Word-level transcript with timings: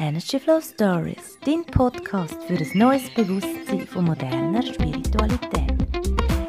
Energy 0.00 0.40
Flow 0.40 0.62
Stories, 0.62 1.38
dein 1.44 1.62
Podcast 1.62 2.34
für 2.46 2.54
ein 2.54 2.70
neues 2.72 3.10
Bewusstsein 3.10 3.86
von 3.86 4.06
moderner 4.06 4.62
Spiritualität. 4.62 5.74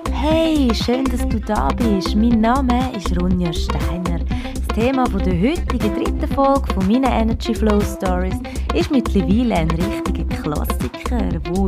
Hey, 0.09 0.73
schön, 0.73 1.03
dass 1.03 1.27
du 1.27 1.37
da 1.41 1.67
bist. 1.67 2.15
Mein 2.15 2.39
Name 2.39 2.95
ist 2.95 3.11
Ronja 3.21 3.51
Steiner. 3.51 4.19
Das 4.55 4.67
Thema 4.73 5.03
der 5.03 5.33
heutigen 5.33 5.95
dritten 5.95 6.33
Folge 6.33 6.73
von 6.73 6.87
meinen 6.87 7.03
Energy 7.03 7.53
Flow 7.53 7.81
Stories 7.81 8.39
ist 8.73 8.89
mittlerweile 8.89 9.55
ein 9.55 9.71
richtiger 9.71 10.23
Klassiker, 10.41 11.41
wo 11.49 11.67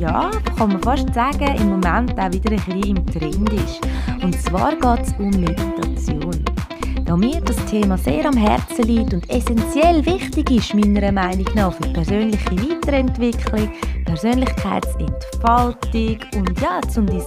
ja, 0.00 0.30
kann 0.56 0.70
man 0.70 0.82
fast 0.82 1.12
sagen, 1.12 1.54
im 1.58 1.68
Moment 1.68 2.18
auch 2.18 2.32
wieder 2.32 2.52
ein 2.52 2.56
bisschen 2.56 2.96
im 2.96 3.06
Trend 3.06 3.52
ist. 3.52 3.80
Und 4.22 4.34
zwar 4.40 4.70
geht 4.74 5.06
es 5.06 5.12
um 5.18 5.28
Meditation. 5.28 6.57
Da 7.08 7.16
mir 7.16 7.40
das 7.40 7.56
Thema 7.64 7.96
sehr 7.96 8.26
am 8.26 8.36
Herzen 8.36 8.82
liegt 8.82 9.14
und 9.14 9.30
essentiell 9.30 10.04
wichtig 10.04 10.50
ist, 10.50 10.74
meiner 10.74 11.10
Meinung 11.10 11.46
nach, 11.54 11.72
für 11.72 11.88
persönliche 11.88 12.50
Weiterentwicklung, 12.50 13.72
Persönlichkeitsentfaltung 14.04 16.18
und 16.36 16.60
ja, 16.60 16.80
um 16.98 17.06
dein 17.06 17.22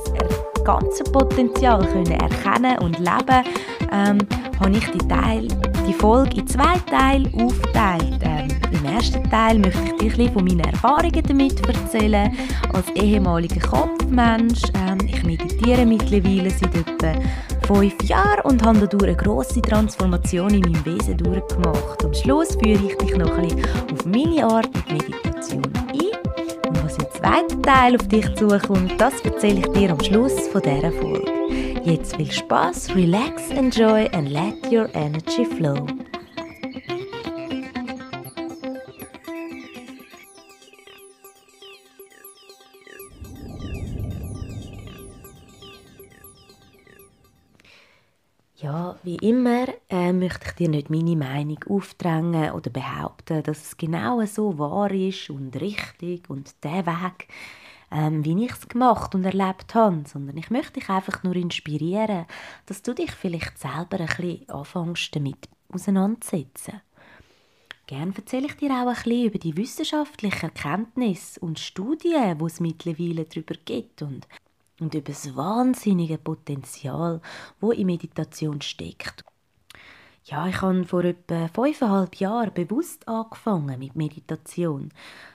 ganze 0.64 1.04
Potenzial 1.06 1.84
können 1.88 2.12
erkennen 2.12 2.78
und 2.84 3.00
leben, 3.00 3.44
ähm, 3.92 4.20
habe 4.60 4.78
ich 4.78 4.88
die, 4.92 5.08
Teil, 5.08 5.48
die 5.88 5.94
Folge 5.94 6.42
in 6.42 6.48
zwei 6.48 6.78
Teile 6.88 7.28
aufgeteilt. 7.44 8.20
Ähm, 8.22 8.50
Im 8.72 8.86
ersten 8.86 9.28
Teil 9.32 9.58
möchte 9.58 9.82
ich 10.00 10.14
dir 10.14 10.26
ein 10.26 10.32
von 10.32 10.46
meinen 10.46 10.60
Erfahrungen 10.60 11.24
damit 11.28 11.68
erzählen. 11.68 12.32
Als 12.72 12.88
ehemaliger 12.92 13.68
Kopfmensch, 13.68 14.62
ähm, 14.76 15.00
ich 15.08 15.24
meditiere 15.24 15.88
mittlerweile 15.88 16.52
seit 16.52 16.76
etwa 16.76 17.16
fünf 17.76 18.04
Jahren 18.04 18.42
und 18.44 18.64
habe 18.64 18.80
dadurch 18.80 19.04
eine 19.04 19.16
grosse 19.16 19.62
Transformation 19.62 20.54
in 20.54 20.62
meinem 20.62 20.86
Wesen 20.86 21.18
durchgemacht. 21.18 22.04
Am 22.04 22.14
Schluss 22.14 22.56
führe 22.56 22.86
ich 22.86 22.98
dich 22.98 23.18
noch 23.18 23.38
ein 23.38 23.48
bisschen 23.48 23.92
auf 23.92 24.06
meine 24.06 24.46
Art 24.46 24.70
mit 24.74 25.10
Meditation 25.10 25.64
ein. 25.88 26.68
Und 26.68 26.84
was 26.84 26.98
im 26.98 27.06
zweiten 27.14 27.62
Teil 27.64 27.96
auf 27.96 28.08
dich 28.08 28.34
zukommt, 28.36 29.00
das 29.00 29.22
erzähle 29.22 29.60
ich 29.60 29.68
dir 29.68 29.92
am 29.92 30.00
Schluss 30.00 30.48
von 30.48 30.62
dieser 30.62 30.92
Folge. 30.92 31.32
Jetzt 31.84 32.16
viel 32.16 32.32
Spaß, 32.32 32.96
relax, 32.96 33.50
enjoy 33.50 34.08
and 34.14 34.30
let 34.30 34.72
your 34.72 34.88
energy 34.94 35.46
flow. 35.46 35.88
Wie 49.12 49.28
immer 49.28 49.68
äh, 49.90 50.14
möchte 50.14 50.46
ich 50.48 50.52
dir 50.54 50.70
nicht 50.70 50.90
meine 50.90 51.18
Meinung 51.18 51.60
aufdrängen 51.70 52.52
oder 52.52 52.70
behaupten, 52.70 53.44
dass 53.44 53.62
es 53.62 53.76
genau 53.76 54.26
so 54.26 54.58
wahr 54.58 54.90
ist 54.92 55.30
und 55.30 55.54
richtig 55.60 56.30
und 56.30 56.64
der 56.64 56.86
Weg, 56.86 57.28
ähm, 57.92 58.24
wie 58.24 58.46
ich 58.46 58.54
es 58.54 58.70
gemacht 58.70 59.14
und 59.14 59.26
erlebt 59.26 59.76
habe, 59.76 60.04
sondern 60.08 60.38
ich 60.38 60.50
möchte 60.50 60.80
dich 60.80 60.88
einfach 60.88 61.24
nur 61.24 61.36
inspirieren, 61.36 62.26
dass 62.68 62.84
du 62.84 62.94
dich 62.94 63.12
vielleicht 63.12 63.60
selber 63.60 64.00
ein 64.00 64.08
bisschen 64.08 64.50
anfängst 64.50 65.14
damit 65.14 65.50
auseinanderzusetzen. 65.68 66.80
Gerne 67.88 68.14
erzähle 68.16 68.46
ich 68.46 68.56
dir 68.56 68.70
auch 68.70 68.88
ein 68.88 68.94
bisschen 68.94 69.26
über 69.26 69.40
die 69.40 69.58
wissenschaftlichen 69.58 70.44
Erkenntnisse 70.44 71.38
und 71.42 71.60
Studien, 71.60 72.38
die 72.38 72.46
es 72.46 72.62
mittlerweile 72.62 73.26
darüber 73.26 73.56
gibt 73.66 74.04
und 74.04 74.26
und 74.82 74.94
über 74.94 75.12
das 75.12 75.36
wahnsinnige 75.36 76.18
Potenzial, 76.18 77.22
wo 77.60 77.72
in 77.72 77.86
Meditation 77.86 78.60
steckt. 78.62 79.24
Ja, 80.26 80.48
ich 80.48 80.62
habe 80.62 80.86
vor 80.86 81.04
etwa 81.04 81.48
fünfeinhalb 81.48 82.16
Jahren 82.16 82.54
bewusst 82.54 83.08
angefangen 83.08 83.80
mit 83.80 83.96
Meditation. 83.96 84.90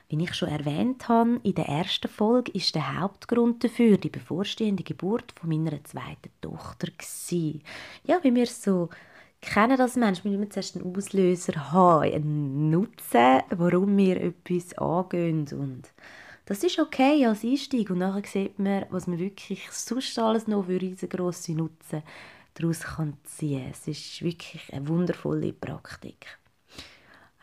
Wie 0.08 0.22
ich 0.22 0.34
schon 0.34 0.48
erwähnt 0.48 1.08
habe, 1.08 1.40
in 1.42 1.54
der 1.54 1.66
ersten 1.66 2.08
Folge 2.08 2.52
ist 2.52 2.74
der 2.74 3.00
Hauptgrund 3.00 3.64
dafür 3.64 3.96
die 3.98 4.10
bevorstehende 4.10 4.84
Geburt 4.84 5.32
von 5.38 5.48
meiner 5.48 5.82
zweiten 5.82 6.30
Tochter 6.40 6.86
gewesen. 6.86 7.62
Ja, 8.04 8.22
wie 8.22 8.34
wir 8.34 8.46
so 8.46 8.88
kennen 9.40 9.76
das 9.76 9.96
Mensch, 9.96 10.24
wir 10.24 10.38
müssen 10.38 10.52
zuerst 10.52 10.76
einen 10.76 10.96
Auslöser 10.96 11.72
haben, 11.72 12.12
einen 12.12 12.70
Nutzen, 12.70 13.42
warum 13.50 13.96
wir 13.96 14.20
etwas 14.20 14.76
angehen 14.78 15.48
und 15.52 15.92
das 16.46 16.62
ist 16.62 16.78
okay 16.78 17.26
als 17.26 17.44
Einstieg 17.44 17.90
und 17.90 17.98
nachher 17.98 18.24
sieht 18.24 18.58
man, 18.58 18.86
was 18.90 19.06
man 19.06 19.18
wirklich 19.18 19.68
sonst 19.70 20.18
alles 20.18 20.46
noch 20.46 20.64
für 20.64 20.80
riesengroße 20.80 21.52
Nutzen 21.52 22.02
daraus 22.54 22.80
kann 22.80 23.18
ziehen. 23.24 23.68
Es 23.70 23.86
ist 23.86 24.22
wirklich 24.22 24.72
eine 24.72 24.88
wundervolle 24.88 25.52
Praktik. 25.52 26.38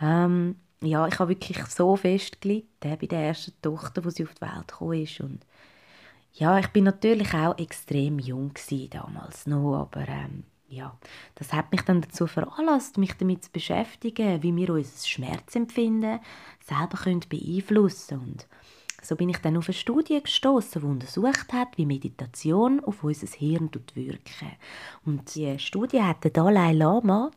Ähm, 0.02 0.56
ja, 0.82 1.08
ich 1.08 1.20
habe 1.20 1.30
wirklich 1.30 1.64
so 1.66 1.96
fest 1.96 2.42
gelitten 2.42 2.70
bei 2.82 3.06
der 3.06 3.28
ersten 3.28 3.54
Tochter, 3.62 4.04
wo 4.04 4.10
sie 4.10 4.24
auf 4.24 4.34
die 4.34 4.42
Welt 4.42 4.68
gekommen 4.68 5.04
ist 5.04 5.20
und 5.20 5.46
ja, 6.36 6.58
ich 6.58 6.68
bin 6.70 6.86
natürlich 6.86 7.32
auch 7.36 7.58
extrem 7.60 8.18
jung 8.18 8.54
damals 8.90 9.46
noch, 9.46 9.82
aber 9.82 10.08
ähm, 10.08 10.46
ja, 10.68 10.98
das 11.36 11.54
hat 11.54 11.72
mich 11.72 11.82
dann 11.84 12.02
dazu 12.02 12.26
veranlasst, 12.26 12.98
mich 12.98 13.14
damit 13.14 13.44
zu 13.44 13.52
beschäftigen, 13.52 14.42
wie 14.42 14.56
wir 14.56 14.72
unser 14.72 15.08
Schmerzempfinden 15.08 16.20
selber 16.60 16.98
können 16.98 17.24
beeinflussen 17.30 18.20
können. 18.20 18.38
So 19.04 19.18
bin 19.18 19.30
ich 19.30 19.38
dann 19.40 19.58
auf 19.58 19.68
eine 19.68 19.74
Studie 19.74 20.24
gestoßen, 20.24 20.82
die 20.82 20.88
untersucht 20.88 21.52
hat, 21.52 21.78
wie 21.78 21.86
Meditation 21.86 22.80
auf 22.84 23.04
unser 23.04 23.28
Hirn 23.28 23.70
wirken. 23.96 24.52
Und 25.06 25.36
die 25.36 25.60
Studie 25.60 26.02
hat 26.02 26.24
der 26.24 26.32
Dalai 26.32 26.72
Lama 26.72 27.30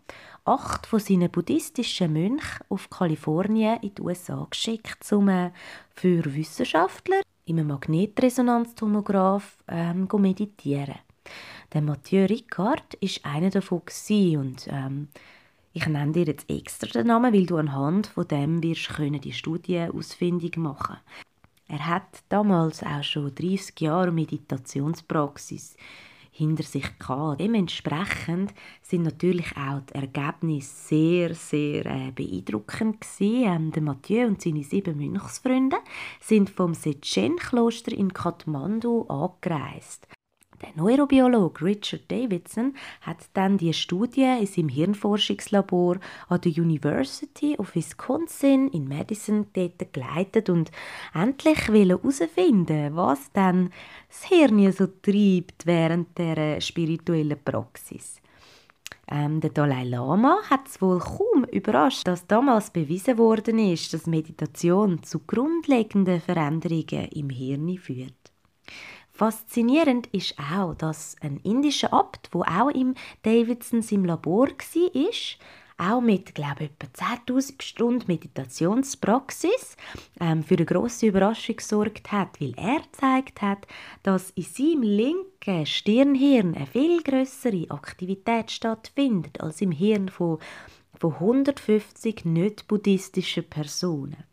acht 0.45 0.87
von 0.87 1.01
seinen 1.01 1.29
buddhistischen 1.29 2.13
Mönchen 2.13 2.65
auf 2.69 2.89
Kalifornien 2.89 3.81
in 3.83 3.95
die 3.97 4.03
USA 4.03 4.47
geschickt, 4.49 5.13
um 5.13 5.29
äh, 5.29 5.51
für 5.93 6.25
Wissenschaftler 6.33 7.21
in 7.47 7.59
einem 7.59 7.69
Magnetresonanztomograph 7.69 9.57
ähm, 9.67 10.09
meditieren. 10.19 11.01
Der 11.73 11.83
Mathieu 11.83 12.27
Ricard 12.27 12.95
ist 13.01 13.27
einer 13.27 13.51
davon 13.51 13.83
und 14.09 14.69
ähm, 14.69 15.09
ich 15.73 15.87
nenne 15.87 16.13
dir 16.13 16.25
jetzt 16.25 16.49
extra 16.49 16.87
den 16.87 17.09
Namen, 17.09 17.35
weil 17.35 17.45
du 17.45 17.57
anhand 17.57 18.07
von 18.07 18.27
dem 18.27 18.63
wirst 18.63 18.89
können 18.91 19.21
die 19.21 19.33
Studie 19.33 19.81
ausfindig 19.93 20.57
machen. 20.57 20.97
Er 21.69 21.87
hat 21.87 22.23
damals 22.29 22.83
auch 22.83 23.03
schon 23.03 23.35
30 23.35 23.81
Jahre 23.81 24.13
Meditationspraxis 24.13 25.77
hinter 26.31 26.63
sich 26.63 26.99
gehabt. 26.99 27.41
Dementsprechend 27.41 28.55
sind 28.83 29.03
natürlich 29.03 29.57
auch 29.57 29.81
die 29.81 29.95
Ergebnisse 29.95 30.89
sehr, 30.89 31.35
sehr 31.35 31.87
äh, 31.87 32.13
beeindruckend 32.15 33.01
gewesen. 33.01 33.73
Ähm, 33.75 33.85
Mathieu 33.85 34.27
und 34.27 34.43
seine 34.43 34.63
sieben 34.63 34.99
Mönchsfreunde 34.99 35.79
sind 36.21 36.51
vom 36.51 36.75
Sechen-Kloster 36.75 37.93
in 37.93 38.13
Kathmandu 38.13 39.07
angereist. 39.09 40.07
Der 40.63 40.71
Neurobiologe 40.75 41.65
Richard 41.65 42.11
Davidson 42.11 42.75
hat 43.03 43.19
dann 43.35 43.59
die 43.59 43.75
Studie 43.75 44.39
in 44.41 44.47
seinem 44.47 44.69
Hirnforschungslabor 44.71 45.99
an 46.29 46.41
der 46.41 46.53
University 46.53 47.57
of 47.59 47.75
Wisconsin 47.75 48.69
in 48.69 48.89
Madison 48.89 49.47
dort 49.53 49.93
geleitet 49.93 50.49
und 50.49 50.71
endlich 51.13 51.69
herausfinden, 51.69 52.97
was 52.97 53.31
dann 53.33 53.71
das 54.09 54.25
Hirn 54.25 54.73
so 54.73 54.87
treibt 54.87 55.67
während 55.67 56.17
der 56.17 56.61
spirituellen 56.63 57.39
Praxis. 57.45 58.23
Ähm, 59.09 59.41
der 59.41 59.51
Dalai 59.51 59.85
Lama 59.85 60.39
hat 60.49 60.67
es 60.69 60.81
wohl 60.81 60.99
kaum 60.99 61.45
überrascht, 61.53 62.09
dass 62.09 62.27
damals 62.27 62.71
bewiesen 62.71 63.19
worden 63.19 63.59
ist, 63.59 63.93
dass 63.93 64.07
Meditation 64.07 65.03
zu 65.03 65.21
grundlegenden 65.21 66.21
Veränderungen 66.21 67.09
im 67.13 67.31
Hirn 67.31 67.79
führt. 67.79 68.26
Faszinierend 69.17 70.09
ist 70.09 70.35
auch, 70.39 70.75
dass 70.75 71.17
ein 71.23 71.39
indischer 71.39 71.91
Abt, 71.91 72.29
wo 72.33 72.43
auch 72.43 72.69
im 72.69 72.95
Davidsons 73.23 73.91
im 73.91 74.05
Labor 74.05 74.49
war, 74.49 75.13
auch 75.79 76.01
mit, 76.03 76.35
glaube 76.35 76.65
etwa 76.65 76.87
10.000 76.87 77.63
Stunden 77.63 78.05
Meditationspraxis 78.09 79.79
ähm, 80.21 80.43
für 80.43 80.57
eine 80.57 80.67
grosse 80.67 81.07
Überraschung 81.07 81.57
gesorgt 81.57 82.13
hat, 82.13 82.39
weil 82.43 82.53
er 82.59 82.81
gezeigt 82.81 83.41
hat, 83.41 83.67
dass 84.03 84.33
in 84.33 84.43
seinem 84.43 84.83
linken 84.83 85.65
Stirnhirn 85.65 86.55
eine 86.55 86.67
viel 86.67 87.03
größere 87.03 87.71
Aktivität 87.71 88.51
stattfindet 88.51 89.41
als 89.41 89.63
im 89.63 89.73
Hirn 89.73 90.11
von, 90.11 90.41
von 90.99 91.15
150 91.15 92.27
nicht-buddhistischen 92.27 93.49
Personen. 93.49 94.25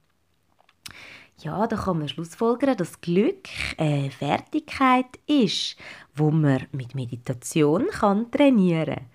Ja, 1.40 1.68
da 1.68 1.76
kann 1.76 2.00
man 2.00 2.08
schlussfolgern, 2.08 2.78
dass 2.78 3.02
Glück 3.02 3.50
eine 3.78 4.12
Fertigkeit 4.12 5.20
ist, 5.28 5.76
wo 6.16 6.32
man 6.32 6.68
mit 6.72 6.96
Meditation 6.96 7.88
kann 7.92 8.32
trainieren 8.32 8.96
kann. 8.96 9.13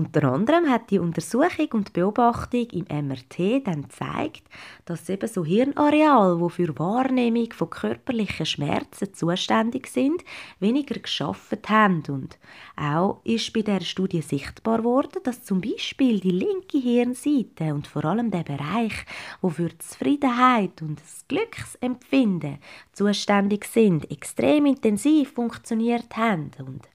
Unter 0.00 0.32
anderem 0.32 0.66
hat 0.70 0.90
die 0.90 0.98
Untersuchung 0.98 1.68
und 1.72 1.92
Beobachtung 1.92 2.66
im 2.70 2.86
MRT 3.06 3.66
dann 3.66 3.82
gezeigt, 3.82 4.42
dass 4.86 5.10
eben 5.10 5.28
so 5.28 5.44
Hirnareale, 5.44 6.40
die 6.42 6.48
für 6.48 6.78
Wahrnehmung 6.78 7.52
von 7.52 7.68
körperlichen 7.68 8.46
Schmerzen 8.46 9.12
zuständig 9.12 9.88
sind, 9.88 10.24
weniger 10.58 10.98
geschafft 10.98 11.68
haben. 11.68 12.02
Und 12.08 12.38
auch 12.76 13.20
ist 13.24 13.52
bei 13.52 13.60
der 13.60 13.80
Studie 13.80 14.22
sichtbar 14.22 14.84
worden, 14.84 15.20
dass 15.22 15.44
zum 15.44 15.60
Beispiel 15.60 16.18
die 16.18 16.30
linke 16.30 16.78
Hirnseite 16.78 17.74
und 17.74 17.86
vor 17.86 18.06
allem 18.06 18.30
der 18.30 18.44
Bereich, 18.44 19.04
wo 19.42 19.50
für 19.50 19.76
Zufriedenheit 19.76 20.80
und 20.80 20.98
das 20.98 21.26
Glücksempfinden 21.28 22.56
zuständig 22.94 23.66
sind, 23.66 24.10
extrem 24.10 24.64
intensiv 24.64 25.32
funktioniert 25.32 26.16
haben. 26.16 26.52
Und 26.58 26.88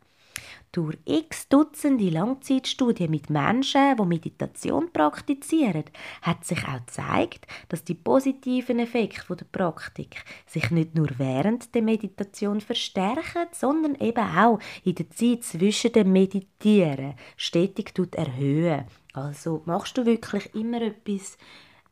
durch 0.76 0.98
x 1.06 1.48
Dutzende 1.48 2.10
Langzeitstudien 2.10 3.10
mit 3.10 3.30
Menschen, 3.30 3.96
die 3.96 4.06
Meditation 4.06 4.92
praktizieren, 4.92 5.86
hat 6.22 6.44
sich 6.44 6.68
auch 6.68 6.86
gezeigt, 6.86 7.48
dass 7.70 7.86
die 7.86 7.94
positiven 7.94 8.80
Effekte 8.80 9.36
der 9.36 9.46
Praktik 9.46 10.18
sich 10.46 10.72
nicht 10.72 10.96
nur 10.96 11.08
während 11.18 11.74
der 11.74 11.82
Meditation 11.82 12.60
verstärken, 12.60 13.48
sondern 13.54 13.96
eben 13.96 14.38
auch 14.38 14.60
in 14.84 14.96
der 14.96 15.10
Zeit 15.12 15.44
zwischen 15.46 15.94
dem 15.94 16.12
Meditieren 16.12 17.14
stetig 17.38 17.94
erhöhen. 18.14 18.86
Also 19.14 19.62
machst 19.66 19.98
du 19.98 20.06
wirklich 20.06 20.54
immer 20.54 20.82
etwas 20.82 21.38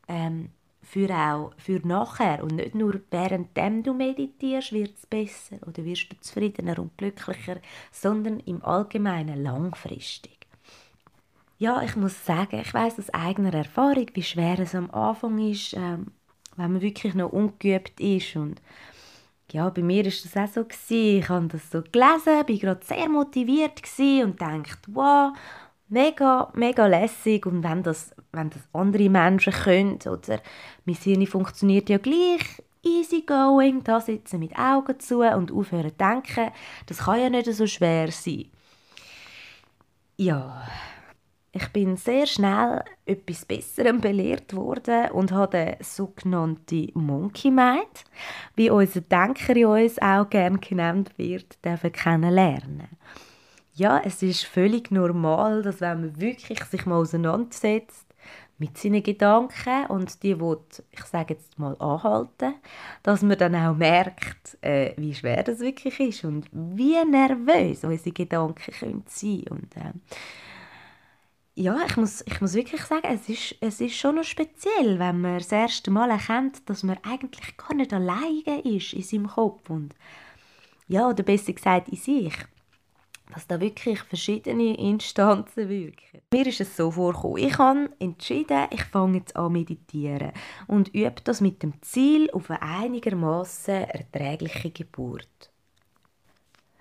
ähm, 0.08 0.50
für 0.84 1.10
auch 1.10 1.52
für 1.56 1.80
nachher 1.86 2.42
und 2.42 2.56
nicht 2.56 2.74
nur 2.74 3.00
währenddem 3.10 3.82
du 3.82 3.94
meditierst, 3.94 4.72
wird 4.72 4.96
es 4.96 5.06
besser 5.06 5.56
oder 5.66 5.84
wirst 5.84 6.12
du 6.12 6.20
zufriedener 6.20 6.78
und 6.78 6.96
glücklicher, 6.98 7.56
sondern 7.90 8.40
im 8.40 8.64
Allgemeinen 8.64 9.42
langfristig. 9.42 10.46
Ja, 11.58 11.82
ich 11.82 11.96
muss 11.96 12.24
sagen, 12.24 12.60
ich 12.60 12.74
weiß 12.74 12.98
aus 12.98 13.10
eigener 13.10 13.54
Erfahrung, 13.54 14.06
wie 14.14 14.22
schwer 14.22 14.58
es 14.58 14.74
am 14.74 14.90
Anfang 14.90 15.38
ist, 15.38 15.74
ähm, 15.74 16.08
wenn 16.56 16.72
man 16.72 16.82
wirklich 16.82 17.14
noch 17.14 17.32
ungeübt 17.32 18.00
ist 18.00 18.36
und 18.36 18.60
ja, 19.52 19.70
bei 19.70 19.82
mir 19.82 20.04
ist 20.06 20.24
das 20.24 20.36
auch 20.36 20.52
so 20.52 20.64
gewesen. 20.64 21.18
Ich 21.18 21.28
habe 21.28 21.46
das 21.46 21.70
so 21.70 21.82
gelesen, 21.82 22.44
bin 22.46 22.58
gerade 22.58 22.84
sehr 22.84 23.08
motiviert 23.08 23.82
und 23.98 24.40
dachte, 24.40 24.78
wow, 24.88 25.32
mega, 25.88 26.50
mega 26.54 26.86
lässig 26.86 27.46
und 27.46 27.62
wenn 27.62 27.82
das, 27.82 28.14
wenn 28.32 28.50
das 28.50 28.62
andere 28.72 29.08
Menschen 29.08 29.52
können 29.52 29.98
oder? 30.06 30.40
Mein 30.84 30.96
Hirn 30.96 31.26
funktioniert 31.26 31.88
ja 31.88 31.98
gleich. 31.98 32.62
Easy 32.82 33.22
going, 33.22 33.82
da 33.82 33.98
sitzen 33.98 34.40
mit 34.40 34.58
Augen 34.58 35.00
zu 35.00 35.20
und 35.20 35.50
aufhören 35.50 35.90
zu 35.90 35.96
denken, 35.96 36.50
das 36.84 36.98
kann 36.98 37.20
ja 37.20 37.30
nicht 37.30 37.50
so 37.50 37.66
schwer 37.66 38.12
sein. 38.12 38.50
Ja, 40.18 40.68
ich 41.50 41.68
bin 41.68 41.96
sehr 41.96 42.26
schnell 42.26 42.82
etwas 43.06 43.46
Besserem 43.46 44.00
belehrt 44.00 44.54
worden 44.54 45.12
und 45.12 45.32
habe 45.32 45.56
den 45.56 45.76
sogenannten 45.84 46.90
Monkey 46.94 47.50
Mind, 47.50 48.04
wie 48.54 48.70
unser 48.70 49.00
Denker 49.00 49.56
in 49.56 49.66
uns 49.66 50.02
auch 50.02 50.28
gerne 50.28 50.58
genannt 50.58 51.12
wird, 51.16 51.56
kennenlernen 51.62 52.88
ja, 53.74 54.00
es 54.04 54.22
ist 54.22 54.44
völlig 54.44 54.90
normal, 54.90 55.62
dass 55.62 55.80
wenn 55.80 56.00
man 56.00 56.20
wirklich 56.20 56.62
sich 56.64 56.86
mal 56.86 56.96
auseinandersetzt 56.96 58.06
mit 58.56 58.78
seinen 58.78 59.02
Gedanken 59.02 59.86
und 59.88 60.22
die 60.22 60.38
will, 60.38 60.60
ich 60.92 61.04
sage 61.04 61.34
jetzt 61.34 61.58
mal, 61.58 61.76
anhalten, 61.80 62.54
dass 63.02 63.22
man 63.22 63.36
dann 63.36 63.56
auch 63.56 63.74
merkt, 63.74 64.56
äh, 64.62 64.94
wie 64.96 65.12
schwer 65.12 65.42
das 65.42 65.58
wirklich 65.58 65.98
ist 65.98 66.24
und 66.24 66.46
wie 66.52 67.04
nervös 67.04 67.82
unsere 67.82 68.12
Gedanken 68.12 68.72
können 68.72 69.04
sein. 69.08 69.44
Und 69.50 69.76
äh, 69.76 69.92
ja, 71.56 71.76
ich 71.84 71.96
muss, 71.96 72.22
ich 72.26 72.40
muss 72.40 72.54
wirklich 72.54 72.82
sagen, 72.82 73.08
es 73.10 73.28
ist, 73.28 73.56
es 73.60 73.80
ist 73.80 73.96
schon 73.96 74.14
noch 74.16 74.24
speziell, 74.24 75.00
wenn 75.00 75.20
man 75.20 75.38
das 75.38 75.50
erste 75.50 75.90
Mal 75.90 76.10
erkennt, 76.10 76.68
dass 76.70 76.84
man 76.84 76.98
eigentlich 77.02 77.56
gar 77.56 77.74
nicht 77.74 77.92
alleine 77.92 78.60
ist 78.64 78.92
in 78.92 79.02
seinem 79.02 79.26
Kopf 79.26 79.68
und 79.68 79.96
ja, 80.86 81.08
oder 81.08 81.24
besser 81.24 81.52
gesagt 81.52 81.88
in 81.88 81.96
sich 81.96 82.34
dass 83.32 83.46
da 83.46 83.60
wirklich 83.60 84.00
verschiedene 84.00 84.76
Instanzen 84.76 85.68
wirken. 85.68 86.20
Mir 86.32 86.46
ist 86.46 86.60
es 86.60 86.76
so 86.76 86.90
vorgekommen, 86.90 87.38
ich 87.38 87.58
habe 87.58 87.90
entschieden, 87.98 88.66
ich 88.70 88.84
fange 88.84 89.18
jetzt 89.18 89.36
an 89.36 89.52
meditieren 89.52 90.32
und 90.66 90.88
übe 90.94 91.20
das 91.24 91.40
mit 91.40 91.62
dem 91.62 91.80
Ziel 91.82 92.30
auf 92.32 92.50
eine 92.50 92.62
einigermaßen 92.62 93.84
erträgliche 93.84 94.70
Geburt. 94.70 95.50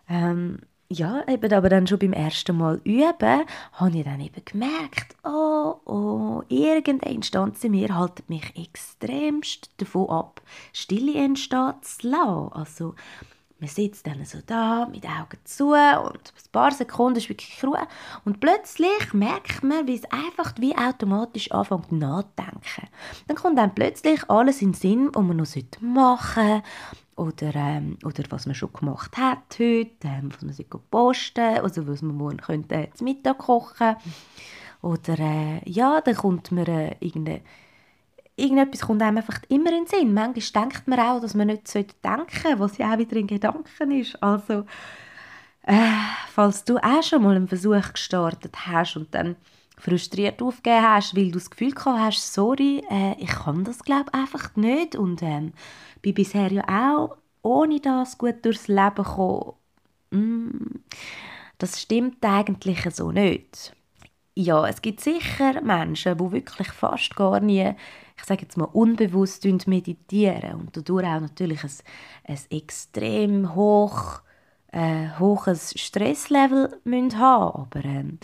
Ähm, 0.10 0.60
ja, 0.90 1.24
eben 1.28 1.52
aber 1.54 1.70
dann 1.70 1.88
schon 1.88 1.98
beim 1.98 2.14
ersten 2.14 2.56
Mal 2.56 2.80
üben, 2.84 3.46
habe 3.74 3.98
ich 3.98 4.04
dann 4.04 4.20
eben 4.22 4.46
gemerkt, 4.46 5.16
oh, 5.24 5.76
oh, 5.86 6.44
irgendeine 6.50 7.16
Instanz 7.16 7.64
in 7.64 7.72
mir 7.72 7.96
haltet 7.96 8.30
mich 8.30 8.56
extremst 8.56 9.72
davon 9.78 10.10
ab, 10.10 10.42
Stille 10.72 11.16
entstehen 11.16 11.74
zu 11.82 12.10
lassen. 12.10 12.54
Also, 12.54 12.96
man 13.64 13.70
sitzt 13.70 14.06
dann 14.06 14.26
so 14.26 14.40
da, 14.46 14.86
mit 14.92 15.06
Augen 15.06 15.40
zu 15.46 15.70
und 15.70 15.76
ein 15.78 16.52
paar 16.52 16.72
Sekunden 16.72 17.18
ist 17.18 17.30
wirklich 17.30 17.64
Ruhe. 17.64 17.88
Und 18.26 18.42
plötzlich 18.42 19.14
merkt 19.14 19.64
man, 19.64 19.88
wie 19.88 19.96
es 19.96 20.04
einfach 20.12 20.54
wie 20.58 20.78
automatisch 20.78 21.50
anfängt 21.52 21.94
nachzudenken. 21.94 22.90
Dann 23.28 23.38
kommt 23.38 23.58
dann 23.58 23.74
plötzlich 23.74 24.30
alles 24.30 24.62
in 24.62 24.72
den 24.72 24.74
Sinn, 24.74 25.10
was 25.14 25.24
man 25.24 25.38
noch 25.38 25.82
machen 25.82 26.62
sollte 27.16 27.46
oder, 27.46 27.56
ähm, 27.56 27.98
oder 28.04 28.24
was 28.30 28.48
man 28.48 28.56
schon 28.56 28.74
gemacht 28.74 29.16
hat 29.18 29.44
heute, 29.54 29.88
ähm, 30.04 30.30
was 30.34 30.42
man 30.42 30.82
posten 30.92 31.60
also 31.60 31.88
was 31.88 32.02
man 32.02 32.18
morgen 32.18 32.38
könnte 32.38 32.90
zum 32.96 33.06
Mittag 33.06 33.38
kochen 33.38 33.96
oder 34.82 35.20
äh, 35.20 35.70
ja, 35.70 36.02
dann 36.02 36.16
kommt 36.16 36.52
man 36.52 36.66
äh, 36.66 36.96
irgendeine 37.00 37.42
irgendetwas 38.36 38.82
kommt 38.82 39.02
einem 39.02 39.18
einfach 39.18 39.40
immer 39.50 39.72
in 39.72 39.86
den 39.86 39.88
Sinn. 39.88 40.14
Manchmal 40.14 40.64
denkt 40.64 40.88
man 40.88 41.00
auch, 41.00 41.22
dass 41.22 41.34
man 41.34 41.48
nicht 41.48 41.74
denken 41.74 41.92
sollte, 42.04 42.60
was 42.60 42.78
ja 42.78 42.94
auch 42.94 42.98
wieder 42.98 43.16
in 43.18 43.28
Gedanken 43.28 43.92
ist. 43.92 44.22
Also, 44.22 44.66
äh, 45.64 45.76
falls 46.30 46.64
du 46.64 46.78
auch 46.78 47.04
schon 47.04 47.24
mal 47.24 47.36
einen 47.36 47.48
Versuch 47.48 47.94
gestartet 47.94 48.68
hast 48.68 48.98
und 48.98 49.14
dann 49.14 49.36
frustriert 49.78 50.42
aufgegeben 50.42 50.84
hast, 50.84 51.16
weil 51.16 51.28
du 51.28 51.40
das 51.40 51.50
Gefühl 51.50 51.72
gehabt 51.72 52.00
hast, 52.00 52.34
sorry, 52.34 52.84
äh, 52.90 53.16
ich 53.20 53.30
kann 53.30 53.64
das 53.64 53.84
glaube 53.84 54.14
einfach 54.14 54.56
nicht 54.56 54.96
und 54.96 55.22
ähm, 55.22 55.54
bin 56.02 56.14
bisher 56.14 56.52
ja 56.52 56.64
auch 56.68 57.18
ohne 57.42 57.80
das 57.80 58.18
gut 58.18 58.44
durchs 58.44 58.68
Leben 58.68 58.96
gekommen. 58.96 59.54
Mm, 60.12 60.80
das 61.58 61.82
stimmt 61.82 62.24
eigentlich 62.24 62.88
so 62.94 63.12
nicht. 63.12 63.76
Ja, 64.36 64.68
es 64.68 64.82
gibt 64.82 65.02
sicher 65.02 65.62
Menschen, 65.62 66.18
die 66.18 66.32
wirklich 66.32 66.70
fast 66.70 67.16
gar 67.16 67.40
nie 67.40 67.76
ich 68.18 68.24
sage 68.26 68.44
jetzt 68.44 68.58
mal, 68.58 68.66
unbewusst 68.66 69.46
meditieren 69.68 70.56
und 70.56 70.76
dadurch 70.78 71.06
auch 71.06 71.22
natürlich 71.22 71.64
ein, 71.64 71.72
ein 72.26 72.40
extrem 72.50 73.56
hoch, 73.56 74.22
äh, 74.74 75.10
hohes 75.20 75.74
Stresslevel 75.78 76.80
haben 76.84 77.14
Aber 77.14 77.86
ähm, 77.86 78.18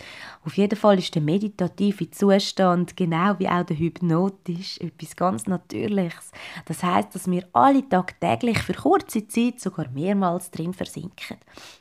auf 0.44 0.56
jeden 0.56 0.76
Fall 0.76 0.98
ist 0.98 1.14
der 1.14 1.22
meditative 1.22 2.10
Zustand, 2.10 2.96
genau 2.96 3.38
wie 3.38 3.48
auch 3.48 3.64
der 3.64 3.78
hypnotisch, 3.78 4.78
etwas 4.80 5.14
ganz 5.14 5.46
Natürliches. 5.46 6.32
Das 6.66 6.82
heißt, 6.82 7.14
dass 7.14 7.30
wir 7.30 7.46
alle 7.52 7.88
tagtäglich 7.88 8.58
für 8.58 8.74
kurze 8.74 9.28
Zeit 9.28 9.60
sogar 9.60 9.88
mehrmals 9.90 10.50
drin 10.50 10.74
versinken. 10.74 11.36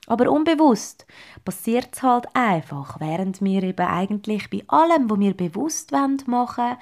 Aber 0.05 0.31
unbewusst 0.31 1.07
passiert 1.43 1.89
es 1.93 2.03
halt 2.03 2.27
einfach, 2.35 2.99
während 2.99 3.41
wir 3.41 3.63
eben 3.63 3.87
eigentlich 3.87 4.49
bei 4.51 4.63
allem, 4.67 5.09
was 5.09 5.19
wir 5.19 5.33
bewusst 5.35 5.91
machen 5.91 6.27
wollen, 6.27 6.77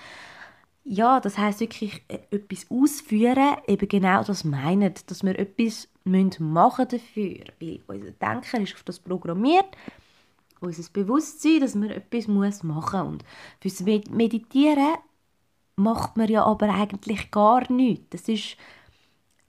ja, 0.89 1.19
das 1.19 1.37
heißt 1.37 1.59
wirklich 1.59 2.01
äh, 2.07 2.19
etwas 2.31 2.65
ausführen, 2.69 3.57
eben 3.67 3.87
genau 3.89 4.23
das 4.23 4.45
meinen, 4.45 4.93
dass 5.07 5.23
wir 5.23 5.37
etwas 5.37 5.89
machen 6.05 6.87
dafür, 6.87 7.43
weil 7.59 7.81
unser 7.87 8.11
Denken 8.11 8.63
ist 8.63 8.73
auf 8.73 8.83
das 8.83 8.99
programmiert, 8.99 9.67
unser 10.61 10.89
Bewusstsein, 10.93 11.59
dass 11.59 11.75
man 11.75 11.89
etwas 11.89 12.27
muss 12.27 12.63
machen 12.63 13.01
und 13.01 13.25
fürs 13.59 13.81
Meditieren 13.81 14.95
macht 15.75 16.15
man 16.15 16.29
ja 16.29 16.45
aber 16.45 16.73
eigentlich 16.73 17.31
gar 17.31 17.69
nichts. 17.69 18.05
Das 18.11 18.29
ist, 18.29 18.55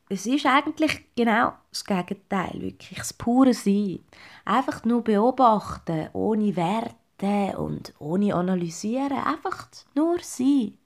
es 0.08 0.26
ist 0.26 0.44
eigentlich 0.44 1.04
genau 1.14 1.52
das 1.70 1.84
Gegenteil, 1.84 2.60
wirklich 2.60 2.98
das 2.98 3.12
pure 3.12 3.54
Sein. 3.54 4.00
Einfach 4.44 4.84
nur 4.84 5.04
beobachten, 5.04 6.08
ohne 6.14 6.56
Werte 6.56 7.56
und 7.58 7.94
ohne 8.00 8.34
analysieren, 8.34 9.18
einfach 9.24 9.68
nur 9.94 10.18
sein 10.20 10.77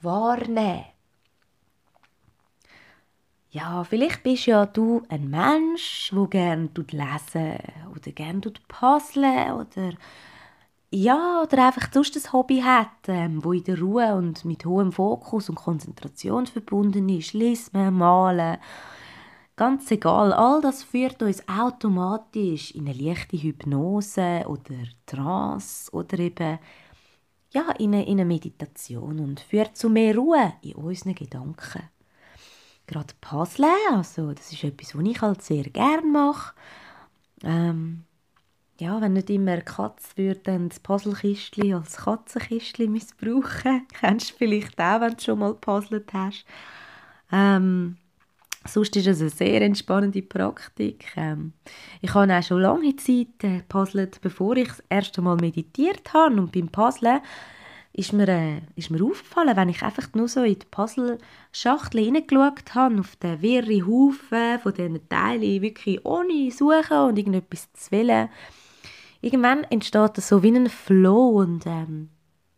wahrnehmen. 0.00 0.84
Ja, 3.50 3.84
vielleicht 3.84 4.22
bist 4.22 4.46
ja 4.46 4.66
du 4.66 5.02
ein 5.08 5.30
Mensch, 5.30 6.12
der 6.14 6.26
gerne 6.26 6.70
lesen 6.74 7.56
oder 7.90 8.12
gerne 8.12 8.40
puzzeln 8.68 9.52
oder 9.52 9.92
ja, 10.90 11.42
oder 11.42 11.66
einfach 11.66 11.92
sonst 11.92 12.16
ein 12.16 12.32
Hobby 12.32 12.60
hat, 12.60 13.08
ähm, 13.08 13.44
wo 13.44 13.52
in 13.52 13.64
der 13.64 13.80
Ruhe 13.80 14.14
und 14.14 14.44
mit 14.44 14.64
hohem 14.64 14.92
Fokus 14.92 15.48
und 15.48 15.56
Konzentration 15.56 16.46
verbunden 16.46 17.08
ist. 17.08 17.32
Lesen, 17.32 17.94
malen, 17.94 18.58
Ganz 19.58 19.90
egal, 19.90 20.34
all 20.34 20.60
das 20.60 20.84
führt 20.84 21.22
uns 21.22 21.42
automatisch 21.48 22.72
in 22.72 22.86
eine 22.86 22.92
leichte 22.92 23.38
Hypnose 23.38 24.44
oder 24.46 24.74
Trance 25.06 25.90
oder 25.92 26.18
eben 26.18 26.58
ja, 27.56 27.70
in, 27.78 27.94
eine, 27.94 28.04
in 28.04 28.20
eine 28.20 28.26
Meditation 28.26 29.18
und 29.18 29.40
führt 29.40 29.78
zu 29.78 29.88
mehr 29.88 30.14
Ruhe 30.14 30.52
in 30.60 30.74
unseren 30.74 31.14
Gedanken. 31.14 31.88
Gerade 32.86 33.14
Puzzle, 33.22 33.66
also 33.90 34.32
das 34.32 34.52
ist 34.52 34.62
etwas, 34.62 34.94
was 34.94 35.04
ich 35.06 35.20
halt 35.22 35.42
sehr 35.42 35.64
gerne 35.64 36.06
mache. 36.06 36.54
Ähm, 37.42 38.04
ja, 38.78 39.00
wenn 39.00 39.14
nicht 39.14 39.30
immer 39.30 39.52
eine 39.52 39.62
Katze 39.62 40.16
würde 40.16 40.40
dann 40.40 40.68
das 40.68 40.80
Puzzlekistchen 40.80 41.72
als 41.72 41.96
Katzenkistchen 41.96 42.92
missbrauchen. 42.92 43.88
Kennst 44.00 44.32
du 44.32 44.34
vielleicht 44.36 44.78
auch, 44.78 45.00
wenn 45.00 45.14
du 45.14 45.24
schon 45.24 45.38
mal 45.38 45.52
gepuzzelt 45.52 46.12
hast. 46.12 46.44
Ähm, 47.32 47.96
sonst 48.66 48.96
ist 48.96 49.06
es 49.06 49.20
eine 49.20 49.30
sehr 49.30 49.62
entspannende 49.62 50.22
Praktik. 50.22 51.06
Ähm, 51.16 51.52
ich 52.00 52.14
habe 52.14 52.36
auch 52.36 52.42
schon 52.42 52.60
lange 52.60 52.96
Zeit 52.96 53.42
äh, 53.42 53.62
puzzelt, 53.68 54.20
bevor 54.20 54.56
ich 54.56 54.68
das 54.68 54.82
erste 54.88 55.22
Mal 55.22 55.36
meditiert 55.36 56.12
habe. 56.12 56.36
Und 56.36 56.52
beim 56.52 56.68
Puzzlen 56.68 57.20
ist 57.92 58.12
mir, 58.12 58.28
äh, 58.28 58.60
ist 58.74 58.90
mir 58.90 59.02
aufgefallen, 59.02 59.56
wenn 59.56 59.68
ich 59.70 59.82
einfach 59.82 60.08
nur 60.14 60.28
so 60.28 60.42
in 60.42 60.58
die 60.58 60.66
Puzzle-Schachtel 60.70 62.04
hineingeschaut 62.04 62.74
habe, 62.74 63.00
auf 63.00 63.16
den 63.16 63.40
wirren 63.40 63.86
Haufen 63.86 64.58
von 64.60 64.74
diesen 64.74 65.08
Teilen, 65.08 65.62
wirklich 65.62 66.04
ohne 66.04 66.50
Suchen 66.50 66.98
und 67.08 67.18
irgendetwas 67.18 67.72
zu 67.72 67.90
wählen, 67.92 68.28
irgendwann 69.20 69.64
entsteht 69.64 70.18
das 70.18 70.28
so 70.28 70.42
wie 70.42 70.54
ein 70.54 70.68
Flow 70.68 71.40
und 71.40 71.66
ähm, 71.66 72.10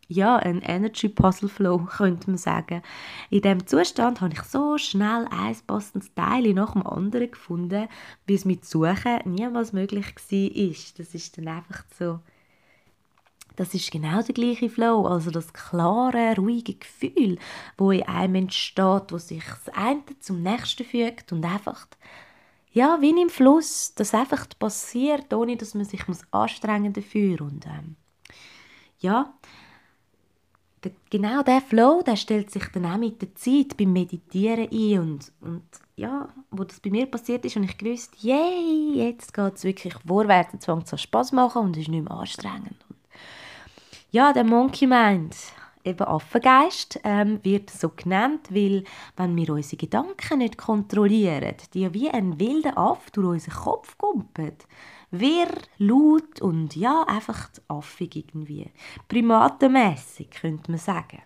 ja, 0.09 0.37
ein 0.37 0.63
Energy 0.63 1.09
Puzzle 1.09 1.49
Flow, 1.49 1.79
könnte 1.97 2.31
man 2.31 2.39
sagen. 2.39 2.83
In 3.31 3.43
diesem 3.43 3.67
Zustand 3.67 4.21
habe 4.21 4.35
ich 4.35 4.43
so 4.43 4.79
schnell 4.79 5.27
ein 5.31 5.57
passendes 5.67 6.13
Teil 6.15 6.55
nach 6.55 6.73
dem 6.73 6.87
anderen 6.87 7.31
gefunden, 7.31 7.89
wie 8.27 8.35
es 8.35 8.45
mit 8.45 8.65
Suchen 8.65 9.21
niemals 9.27 9.73
möglich 9.73 10.07
war. 10.07 10.95
Das 10.97 11.15
ist 11.15 11.37
dann 11.37 11.49
einfach 11.49 11.85
so, 11.99 12.21
das 13.57 13.75
ist 13.75 13.91
genau 13.91 14.23
der 14.23 14.35
gleiche 14.35 14.71
Flow, 14.71 15.05
also 15.07 15.31
das 15.31 15.53
klare, 15.53 16.37
ruhige 16.37 16.75
Gefühl, 16.75 17.39
wo 17.77 17.91
in 17.91 18.05
einem 18.05 18.37
entsteht, 18.37 19.11
wo 19.11 19.19
sich 19.19 19.45
das 19.45 19.75
eine 19.75 20.03
zum 20.21 20.43
nächsten 20.43 20.85
fügt 20.85 21.33
und 21.33 21.45
einfach 21.45 21.87
ja, 22.71 22.99
wie 23.01 23.11
im 23.11 23.31
Fluss, 23.31 23.95
das 23.95 24.15
einfach 24.15 24.47
passiert, 24.59 25.33
ohne 25.35 25.57
dass 25.57 25.75
man 25.75 25.85
sich 25.85 26.07
muss 26.07 26.21
anstrengen 26.31 26.93
dafür 26.93 27.41
und 27.41 27.67
ähm, 27.67 27.97
ja, 29.01 29.35
genau 31.11 31.43
der 31.43 31.61
Flow, 31.61 32.03
der 32.03 32.17
stellt 32.17 32.51
sich 32.51 32.65
dann 32.73 32.87
auch 32.87 32.99
mit 32.99 33.21
der 33.21 33.35
Zeit 33.35 33.77
beim 33.77 33.93
Meditieren 33.93 34.69
ein 34.71 34.99
und, 34.99 35.33
und 35.41 35.63
ja, 35.97 36.29
wo 36.51 36.65
das 36.65 36.81
bei 36.81 36.91
mir 36.91 37.07
passiert 37.07 37.45
ist 37.45 37.57
und 37.57 37.65
ich 37.65 37.77
gewusst, 37.77 38.15
yay, 38.23 38.93
jetzt 38.95 39.35
geht 39.35 39.55
es 39.55 39.65
wirklich 39.65 39.95
vorwärts, 40.07 40.53
jetzt 40.53 40.67
fängt 40.67 40.93
es 40.93 41.01
Spaß 41.01 41.33
machen 41.33 41.63
und 41.63 41.77
ist 41.77 41.89
nicht 41.89 42.05
mehr 42.05 42.17
anstrengend. 42.17 42.77
Und 42.89 42.99
ja, 44.11 44.33
der 44.33 44.45
Monkey 44.45 44.87
Mind, 44.87 45.35
eben 45.85 46.07
Affengeist, 46.07 47.01
ähm, 47.05 47.41
wird 47.43 47.71
so 47.71 47.89
genannt, 47.89 48.49
weil 48.51 48.85
wenn 49.17 49.37
wir 49.37 49.51
unsere 49.51 49.77
Gedanken 49.77 50.39
nicht 50.39 50.57
kontrollieren, 50.57 51.57
die 51.75 51.93
wie 51.93 52.11
ein 52.11 52.39
wilder 52.39 52.79
Aff 52.79 53.11
durch 53.11 53.27
unseren 53.27 53.55
Kopf 53.55 53.99
kumpelt, 53.99 54.67
wirr, 55.11 55.49
laut 55.79 56.41
und 56.41 56.77
ja, 56.77 57.05
einfach 57.09 57.51
affig 57.69 58.17
irgendwie. 58.17 58.71
Primatenmässig, 59.09 60.31
könnte 60.31 60.71
man 60.71 60.79
sagen. 60.79 61.23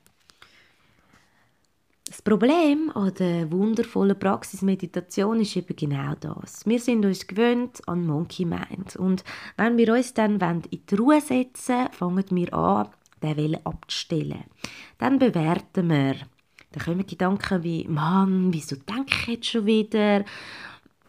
Das 2.12 2.20
Problem 2.20 2.90
an 2.94 3.14
der 3.14 3.50
wundervollen 3.50 4.18
Praxis 4.18 4.60
Meditation 4.60 5.40
ist 5.40 5.56
eben 5.56 5.74
genau 5.74 6.14
das. 6.20 6.66
Wir 6.66 6.78
sind 6.78 7.06
uns 7.06 7.26
gewöhnt 7.26 7.80
an 7.88 8.06
Monkey 8.06 8.44
Mind. 8.44 8.96
Und 8.96 9.24
wenn 9.56 9.78
wir 9.78 9.94
uns 9.94 10.12
dann 10.12 10.38
in 10.38 10.86
die 10.86 10.94
Ruhe 10.94 11.22
setzen 11.22 11.88
fangen 11.90 12.24
wir 12.30 12.52
an, 12.52 12.88
den 13.22 13.36
Wille 13.38 13.60
abzustellen. 13.64 14.44
Dann 14.98 15.18
bewerten 15.18 15.88
wir. 15.88 16.16
Dann 16.72 16.84
kommen 16.84 17.06
Gedanken 17.06 17.62
wie, 17.62 17.88
Mann, 17.88 18.52
wieso 18.52 18.76
denke 18.76 19.14
ich 19.22 19.26
jetzt 19.28 19.46
schon 19.46 19.64
wieder? 19.64 20.24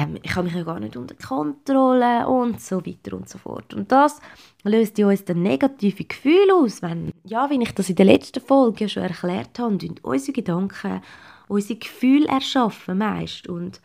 Ähm, 0.03 0.19
ich 0.21 0.35
habe 0.35 0.45
mich 0.45 0.55
ja 0.55 0.63
gar 0.63 0.79
nicht 0.79 0.97
unter 0.97 1.15
Kontrolle 1.15 2.27
und 2.27 2.61
so 2.61 2.85
weiter 2.85 3.15
und 3.15 3.29
so 3.29 3.37
fort. 3.37 3.73
Und 3.73 3.91
das 3.91 4.19
löst 4.63 4.97
in 4.99 5.05
uns 5.05 5.25
dann 5.25 5.41
negative 5.41 6.03
Gefühle 6.03 6.53
aus, 6.53 6.81
wenn, 6.81 7.11
ja, 7.23 7.49
wie 7.49 7.61
ich 7.61 7.73
das 7.73 7.89
in 7.89 7.95
der 7.95 8.05
letzten 8.05 8.41
Folge 8.41 8.89
schon 8.89 9.03
erklärt 9.03 9.59
habe, 9.59 9.73
und 9.73 10.03
unsere 10.03 10.33
Gedanken 10.33 11.01
unsere 11.47 11.79
Gefühle 11.79 12.27
erschaffen 12.27 12.97
meist 12.97 13.47
und 13.47 13.81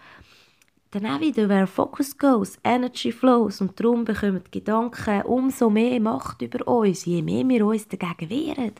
dann 0.90 1.04
auch 1.06 1.20
wieder, 1.20 1.48
where 1.48 1.66
focus 1.66 2.16
goes, 2.16 2.58
energy 2.64 3.12
flows 3.12 3.60
und 3.60 3.78
darum 3.78 4.04
bekommen 4.04 4.42
die 4.46 4.60
Gedanken 4.60 5.22
umso 5.22 5.68
mehr 5.68 6.00
Macht 6.00 6.40
über 6.40 6.66
uns, 6.66 7.04
je 7.04 7.20
mehr 7.20 7.46
wir 7.46 7.66
uns 7.66 7.86
dagegen 7.88 8.30
wehren. 8.30 8.72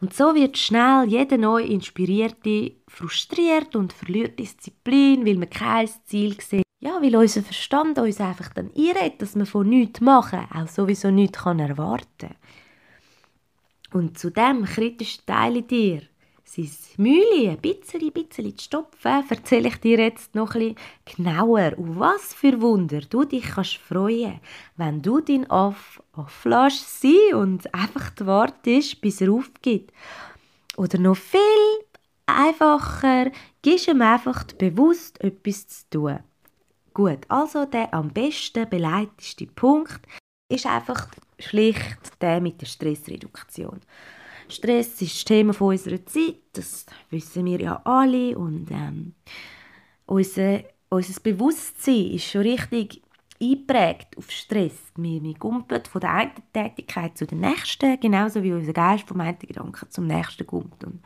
Und 0.00 0.14
so 0.14 0.34
wird 0.34 0.58
schnell 0.58 1.04
jeder 1.08 1.38
neu 1.38 1.62
Inspirierte 1.62 2.72
frustriert 2.88 3.76
und 3.76 3.92
verliert 3.92 4.38
Disziplin, 4.38 5.24
weil 5.26 5.36
man 5.36 5.50
kein 5.50 5.88
Ziel 6.04 6.40
sieht. 6.40 6.64
Ja, 6.80 7.00
weil 7.00 7.16
unser 7.16 7.42
Verstand 7.42 7.98
uns 7.98 8.20
einfach 8.20 8.52
dann 8.52 8.70
einredet, 8.76 9.22
dass 9.22 9.34
man 9.34 9.46
von 9.46 9.68
nichts 9.68 10.00
machen, 10.00 10.46
auch 10.52 10.68
sowieso 10.68 11.10
nichts 11.10 11.38
kann 11.38 11.58
erwarten 11.58 12.36
Und 13.92 14.18
zu 14.18 14.30
dem 14.30 14.64
kritischen 14.64 15.24
Teil 15.24 15.56
in 15.56 15.66
dir, 15.66 16.02
sein 16.46 16.70
Mühle 16.96 17.50
ein 17.50 17.58
bisschen, 17.58 18.12
bisschen 18.12 18.56
zu 18.56 18.64
stopfen, 18.64 19.24
erzähle 19.28 19.68
ich 19.68 19.76
dir 19.78 19.98
jetzt 19.98 20.34
noch 20.34 20.54
ein 20.54 20.74
bisschen 20.74 21.24
genauer, 21.24 21.72
auf 21.76 21.98
was 21.98 22.34
für 22.34 22.60
Wunder 22.60 23.00
du 23.00 23.24
dich 23.24 23.44
kannst 23.44 23.76
freuen, 23.76 24.40
wenn 24.76 25.02
du 25.02 25.20
dein 25.20 25.50
Aff 25.50 26.00
lässt 26.44 27.02
sein 27.02 27.34
und 27.34 27.74
einfach 27.74 28.12
wartest, 28.20 29.00
bis 29.00 29.20
er 29.20 29.32
aufgibt. 29.32 29.92
Oder 30.76 30.98
noch 30.98 31.16
viel 31.16 31.40
einfacher, 32.26 33.30
gibst 33.62 33.88
ihm 33.88 34.02
einfach 34.02 34.44
bewusst 34.44 35.20
etwas 35.22 35.66
zu 35.68 35.90
tun. 35.90 36.18
Gut, 36.94 37.18
also 37.28 37.66
der 37.66 37.92
am 37.92 38.10
besten 38.10 38.68
beleiteste 38.68 39.46
Punkt 39.46 40.00
ist 40.48 40.66
einfach 40.66 41.08
schlicht 41.38 42.20
der 42.20 42.40
mit 42.40 42.60
der 42.60 42.66
Stressreduktion. 42.66 43.80
Stress 44.48 45.00
ist 45.02 45.16
das 45.16 45.24
Thema 45.24 45.52
von 45.52 45.68
unserer 45.68 46.04
Zeit, 46.06 46.36
das 46.52 46.86
wissen 47.10 47.44
wir 47.44 47.60
ja 47.60 47.80
alle. 47.84 48.36
Und 48.38 48.70
ähm, 48.70 49.14
unser, 50.06 50.60
unser 50.88 51.20
Bewusstsein 51.20 52.12
ist 52.12 52.24
schon 52.24 52.42
richtig 52.42 53.02
eingeprägt 53.40 54.16
auf 54.16 54.30
Stress. 54.30 54.92
Wir, 54.96 55.22
wir 55.22 55.34
kumpeln 55.34 55.84
von 55.84 56.00
der 56.00 56.12
einen 56.12 56.32
Tätigkeit 56.52 57.16
zu 57.18 57.26
der 57.26 57.38
nächsten, 57.38 57.98
genauso 58.00 58.42
wie 58.42 58.52
unser 58.52 58.72
Geist 58.72 59.06
vom 59.06 59.20
einen 59.20 59.38
Gedanken 59.38 59.90
zum 59.90 60.06
nächsten 60.06 60.46
kommt. 60.46 60.84
Und 60.84 61.02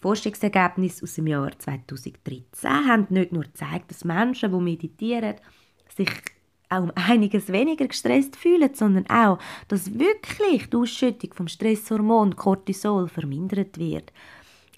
Forschungsergebnisse 0.00 1.04
aus 1.04 1.14
dem 1.14 1.26
Jahr 1.26 1.58
2013 1.58 2.70
haben 2.88 3.06
nicht 3.10 3.32
nur 3.32 3.44
gezeigt, 3.44 3.90
dass 3.90 4.04
Menschen, 4.04 4.52
die 4.52 4.60
meditieren, 4.60 5.36
sich 5.96 6.10
auch 6.72 6.82
um 6.82 6.92
einiges 6.94 7.52
weniger 7.52 7.86
gestresst 7.86 8.36
fühlen, 8.36 8.74
sondern 8.74 9.08
auch, 9.08 9.38
dass 9.68 9.98
wirklich 9.98 10.68
die 10.70 10.76
Ausschüttung 10.76 11.34
vom 11.34 11.48
Stresshormon 11.48 12.36
Cortisol 12.36 13.08
vermindert 13.08 13.78
wird. 13.78 14.12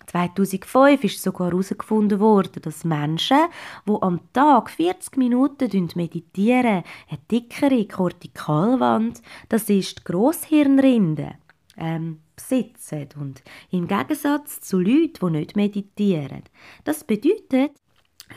2005 0.07 1.05
ist 1.05 1.23
sogar 1.23 1.51
herausgefunden 1.51 2.21
worden, 2.21 2.63
dass 2.63 2.85
Menschen, 2.85 3.47
die 3.89 3.97
am 4.01 4.21
Tag 4.33 4.71
40 4.71 5.17
Minuten 5.17 5.89
meditieren, 5.95 6.85
eine 7.09 7.19
dickere 7.31 7.87
Kortikalwand, 7.87 9.23
das 9.49 9.69
ist 9.71 10.01
die 10.01 10.05
Grosshirnrinde, 10.05 11.33
ähm, 11.77 12.21
besitzen. 12.37 13.09
Und 13.19 13.43
im 13.71 13.87
Gegensatz 13.87 14.61
zu 14.61 14.79
Leuten, 14.79 15.33
die 15.33 15.39
nicht 15.39 15.57
meditieren. 15.57 16.43
Das 16.85 17.05
bedeutet, 17.05 17.73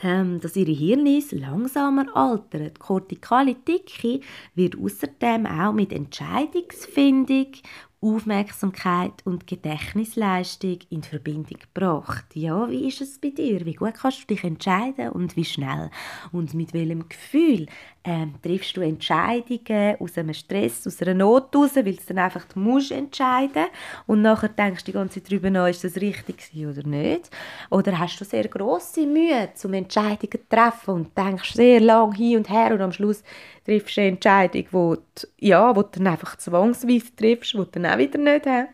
ähm, 0.02 0.40
dass 0.40 0.56
ihre 0.56 0.72
Hirnis 0.72 1.32
langsamer 1.32 2.14
altern. 2.16 2.70
Die 2.72 2.78
kortikale 2.78 3.54
Dicke 3.54 4.20
wird 4.54 4.76
außerdem 4.76 5.46
auch 5.46 5.72
mit 5.72 5.92
Entscheidungsfindung 5.92 7.52
Aufmerksamkeit 8.00 9.24
und 9.24 9.48
Gedächtnisleistung 9.48 10.78
in 10.88 11.02
Verbindung 11.02 11.58
gebracht. 11.58 12.26
Ja, 12.34 12.70
wie 12.70 12.86
ist 12.86 13.00
es 13.00 13.18
bei 13.18 13.30
dir? 13.30 13.66
Wie 13.66 13.74
gut 13.74 13.94
kannst 13.94 14.22
du 14.22 14.26
dich 14.26 14.44
entscheiden 14.44 15.10
und 15.10 15.34
wie 15.34 15.44
schnell? 15.44 15.90
Und 16.30 16.54
mit 16.54 16.72
welchem 16.74 17.08
Gefühl 17.08 17.66
ähm, 18.04 18.34
triffst 18.40 18.76
du 18.76 18.82
Entscheidungen 18.82 19.96
aus 19.98 20.16
einem 20.16 20.32
Stress, 20.32 20.86
aus 20.86 21.02
einer 21.02 21.14
Not 21.14 21.54
raus, 21.56 21.74
weil 21.74 21.94
du 21.94 21.96
dann 22.06 22.18
einfach 22.18 22.46
musst 22.54 22.92
entscheiden 22.92 23.66
und 24.06 24.22
nachher 24.22 24.48
denkst 24.48 24.84
du 24.84 24.92
die 24.92 24.96
ganze 24.96 25.20
Zeit 25.20 25.32
darüber 25.32 25.50
nach, 25.50 25.66
ist 25.66 25.82
das 25.82 25.96
richtig 25.96 26.52
oder 26.56 26.86
nicht? 26.86 27.30
Oder 27.70 27.98
hast 27.98 28.20
du 28.20 28.24
sehr 28.24 28.46
große 28.46 29.06
Mühe, 29.06 29.50
zum 29.54 29.74
Entscheidungen 29.74 30.30
zu 30.30 30.48
treffen 30.48 30.94
und 30.94 31.18
denkst 31.18 31.52
sehr 31.52 31.80
lang 31.80 32.12
hin 32.14 32.38
und 32.38 32.48
her 32.48 32.72
und 32.72 32.80
am 32.80 32.92
Schluss 32.92 33.24
triffst 33.68 33.98
du 33.98 34.00
eine 34.00 34.10
Entscheidung, 34.10 34.64
wo 34.70 34.94
du, 34.96 35.26
ja, 35.38 35.76
wo 35.76 35.82
du 35.82 35.90
dann 35.98 36.06
einfach 36.06 36.36
zwangsweise 36.36 37.14
triffst, 37.14 37.54
wo 37.54 37.64
du 37.64 37.70
dann 37.72 37.86
auch 37.86 37.98
wieder 37.98 38.18
nicht 38.18 38.46
äh, 38.46 38.64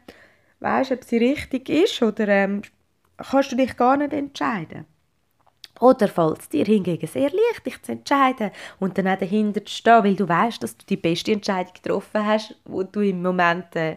weißt, 0.60 0.92
ob 0.92 1.02
sie 1.02 1.18
richtig 1.18 1.68
ist 1.68 2.00
oder 2.00 2.28
ähm, 2.28 2.62
kannst 3.16 3.50
du 3.50 3.56
dich 3.56 3.76
gar 3.76 3.96
nicht 3.96 4.12
entscheiden. 4.12 4.86
Oder 5.80 6.06
fällt 6.06 6.38
es 6.38 6.48
dir 6.48 6.64
hingegen 6.64 7.08
sehr 7.08 7.30
leicht, 7.30 7.66
dich 7.66 7.82
zu 7.82 7.90
entscheiden 7.90 8.52
und 8.78 8.96
dann 8.96 9.08
auch 9.08 9.18
dahinter 9.18 9.64
zu 9.64 9.74
stehen, 9.74 10.04
weil 10.04 10.14
du 10.14 10.28
weißt, 10.28 10.62
dass 10.62 10.76
du 10.76 10.86
die 10.86 10.96
beste 10.96 11.32
Entscheidung 11.32 11.72
getroffen 11.74 12.24
hast, 12.24 12.54
wo 12.64 12.84
du 12.84 13.00
im 13.00 13.20
Moment, 13.20 13.74
äh, 13.74 13.96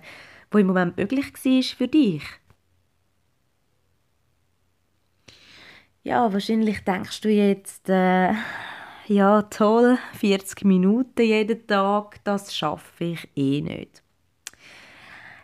wo 0.50 0.58
im 0.58 0.66
Moment 0.66 0.98
möglich 0.98 1.32
war 1.32 1.78
für 1.78 1.88
dich. 1.88 2.24
Ja, 6.02 6.34
wahrscheinlich 6.34 6.84
denkst 6.84 7.22
du 7.22 7.30
jetzt, 7.30 7.88
äh, 7.88 8.34
ja 9.10 9.42
toll, 9.44 9.98
40 10.14 10.66
Minuten 10.66 11.22
jeden 11.22 11.66
Tag, 11.68 12.24
das 12.24 12.56
schaffe 12.56 13.06
ich 13.06 13.28
eh 13.36 13.62
nicht. 13.62 14.04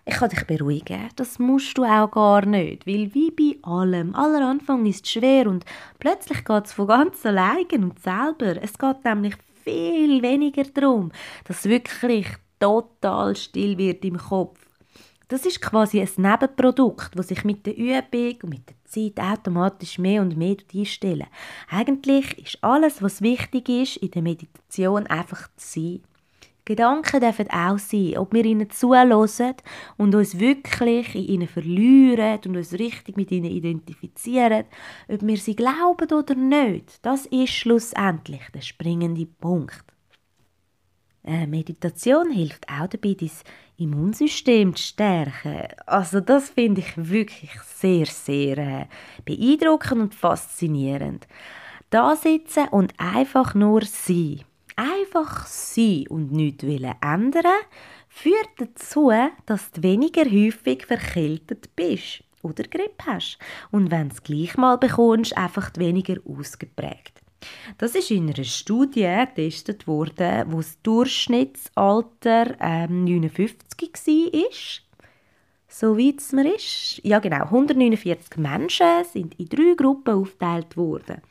Ich 0.05 0.15
kann 0.15 0.29
dich 0.29 0.45
beruhigen, 0.45 1.09
das 1.15 1.39
musst 1.39 1.77
du 1.77 1.85
auch 1.85 2.11
gar 2.11 2.45
nicht, 2.45 2.85
weil 2.85 3.13
wie 3.13 3.31
bei 3.31 3.57
allem, 3.61 4.13
aller 4.15 4.45
Anfang 4.45 4.85
ist 4.85 5.05
es 5.05 5.11
schwer 5.11 5.47
und 5.47 5.63
plötzlich 5.99 6.43
geht 6.43 6.65
es 6.65 6.73
von 6.73 6.87
ganz 6.87 7.25
allein 7.25 7.65
und 7.83 7.99
selber. 7.99 8.61
Es 8.61 8.77
geht 8.77 9.05
nämlich 9.05 9.35
viel 9.63 10.21
weniger 10.21 10.63
darum, 10.65 11.11
dass 11.45 11.63
wirklich 11.63 12.27
total 12.59 13.35
still 13.37 13.77
wird 13.77 14.03
im 14.03 14.17
Kopf. 14.17 14.59
Das 15.29 15.45
ist 15.45 15.61
quasi 15.61 16.01
ein 16.01 16.09
Nebenprodukt, 16.17 17.11
das 17.15 17.29
sich 17.29 17.45
mit 17.45 17.65
der 17.65 17.77
Übung 17.77 18.37
und 18.43 18.49
mit 18.49 18.69
der 18.69 18.75
Zeit 18.93 19.19
automatisch 19.19 19.97
mehr 19.97 20.21
und 20.21 20.37
mehr 20.37 20.57
einstellen. 20.73 21.27
Eigentlich 21.69 22.37
ist 22.37 22.63
alles, 22.63 23.01
was 23.01 23.21
wichtig 23.21 23.69
ist 23.69 23.97
in 23.97 24.11
der 24.11 24.21
Meditation, 24.21 25.07
einfach 25.07 25.47
zu 25.57 25.79
sein. 25.79 26.01
Gedanken 26.65 27.19
dürfen 27.19 27.49
auch 27.49 27.77
sein, 27.77 28.17
ob 28.17 28.33
wir 28.33 28.45
ihnen 28.45 28.69
zuhören 28.69 29.55
und 29.97 30.15
uns 30.15 30.39
wirklich 30.39 31.13
in 31.13 31.25
ihnen 31.25 31.47
verlieren 31.47 32.39
und 32.45 32.55
uns 32.55 32.71
richtig 32.73 33.17
mit 33.17 33.31
ihnen 33.31 33.51
identifizieren, 33.51 34.63
ob 35.09 35.21
wir 35.21 35.37
sie 35.37 35.57
glauben 35.57 36.09
oder 36.11 36.35
nicht. 36.35 37.05
Das 37.05 37.25
ist 37.25 37.49
schlussendlich 37.49 38.41
der 38.53 38.61
springende 38.61 39.25
Punkt. 39.25 39.92
Äh, 41.23 41.47
Meditation 41.47 42.31
hilft 42.31 42.67
auch 42.69 42.87
dabei, 42.87 43.15
dein 43.19 43.31
Immunsystem 43.77 44.75
zu 44.75 44.83
stärken. 44.83 45.67
Also 45.85 46.19
das 46.19 46.49
finde 46.49 46.81
ich 46.81 46.93
wirklich 46.97 47.51
sehr, 47.61 48.05
sehr 48.05 48.57
äh, 48.57 48.85
beeindruckend 49.25 50.01
und 50.01 50.15
faszinierend. 50.15 51.27
Da 51.89 52.15
sitzen 52.15 52.67
und 52.69 52.93
einfach 52.97 53.53
nur 53.53 53.83
sein 53.85 54.43
einfach 54.75 55.45
sein 55.47 56.07
und 56.09 56.31
nichts 56.31 56.63
ändern 56.63 57.45
führt 58.09 58.49
dazu, 58.57 59.11
dass 59.45 59.71
du 59.71 59.83
weniger 59.83 60.25
häufig 60.25 60.85
verkältet 60.85 61.75
bist 61.75 62.23
oder 62.41 62.63
Grippe 62.63 63.05
hast. 63.05 63.39
Und 63.71 63.91
wenn 63.91 64.09
du 64.09 64.15
es 64.15 64.23
gleich 64.23 64.57
mal 64.57 64.77
bekommst, 64.77 65.37
einfach 65.37 65.71
weniger 65.77 66.17
ausgeprägt. 66.25 67.22
Das 67.77 67.95
ist 67.95 68.11
in 68.11 68.29
einer 68.29 68.43
Studie 68.43 69.25
getestet 69.35 69.87
worden, 69.87 70.45
wo 70.47 70.57
das 70.57 70.81
Durchschnittsalter 70.81 72.55
ähm, 72.59 73.05
59 73.05 73.93
war 73.93 74.49
so 75.73 75.97
wie 75.97 76.15
es 76.15 76.31
mir 76.31 76.53
ist. 76.53 77.01
Ja 77.03 77.17
genau, 77.17 77.45
149 77.45 78.37
Menschen 78.37 79.03
sind 79.11 79.33
in 79.39 79.49
drei 79.49 79.73
Gruppen 79.75 80.13
aufgeteilt 80.13 80.77
worden. 80.77 81.23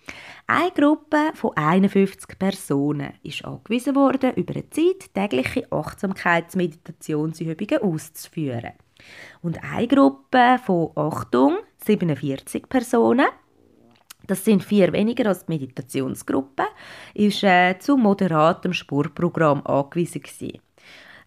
Eine 0.49 0.73
Gruppe 0.73 1.31
von 1.35 1.57
51 1.57 2.37
Personen 2.39 3.13
ist 3.23 3.45
angewiesen 3.45 3.95
worden, 3.95 4.35
über 4.35 4.55
eine 4.55 4.69
Zeit 4.71 5.15
tägliche 5.15 5.71
Achtsamkeitsmeditationsübungen 5.71 7.83
auszuführen. 7.83 8.73
Und 9.43 9.63
eine 9.63 9.87
Gruppe 9.87 10.59
von, 10.65 10.91
Achtung, 10.97 11.59
47 11.85 12.69
Personen, 12.69 13.29
das 14.27 14.45
sind 14.45 14.63
vier 14.63 14.93
weniger 14.93 15.27
als 15.27 15.47
die 15.47 15.53
Meditationsgruppe, 15.53 16.65
ist 17.15 17.43
äh, 17.43 17.79
zu 17.79 17.97
moderatem 17.97 18.73
Spurprogramm 18.73 19.67
angewiesen 19.67 20.23
gewesen. 20.23 20.61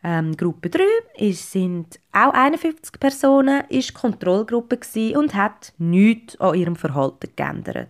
Ähm, 0.03 0.37
Gruppe 0.37 0.69
3 0.69 0.83
ist, 1.17 1.51
sind 1.51 1.99
auch 2.11 2.33
51 2.33 2.99
Personen, 2.99 3.63
ist 3.69 3.95
Kontrollgruppe 3.95 4.79
und 5.15 5.33
hat 5.33 5.73
nichts 5.79 6.39
an 6.39 6.53
ihrem 6.53 6.75
Verhalten 6.75 7.31
geändert. 7.35 7.89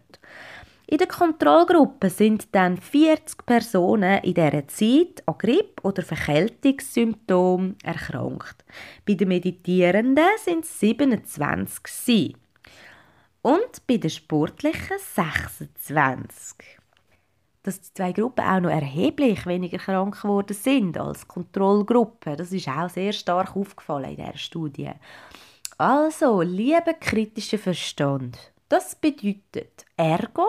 In 0.88 1.00
der 1.00 1.08
Kontrollgruppe 1.08 2.10
sind 2.10 2.48
dann 2.54 2.78
40 2.78 3.46
Personen 3.46 4.20
in 4.20 4.36
dieser 4.36 4.68
Zeit 4.68 5.24
an 5.26 5.36
Grippe- 5.38 5.82
oder 5.82 6.04
Verkältungssymptomen 6.04 7.76
erkrankt. 7.84 8.64
Bei 9.06 9.16
den 9.16 9.30
Meditierenden 9.30 10.26
sind 10.38 10.64
es 10.64 10.80
27 10.80 12.38
und 13.46 13.86
bei 13.86 13.98
den 13.98 14.10
Sportlichen 14.10 14.98
26 14.98 16.80
dass 17.62 17.82
die 17.82 17.94
zwei 17.94 18.12
Gruppen 18.12 18.46
auch 18.46 18.60
noch 18.60 18.70
erheblich 18.70 19.46
weniger 19.48 19.80
krank 19.80 20.22
geworden 20.22 20.54
sind 20.54 21.00
als 21.00 21.28
Kontrollgruppe. 21.28 22.36
Das 22.36 22.52
ist 22.52 22.68
auch 22.68 22.90
sehr 22.90 23.12
stark 23.12 23.56
aufgefallen 23.56 24.12
in 24.12 24.18
dieser 24.18 24.38
Studie. 24.38 24.92
Also, 25.80 26.42
lieber 26.42 26.94
kritischer 26.94 27.58
Verstand. 27.58 28.38
Das 28.70 28.94
bedeutet 28.94 29.86
ergo, 29.98 30.46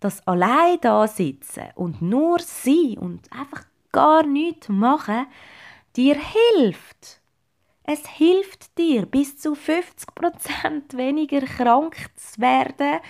dass 0.00 0.26
allein 0.26 0.78
da 0.80 1.06
sitzen 1.06 1.68
und 1.76 2.02
nur 2.02 2.40
sie 2.40 2.98
und 3.00 3.32
einfach 3.32 3.64
gar 3.92 4.26
nichts 4.26 4.68
machen, 4.68 5.26
dir 5.94 6.16
hilft. 6.16 7.20
Es 7.90 8.06
hilft 8.06 8.76
dir, 8.76 9.06
bis 9.06 9.38
zu 9.38 9.54
50% 9.54 10.94
weniger 10.94 11.40
krank 11.40 11.96
zu 12.16 12.38
werden, 12.38 13.00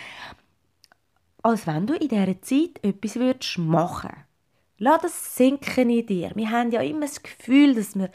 als 1.43 1.67
wenn 1.67 1.89
du 1.89 1.95
in 1.95 2.07
dieser 2.07 2.41
Zeit 2.43 2.79
etwas 2.85 3.17
würdest 3.17 3.59
machen 3.59 4.11
würdest. 4.11 4.25
Lass 4.79 5.03
das 5.03 5.37
sinken 5.37 5.91
in 5.91 6.07
dir. 6.07 6.31
Wir 6.37 6.51
haben 6.53 6.71
ja 6.71 6.81
immer 6.81 7.07
das 7.07 7.21
Gefühl, 7.21 7.75
dass 7.75 7.99
wir 7.99 8.09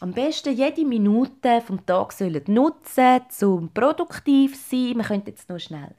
am 0.00 0.12
besten 0.12 0.56
jede 0.56 0.86
Minute 0.86 1.60
vom 1.60 1.84
Tag 1.84 2.12
sollen 2.12 2.42
nutzen 2.46 3.20
sollen, 3.28 3.58
um 3.58 3.68
produktiv 3.74 4.54
zu 4.54 4.76
sein. 4.76 4.96
Wir 4.96 5.04
könnten 5.04 5.28
jetzt 5.28 5.50
noch 5.50 5.58
schnell 5.58 5.94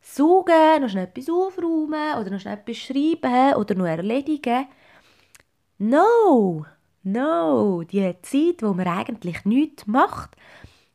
saugen, 0.00 0.80
noch 0.80 0.88
schnell 0.88 1.04
etwas 1.04 1.30
aufräumen 1.30 2.18
oder 2.18 2.30
noch 2.30 2.40
schnell 2.40 2.58
etwas 2.58 2.78
schreiben 2.78 3.54
oder 3.54 3.76
noch 3.76 3.86
erledigen. 3.86 4.66
No! 5.78 6.66
No! 7.04 7.82
Die 7.82 8.14
Zeit, 8.22 8.62
wo 8.62 8.72
man 8.74 8.86
eigentlich 8.86 9.44
nichts 9.44 9.86
macht, 9.86 10.36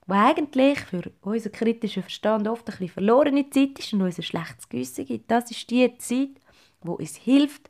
wo 0.06 0.14
eigentlich 0.14 0.80
für 0.80 1.12
unseren 1.22 1.52
kritischen 1.52 2.04
Verstand 2.04 2.48
oft 2.48 2.62
ein 2.68 2.72
bisschen 2.72 2.90
verlorene 2.90 3.50
Zeit 3.50 3.78
ist 3.80 3.94
und 3.94 4.02
uns 4.02 4.18
ein 4.18 4.24
schlechtes 4.24 4.70
Gewissen 4.70 5.06
gibt. 5.06 5.30
Das 5.30 5.52
ist 5.52 5.70
die 5.70 5.98
Zeit, 5.98 6.42
wo 6.82 6.94
uns 6.94 7.18
hilft, 7.18 7.70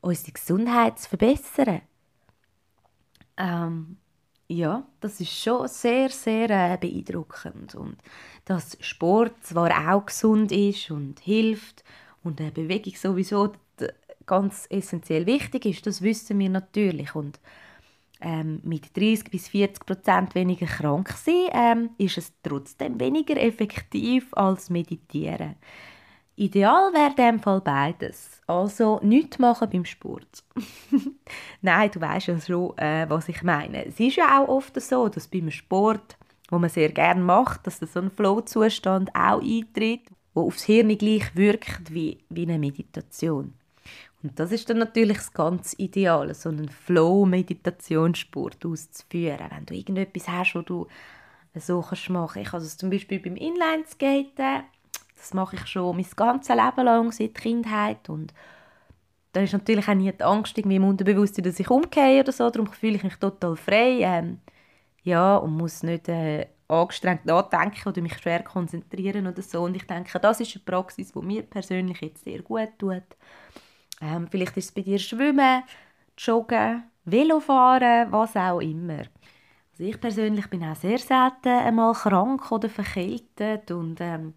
unsere 0.00 0.32
Gesundheit 0.32 0.98
zu 1.00 1.08
verbessern. 1.08 1.80
Ähm, 3.36 3.96
ja, 4.46 4.86
das 5.00 5.20
ist 5.20 5.32
schon 5.32 5.66
sehr, 5.66 6.10
sehr 6.10 6.50
äh, 6.50 6.76
beeindruckend. 6.76 7.74
Und 7.74 7.96
dass 8.44 8.76
Sport 8.80 9.42
zwar 9.42 9.92
auch 9.92 10.06
gesund 10.06 10.52
ist 10.52 10.90
und 10.90 11.18
hilft 11.20 11.82
und 12.22 12.40
äh, 12.40 12.50
Bewegung 12.50 12.94
sowieso 12.94 13.52
ganz 14.26 14.66
essentiell 14.70 15.26
wichtig 15.26 15.66
ist, 15.66 15.86
das 15.86 16.02
wissen 16.02 16.38
wir 16.38 16.48
natürlich. 16.48 17.14
Und 17.14 17.40
ähm, 18.24 18.60
mit 18.64 18.96
30 18.96 19.30
bis 19.30 19.48
40 19.48 19.86
Prozent 19.86 20.34
weniger 20.34 20.66
krank 20.66 21.10
sind, 21.10 21.50
ähm, 21.52 21.90
ist 21.98 22.18
es 22.18 22.32
trotzdem 22.42 22.98
weniger 22.98 23.36
effektiv 23.36 24.32
als 24.32 24.70
meditieren. 24.70 25.56
Ideal 26.36 26.92
wäre 26.92 27.10
in 27.10 27.16
dem 27.16 27.40
Fall 27.40 27.60
beides. 27.60 28.42
Also 28.46 28.98
nichts 29.02 29.38
machen 29.38 29.68
beim 29.70 29.84
Sport. 29.84 30.42
Nein, 31.62 31.90
du 31.92 32.00
weißt 32.00 32.26
ja 32.26 32.40
schon, 32.40 32.76
äh, 32.78 33.06
was 33.08 33.28
ich 33.28 33.42
meine. 33.42 33.86
Es 33.86 34.00
ist 34.00 34.16
ja 34.16 34.42
auch 34.42 34.48
oft 34.48 34.80
so, 34.80 35.08
dass 35.08 35.28
beim 35.28 35.50
Sport, 35.50 36.16
wo 36.50 36.58
man 36.58 36.70
sehr 36.70 36.90
gerne 36.90 37.22
macht, 37.22 37.66
dass 37.66 37.78
so 37.78 38.00
ein 38.00 38.10
Flow-Zustand 38.10 39.10
auch 39.14 39.40
eintritt, 39.40 40.10
wo 40.34 40.46
aufs 40.46 40.64
Hirn 40.64 40.96
gleich 40.98 41.36
wirkt 41.36 41.94
wie, 41.94 42.18
wie 42.30 42.42
eine 42.42 42.58
Meditation. 42.58 43.54
Und 44.24 44.40
das 44.40 44.50
ist 44.52 44.68
dann 44.70 44.78
natürlich 44.78 45.18
das 45.18 45.32
ganz 45.32 45.74
Ideale, 45.78 46.34
so 46.34 46.48
einen 46.48 46.68
Flow-Meditationssport 46.68 48.64
auszuführen. 48.64 49.50
Wenn 49.50 49.66
du 49.66 49.74
irgendetwas 49.74 50.28
hast, 50.28 50.54
wo 50.54 50.62
du 50.62 50.86
so 51.54 51.82
kannst 51.82 52.10
machen. 52.10 52.42
Ich 52.42 52.52
also 52.52 52.76
zum 52.76 52.90
Beispiel 52.90 53.20
beim 53.20 53.36
Inlineskaten, 53.36 54.64
das 55.16 55.34
mache 55.34 55.56
ich 55.56 55.66
schon 55.66 55.96
mein 55.96 56.06
ganzes 56.16 56.54
Leben 56.54 56.84
lang, 56.84 57.12
seit 57.12 57.34
Kindheit 57.34 58.08
und 58.08 58.34
da 59.32 59.40
ist 59.40 59.52
natürlich 59.52 59.88
auch 59.88 59.94
nie 59.94 60.12
die 60.12 60.22
Angst 60.22 60.56
irgendwie 60.56 60.76
im 60.76 60.84
Unterbewusstsein, 60.84 61.44
dass 61.44 61.58
ich 61.58 61.68
umgehe 61.68 62.20
oder 62.20 62.32
so, 62.32 62.48
darum 62.48 62.72
fühle 62.72 62.96
ich 62.96 63.02
mich 63.02 63.16
total 63.16 63.56
frei. 63.56 63.98
Ähm, 64.00 64.38
ja, 65.02 65.36
und 65.36 65.56
muss 65.56 65.82
nicht 65.82 66.08
äh, 66.08 66.46
angestrengt 66.68 67.26
nachdenken 67.26 67.88
oder 67.88 68.00
mich 68.00 68.16
schwer 68.18 68.44
konzentrieren 68.44 69.26
oder 69.26 69.42
so. 69.42 69.62
Und 69.62 69.74
ich 69.74 69.86
denke, 69.86 70.18
das 70.20 70.40
ist 70.40 70.54
eine 70.54 70.64
Praxis, 70.64 71.12
die 71.12 71.18
mir 71.18 71.42
persönlich 71.42 72.00
jetzt 72.00 72.22
sehr 72.24 72.42
gut 72.42 72.70
tut. 72.78 73.02
Ähm, 74.04 74.28
vielleicht 74.30 74.56
ist 74.56 74.66
es 74.66 74.72
bei 74.72 74.82
dir 74.82 74.98
Schwimmen, 74.98 75.62
Joggen, 76.18 76.84
Velofahren, 77.04 78.12
was 78.12 78.36
auch 78.36 78.60
immer. 78.60 79.04
Also 79.72 79.84
ich 79.84 80.00
persönlich 80.00 80.48
bin 80.48 80.62
auch 80.62 80.76
sehr 80.76 80.98
selten 80.98 81.48
einmal 81.48 81.94
krank 81.94 82.52
oder 82.52 82.68
verkältet 82.68 83.70
und 83.70 84.00
ähm, 84.00 84.34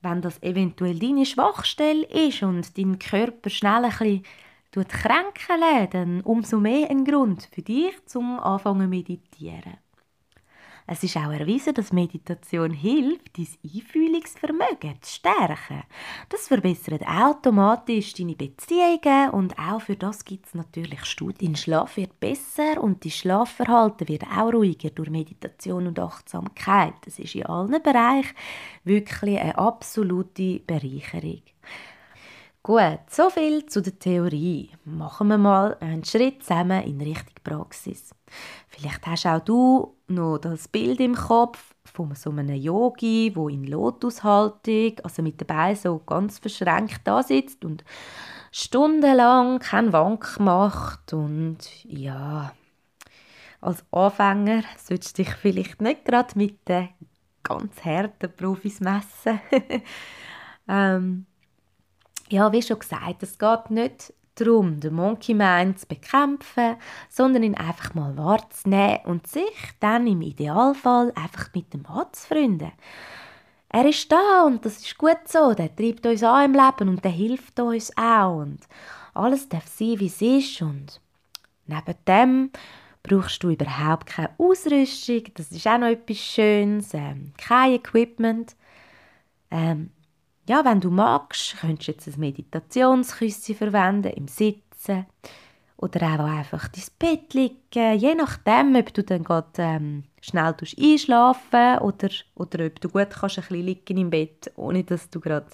wenn 0.00 0.22
das 0.22 0.42
eventuell 0.42 0.98
deine 0.98 1.26
Schwachstelle 1.26 2.04
ist 2.06 2.42
und 2.42 2.76
dein 2.76 2.98
Körper 2.98 3.50
schnell 3.50 3.84
ein 3.84 4.22
bisschen 4.70 4.88
kränkeln, 4.88 5.90
dann 5.90 6.20
umso 6.22 6.58
mehr 6.58 6.90
ein 6.90 7.04
Grund 7.04 7.48
für 7.52 7.62
dich 7.62 7.94
zum 8.06 8.40
Anfangen 8.40 8.90
meditieren. 8.90 9.83
Es 10.86 11.02
ist 11.02 11.16
auch 11.16 11.32
erwiesen, 11.32 11.72
dass 11.72 11.94
Meditation 11.94 12.70
hilft, 12.70 13.38
dein 13.38 13.48
Einfühlungsvermögen 13.64 15.00
zu 15.00 15.14
stärken. 15.14 15.82
Das 16.28 16.46
verbessert 16.48 17.00
automatisch 17.06 18.12
deine 18.12 18.34
Beziehungen 18.34 19.30
und 19.30 19.58
auch 19.58 19.80
für 19.80 19.96
das 19.96 20.26
gibt 20.26 20.46
es 20.46 20.54
natürlich 20.54 21.06
Studien. 21.06 21.52
Dein 21.52 21.56
Schlaf 21.56 21.96
wird 21.96 22.20
besser 22.20 22.82
und 22.82 23.02
dein 23.02 23.12
Schlafverhalten 23.12 24.08
wird 24.08 24.24
auch 24.24 24.52
ruhiger 24.52 24.90
durch 24.90 25.08
Meditation 25.08 25.86
und 25.86 25.98
Achtsamkeit. 25.98 26.94
Das 27.06 27.18
ist 27.18 27.34
in 27.34 27.46
allen 27.46 27.82
Bereichen 27.82 28.34
wirklich 28.84 29.40
eine 29.40 29.56
absolute 29.56 30.60
Bereicherung. 30.66 31.40
Gut, 32.66 33.00
so 33.10 33.28
viel 33.28 33.66
zu 33.66 33.82
der 33.82 33.98
Theorie. 33.98 34.70
Machen 34.86 35.28
wir 35.28 35.36
mal 35.36 35.76
einen 35.80 36.02
Schritt 36.02 36.42
zusammen 36.42 36.82
in 36.84 36.98
Richtung 36.98 37.34
Praxis. 37.44 38.14
Vielleicht 38.68 39.06
hast 39.06 39.26
auch 39.26 39.40
du 39.40 39.98
noch 40.08 40.38
das 40.38 40.68
Bild 40.68 40.98
im 41.00 41.14
Kopf 41.14 41.74
von 41.84 42.14
so 42.14 42.30
einem 42.30 42.54
Yogi, 42.54 43.32
wo 43.34 43.50
in 43.50 43.64
Lotushaltung, 43.64 44.98
also 45.02 45.20
mit 45.20 45.42
den 45.42 45.46
Beinen 45.46 45.76
so 45.76 45.98
ganz 45.98 46.38
verschränkt 46.38 47.02
da 47.04 47.22
sitzt 47.22 47.66
und 47.66 47.84
stundenlang 48.50 49.58
keinen 49.58 49.92
Wank 49.92 50.40
macht 50.40 51.12
und 51.12 51.58
ja, 51.84 52.54
als 53.60 53.84
Anfänger 53.90 54.62
solltest 54.82 55.18
du 55.18 55.22
dich 55.22 55.34
vielleicht 55.34 55.82
nicht 55.82 56.06
gerade 56.06 56.32
mit 56.38 56.66
den 56.66 56.88
ganz 57.42 57.84
harten 57.84 58.34
Profis 58.34 58.80
messen. 58.80 59.38
ähm, 60.66 61.26
ja, 62.28 62.52
wie 62.52 62.62
schon 62.62 62.78
gesagt, 62.78 63.22
es 63.22 63.38
geht 63.38 63.70
nicht 63.70 64.12
darum, 64.34 64.80
den 64.80 64.94
Monkey 64.94 65.34
Mind 65.34 65.78
zu 65.78 65.86
bekämpfen, 65.86 66.76
sondern 67.08 67.42
ihn 67.42 67.54
einfach 67.54 67.94
mal 67.94 68.16
wahrzunehmen 68.16 69.00
und 69.04 69.26
sich 69.26 69.70
dann 69.80 70.06
im 70.06 70.22
Idealfall 70.22 71.12
einfach 71.14 71.50
mit 71.54 71.72
dem 71.72 71.86
anzufreunden. 71.86 72.72
Er 73.68 73.88
ist 73.88 74.10
da 74.10 74.44
und 74.44 74.64
das 74.64 74.78
ist 74.78 74.98
gut 74.98 75.18
so, 75.26 75.52
der 75.52 75.74
treibt 75.74 76.06
uns 76.06 76.22
an 76.22 76.44
im 76.44 76.52
Leben 76.52 76.88
und 76.88 77.04
der 77.04 77.10
hilft 77.10 77.58
uns 77.58 77.96
auch. 77.96 78.36
Und 78.36 78.60
alles 79.14 79.48
darf 79.48 79.66
sein, 79.66 79.98
wie 79.98 80.06
es 80.06 80.22
ist. 80.22 80.62
Und 80.62 81.00
neben 81.66 81.94
dem 82.06 82.50
brauchst 83.02 83.42
du 83.42 83.50
überhaupt 83.50 84.06
keine 84.06 84.30
Ausrüstung, 84.38 85.24
das 85.34 85.50
ist 85.50 85.66
auch 85.66 85.78
noch 85.78 85.88
etwas 85.88 86.18
Schönes, 86.18 86.94
ähm, 86.94 87.32
kein 87.36 87.72
Equipment. 87.72 88.54
Ähm, 89.50 89.90
ja, 90.46 90.64
wenn 90.64 90.80
du 90.80 90.90
magst, 90.90 91.56
könntest 91.60 91.88
du 91.88 91.92
jetzt 91.92 92.06
ein 92.08 92.20
Meditationsküsschen 92.20 93.54
verwenden, 93.54 94.12
im 94.12 94.28
Sitzen 94.28 95.06
oder 95.76 96.06
auch 96.06 96.24
einfach 96.24 96.68
dein 96.68 96.84
Bett 96.98 97.34
liegen, 97.34 97.98
je 97.98 98.14
nachdem, 98.14 98.76
ob 98.76 98.92
du 98.94 99.02
dann 99.02 99.24
grad, 99.24 99.58
ähm, 99.58 100.04
schnell 100.20 100.54
einschlafen 100.80 101.78
oder, 101.78 102.08
oder 102.34 102.66
ob 102.66 102.80
du 102.80 102.88
gut 102.88 103.10
kannst 103.10 103.38
ein 103.38 103.42
bisschen 103.42 103.66
liegen 103.66 103.98
im 103.98 104.10
Bett, 104.10 104.52
ohne 104.56 104.84
dass 104.84 105.10
du 105.10 105.20
gerade 105.20 105.46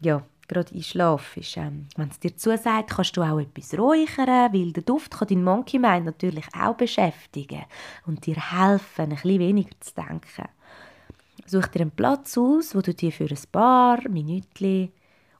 ja, 0.00 0.22
gerade 0.48 0.74
einschlafst. 0.74 1.56
Ähm, 1.56 1.88
Wenn 1.96 2.08
es 2.08 2.18
dir 2.18 2.36
zusagt, 2.36 2.90
kannst 2.90 3.16
du 3.16 3.22
auch 3.22 3.38
etwas 3.38 3.78
räuchern, 3.78 4.52
weil 4.52 4.72
der 4.72 4.82
Duft 4.82 5.12
kann 5.12 5.28
dein 5.28 5.44
Monkey 5.44 5.78
Mind 5.78 6.06
natürlich 6.06 6.46
auch 6.58 6.74
beschäftigen 6.74 7.64
und 8.06 8.26
dir 8.26 8.36
helfen, 8.36 9.02
ein 9.02 9.08
bisschen 9.10 9.38
weniger 9.40 9.80
zu 9.80 9.94
denken. 9.94 10.48
Such 11.46 11.68
dir 11.68 11.82
einen 11.82 11.90
Platz 11.90 12.36
aus, 12.36 12.74
wo 12.74 12.80
du 12.80 12.92
dir 12.92 13.12
für 13.12 13.26
ein 13.26 13.38
paar 13.52 14.08
Minuten 14.08 14.92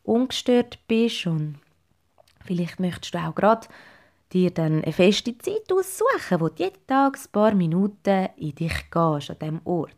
ungestört 0.03 0.79
bist 0.89 1.27
und 1.27 1.57
vielleicht 2.45 2.81
möchtest 2.81 3.15
du 3.15 3.19
auch 3.19 3.35
gerade 3.35 3.67
dir 4.33 4.51
dann 4.51 4.83
eine 4.83 4.93
feste 4.93 5.37
Zeit 5.39 5.73
aussuchen, 5.73 6.41
wo 6.41 6.49
du 6.49 6.63
jeden 6.63 6.87
Tag 6.87 7.17
ein 7.17 7.33
paar 7.33 7.55
Minuten 7.55 8.29
in 8.37 8.55
dich 8.55 8.91
gehst, 8.91 9.31
an 9.31 9.39
diesem 9.41 9.61
Ort. 9.65 9.93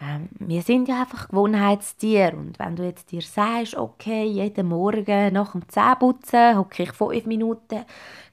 Ähm, 0.00 0.28
wir 0.38 0.60
sind 0.62 0.88
ja 0.88 1.00
einfach 1.00 1.28
Gewohnheitstiere 1.28 2.36
und 2.36 2.58
wenn 2.58 2.76
du 2.76 2.84
jetzt 2.84 3.10
dir 3.10 3.22
sagst, 3.22 3.76
okay, 3.76 4.24
jeden 4.24 4.68
Morgen 4.68 5.32
nach 5.32 5.52
dem 5.52 5.66
Zähneputzen 5.68 6.58
hocke 6.58 6.82
ich 6.82 6.92
fünf 6.92 7.24
Minuten 7.24 7.84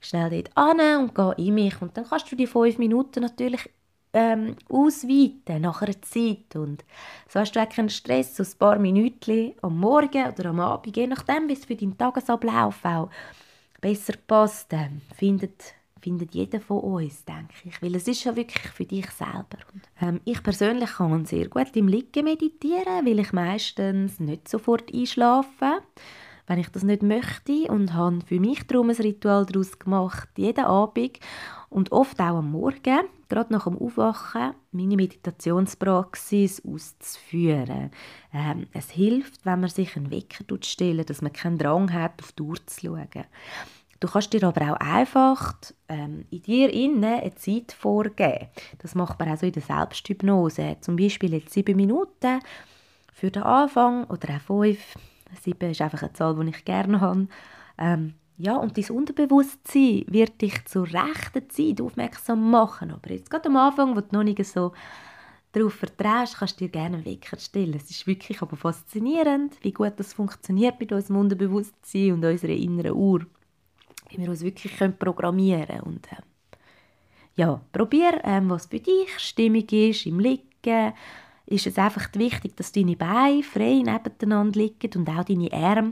schnell 0.02 0.30
dort 0.30 0.58
an 0.58 1.02
und 1.02 1.15
gehe 1.15 1.47
in 1.47 1.54
mich 1.54 1.82
und 1.82 1.95
dann 1.95 2.06
kannst 2.06 2.30
du 2.32 2.36
die 2.36 2.47
fünf 2.47 2.78
Minuten 2.78 3.21
natürlich 3.21 3.69
ähm, 4.13 4.56
ausweiten 4.69 5.62
nach 5.62 5.82
einer 5.82 6.02
Zeit. 6.02 6.56
Und 6.56 6.86
so 7.28 7.39
hast 7.39 7.56
du 7.56 7.62
auch 7.62 7.69
keinen 7.69 7.89
Stress, 7.89 8.36
so 8.36 8.43
ein 8.43 8.58
paar 8.58 8.80
Minuten 8.80 9.54
am 9.62 9.80
Morgen 9.80 10.28
oder 10.28 10.49
am 10.49 10.60
Abend, 10.60 10.95
je 10.95 11.08
nachdem, 11.08 11.49
wie 11.49 11.54
es 11.54 11.65
für 11.65 11.76
deinen 11.76 11.97
Tagesablauf 11.97 12.86
auch 12.86 13.10
besser 13.82 14.13
passt, 14.26 14.71
äh, 14.73 14.89
findet, 15.15 15.73
findet 15.99 16.34
jeder 16.36 16.62
von 16.62 16.80
uns, 16.80 17.26
denke 17.26 17.54
ich. 17.65 17.82
Weil 17.82 17.95
es 17.95 18.08
ist 18.08 18.23
ja 18.23 18.36
wirklich 18.36 18.69
für 18.69 18.86
dich 18.86 19.10
selber. 19.12 19.58
Und, 19.73 19.84
ähm, 20.02 20.21
ich 20.26 20.41
persönlich 20.43 20.91
kann 20.91 21.26
sehr 21.26 21.49
gut 21.49 21.76
im 21.76 21.88
Liegen 21.88 22.26
meditieren, 22.26 23.06
weil 23.06 23.19
ich 23.19 23.34
meistens 23.34 24.19
nicht 24.19 24.47
sofort 24.47 24.93
einschlafe 24.93 25.82
wenn 26.47 26.60
ich 26.60 26.69
das 26.69 26.84
nicht 26.84 27.04
möchte 27.04 27.71
und 27.71 27.93
habe 27.93 28.19
für 28.26 28.39
mich 28.39 28.67
darum 28.67 28.89
ein 28.89 28.95
Ritual 28.95 29.45
daraus 29.45 29.80
gemacht, 29.80 30.28
jeden 30.36 30.65
Abend 30.65 31.19
und 31.69 31.91
oft 31.91 32.19
auch 32.19 32.38
am 32.38 32.52
Morgen, 32.52 32.99
gerade 33.34 33.52
nach 33.52 33.63
dem 33.63 33.78
Aufwachen, 33.78 34.54
meine 34.72 34.96
Meditationspraxis 34.96 36.62
auszuführen. 36.65 37.91
Ähm, 38.34 38.67
es 38.74 38.91
hilft, 38.91 39.46
wenn 39.46 39.62
man 39.62 39.69
sich 39.69 39.98
einen 39.98 40.12
Wecker 40.12 40.43
stellen, 40.62 41.06
dass 41.06 41.22
man 41.22 41.34
keinen 41.34 41.58
Drang 41.58 41.91
hat, 41.91 42.22
auf 42.22 42.32
die 42.34 42.43
Uhr 42.43 42.58
zu 42.65 42.88
schauen. 42.88 43.26
Du 44.00 44.08
kannst 44.08 44.34
dir 44.34 44.43
aber 44.43 44.74
auch 44.74 44.80
einfach 44.80 45.56
ähm, 45.88 46.26
in 46.30 46.41
dir 46.41 46.72
innen 46.74 47.06
eine 47.06 47.36
Zeit 47.36 47.72
vorgeben. 47.72 48.50
Das 48.80 48.96
macht 48.96 49.17
man 49.17 49.30
auch 49.30 49.38
so 49.38 49.46
in 49.46 49.54
der 49.54 49.62
Selbsthypnose. 49.62 50.78
Zum 50.82 50.98
Beispiel 50.98 51.34
jetzt 51.34 51.54
sieben 51.54 51.78
Minuten 51.78 52.39
für 53.13 53.32
den 53.32 53.43
Anfang 53.43 54.04
oder 54.06 54.36
auch 54.36 54.41
fünf. 54.41 54.96
Sieben 55.41 55.72
ist 55.72 55.82
einfach 55.82 56.02
eine 56.02 56.13
Zahl, 56.13 56.36
die 56.36 56.50
ich 56.50 56.65
gerne 56.65 57.00
habe. 57.00 57.28
Ähm, 57.78 58.13
ja, 58.43 58.58
und 58.58 58.77
dein 58.77 58.89
Unterbewusstsein 58.95 60.03
wird 60.08 60.41
dich 60.41 60.65
zur 60.65 60.86
rechten 60.86 61.49
Zeit 61.49 61.79
aufmerksam 61.79 62.51
machen. 62.51 62.91
Aber 62.91 63.10
jetzt 63.10 63.29
gerade 63.29 63.47
am 63.47 63.56
Anfang, 63.56 63.95
wo 63.95 64.01
du 64.01 64.08
noch 64.12 64.23
nicht 64.23 64.43
so 64.45 64.73
darauf 65.53 65.75
vertraust, 65.75 66.38
kannst 66.38 66.60
du 66.60 66.65
dir 66.65 66.71
gerne 66.71 66.97
einen 66.97 67.06
Wecker 67.06 67.39
stellen. 67.39 67.73
Es 67.73 67.89
ist 67.89 68.06
wirklich 68.06 68.41
aber 68.41 68.58
faszinierend, 68.58 69.56
wie 69.62 69.71
gut 69.71 69.93
das 69.95 70.13
funktioniert 70.13 70.77
mit 70.77 70.91
unserem 70.91 71.21
Unterbewusstsein 71.21 72.12
und 72.12 72.25
unserer 72.25 72.51
inneren 72.51 72.91
Uhr. 72.91 73.25
Wie 74.10 74.17
wir 74.17 74.29
uns 74.29 74.41
wirklich 74.41 74.75
können 74.75 74.97
programmieren 74.97 75.65
können. 75.65 76.01
Äh, 76.12 76.21
ja, 77.36 77.62
probier, 77.71 78.19
ähm, 78.25 78.49
was 78.49 78.65
für 78.65 78.79
dich 78.79 79.17
stimmig 79.19 79.71
ist, 79.71 80.06
im 80.06 80.19
Liegen. 80.19 80.93
Ist 81.45 81.67
es 81.67 81.77
einfach 81.77 82.10
wichtig, 82.15 82.58
dass 82.58 82.73
deine 82.73 82.97
Beine 82.97 83.41
frei 83.41 83.84
nebeneinander 83.84 84.60
liegen 84.60 84.89
und 84.99 85.10
auch 85.10 85.23
deine 85.23 85.51
Arme 85.53 85.91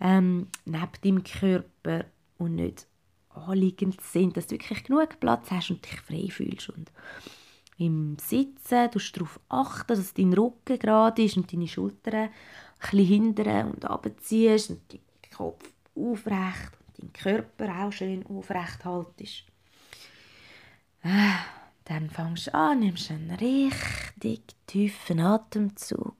ähm, 0.00 0.48
neben 0.64 0.90
deinem 1.02 1.24
Körper 1.24 2.04
und 2.38 2.56
nicht 2.56 2.86
anliegend 3.30 4.00
sind, 4.00 4.36
dass 4.36 4.46
du 4.46 4.52
wirklich 4.52 4.84
genug 4.84 5.20
Platz 5.20 5.50
hast 5.50 5.70
und 5.70 5.84
dich 5.84 6.00
frei 6.00 6.28
fühlst. 6.30 6.70
Und 6.70 6.90
im 7.78 8.16
Sitzen 8.18 8.90
tust 8.90 9.16
du 9.16 9.20
darauf 9.20 9.40
achten, 9.48 9.96
dass 9.96 10.14
dein 10.14 10.32
Rücken 10.32 10.78
gerade 10.78 11.22
ist 11.22 11.36
und 11.36 11.52
deine 11.52 11.68
Schultern 11.68 12.28
ein 12.28 12.30
bisschen 12.80 13.06
hindern 13.06 13.70
und 13.70 13.84
abziehst 13.84 14.70
und 14.70 14.92
deinen 14.92 15.02
Kopf 15.34 15.72
aufrecht 15.94 16.72
und 16.78 16.98
deinen 16.98 17.12
Körper 17.12 17.84
auch 17.86 17.92
schön 17.92 18.26
aufrecht 18.26 18.84
haltest. 18.84 19.44
Äh, 21.02 21.32
dann 21.84 22.10
fängst 22.10 22.48
du 22.48 22.54
an, 22.54 22.80
nimmst 22.80 23.10
einen 23.10 23.30
richtig 23.32 24.42
tiefen 24.66 25.20
Atemzug 25.20 26.19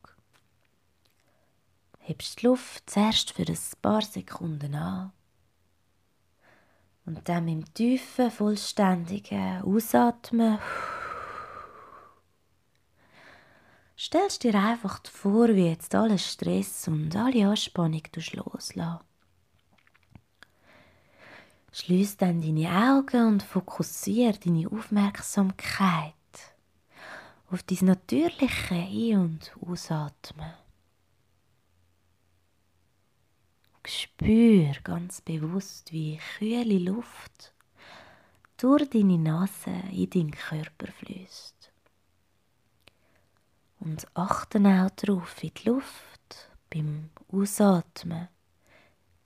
hebst 2.11 2.43
die 2.43 2.47
Luft 2.47 2.91
zuerst 2.91 3.31
für 3.31 3.47
ein 3.47 3.59
paar 3.81 4.03
Sekunden 4.03 4.75
an 4.75 5.13
und 7.07 7.29
dann 7.29 7.47
dem 7.47 7.73
tiefen, 7.73 8.31
vollständigen 8.31 9.63
Ausatmen 9.63 10.59
stellst 13.97 14.43
dir 14.43 14.55
einfach 14.57 15.01
vor, 15.07 15.49
wie 15.49 15.69
jetzt 15.69 15.95
alle 15.95 16.19
Stress 16.19 16.89
und 16.89 17.15
alle 17.15 17.49
Anspannung 17.49 18.03
loslassen. 18.33 19.01
Schließ 21.73 22.17
dann 22.17 22.43
deine 22.43 22.71
Augen 22.71 23.27
und 23.29 23.43
fokussiere 23.45 24.37
deine 24.37 24.69
Aufmerksamkeit 24.69 26.15
auf 27.51 27.63
dein 27.63 27.87
natürliche 27.87 28.75
Ein- 28.75 29.17
und 29.17 29.53
Ausatmen. 29.65 30.60
Spür 34.21 34.75
ganz 34.85 35.23
bewusst, 35.23 35.93
wie 35.93 36.21
kühle 36.37 36.79
Luft 36.79 37.55
durch 38.59 38.91
deine 38.91 39.17
Nase 39.17 39.71
in 39.93 40.11
deinen 40.11 40.31
Körper 40.33 40.93
fließt. 40.93 41.73
Und 43.79 44.07
achten 44.13 44.67
auch 44.67 44.91
darauf, 44.91 45.41
wie 45.41 45.51
die 45.51 45.71
Luft 45.71 46.51
beim 46.69 47.09
Ausatmen 47.33 48.29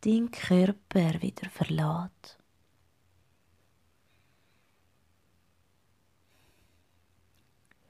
deinen 0.02 0.30
Körper 0.30 1.20
wieder 1.20 1.50
verlässt. 1.50 2.38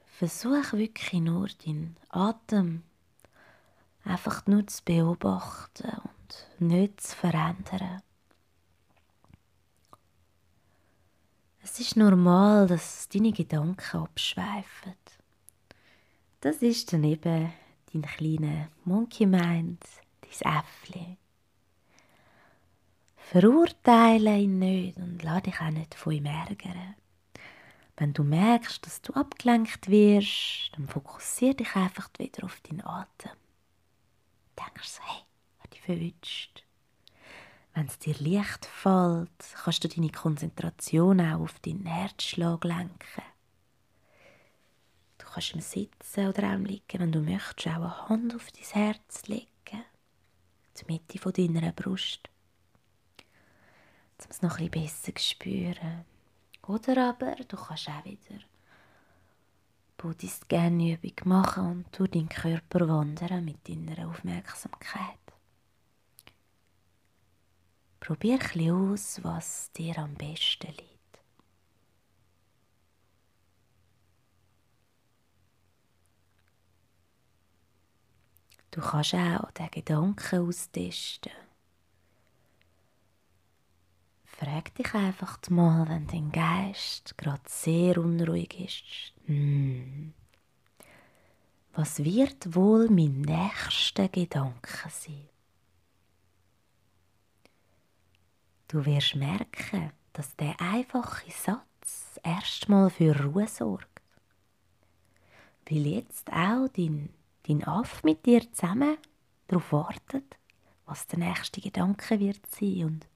Versuch 0.07 0.73
wirklich 0.73 1.21
nur 1.21 1.49
deinen 1.49 1.99
Atem 2.09 2.83
einfach 4.05 4.47
nur 4.47 4.67
zu 4.67 4.83
beobachten 4.87 6.14
und 6.25 6.69
nicht 6.69 7.01
zu 7.01 7.17
verändern. 7.17 8.03
Es 11.63 11.81
ist 11.81 11.97
normal, 11.97 12.67
dass 12.67 13.09
deine 13.09 13.33
Gedanken 13.33 13.97
abschweifen. 13.97 14.95
Das 16.41 16.57
ist 16.57 16.93
dann 16.93 17.05
eben 17.05 17.53
dein 17.93 18.03
kleiner 18.03 18.69
Monkey 18.85 19.27
Mind, 19.27 19.83
dein 20.21 20.59
Äffli. 20.59 21.17
Verurteile 23.17 24.39
ihn 24.39 24.59
nicht 24.59 24.99
und 24.99 25.23
lass 25.23 25.43
dich 25.43 25.59
auch 25.61 25.71
nicht 25.71 25.95
von 25.95 26.13
ihm 26.13 26.27
ärgern. 26.27 26.97
Wenn 27.97 28.13
du 28.13 28.25
merkst, 28.25 28.85
dass 28.85 29.01
du 29.01 29.15
abgelenkt 29.15 29.89
wirst, 29.89 30.73
dann 30.75 30.87
fokussiere 30.87 31.55
dich 31.55 31.75
einfach 31.77 32.11
wieder 32.19 32.45
auf 32.45 32.61
deinen 32.61 32.85
Atem. 32.85 33.31
Denkst 34.59 34.89
so, 34.89 35.03
hey, 35.03 35.25
verwünscht. 35.85 36.65
Wenn 37.75 37.87
es 37.87 37.99
dir 37.99 38.15
leicht 38.19 38.67
fällt, 38.67 39.31
kannst 39.63 39.85
du 39.85 39.89
deine 39.89 40.11
Konzentration 40.11 41.21
auch 41.21 41.41
auf 41.41 41.59
deinen 41.61 41.87
Herzschlag 41.87 42.63
lenken. 42.65 43.23
Du 45.19 45.27
kannst 45.27 45.55
im 45.55 45.61
Sitzen 45.61 46.29
oder 46.29 46.49
auch 46.49 46.55
im 46.55 46.67
Liegen, 46.67 47.01
wenn 47.01 47.13
du 47.13 47.21
möchtest, 47.21 47.67
auch 47.69 47.83
eine 47.83 48.09
Hand 48.09 48.35
auf 48.35 48.51
dein 48.53 48.83
Herz 48.83 49.27
legen. 49.27 49.49
Die 50.77 50.93
Mitte 50.93 51.19
von 51.19 51.33
deiner 51.33 51.73
Brust. 51.73 52.29
Um 54.19 54.31
es 54.31 54.43
noch 54.43 54.59
ein 54.59 54.71
bisschen 54.71 54.87
besser 54.87 55.15
zu 55.15 55.23
spüren. 55.23 56.05
Oder 56.67 57.11
aber 57.11 57.35
du 57.35 57.57
kannst 57.57 57.89
auch 57.89 58.05
wieder 58.05 58.41
Bodyscan-Übung 59.99 61.15
machen 61.25 61.67
und 61.67 61.99
durch 61.99 62.11
deinen 62.11 62.29
Körper 62.29 62.89
wandern 62.89 63.45
mit 63.45 63.69
deiner 63.69 64.09
Aufmerksamkeit. 64.09 65.19
Probier 68.05 68.39
ein 68.55 68.71
aus, 68.71 69.25
was 69.25 69.73
dir 69.73 69.97
am 69.97 70.13
besten 70.13 70.67
liegt. 70.67 71.23
Du 78.73 78.83
kannst 78.83 79.15
auch 79.15 79.51
den 79.53 79.71
Gedanken 79.71 80.47
austesten. 80.47 81.33
Frag 84.27 84.75
dich 84.75 84.93
einfach 84.93 85.39
mal, 85.49 85.89
wenn 85.89 86.07
dein 86.07 86.31
Geist 86.31 87.17
gerade 87.17 87.41
sehr 87.47 87.97
unruhig 87.97 88.61
ist. 88.61 89.15
Hm. 89.25 90.13
Was 91.73 92.05
wird 92.05 92.55
wohl 92.55 92.91
mein 92.91 93.23
nächster 93.23 94.11
Gedanke 94.11 94.91
sein? 94.91 95.31
Du 98.75 98.85
wirst 98.87 99.15
merken, 99.15 99.93
dass 100.15 100.35
der 100.35 100.61
einfache 100.61 101.31
Satz 101.31 102.19
erstmal 102.25 102.91
für 102.91 103.17
Ruhe 103.23 103.47
sorgt. 103.47 104.03
Weil 105.71 105.87
jetzt 105.87 106.29
auch 106.33 106.67
dein, 106.77 107.11
dein 107.47 107.63
Aff 107.63 108.03
mit 108.03 108.27
dir 108.27 108.41
zusammen 108.53 108.97
darauf 109.47 109.71
wartet, 109.71 110.25
was 110.87 111.07
der 111.07 111.21
nächste 111.21 111.61
Gedanke 111.61 112.19
wird 112.19 112.45
sein 112.51 112.85
und 112.85 113.07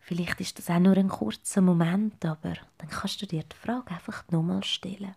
Vielleicht 0.00 0.40
ist 0.40 0.58
das 0.58 0.70
auch 0.70 0.78
nur 0.78 0.96
ein 0.96 1.08
kurzer 1.10 1.60
Moment, 1.60 2.24
aber 2.24 2.54
dann 2.78 2.88
kannst 2.88 3.20
du 3.20 3.26
dir 3.26 3.42
die 3.42 3.56
Frage 3.56 3.90
einfach 3.90 4.24
nochmal 4.30 4.64
stellen. 4.64 5.14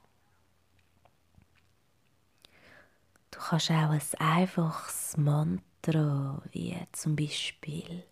Du 3.32 3.40
kannst 3.40 3.72
auch 3.72 3.90
ein 3.90 4.02
einfaches 4.20 5.16
Mantra, 5.16 6.42
wie 6.52 6.76
zum 6.92 7.16
Beispiel 7.16 8.04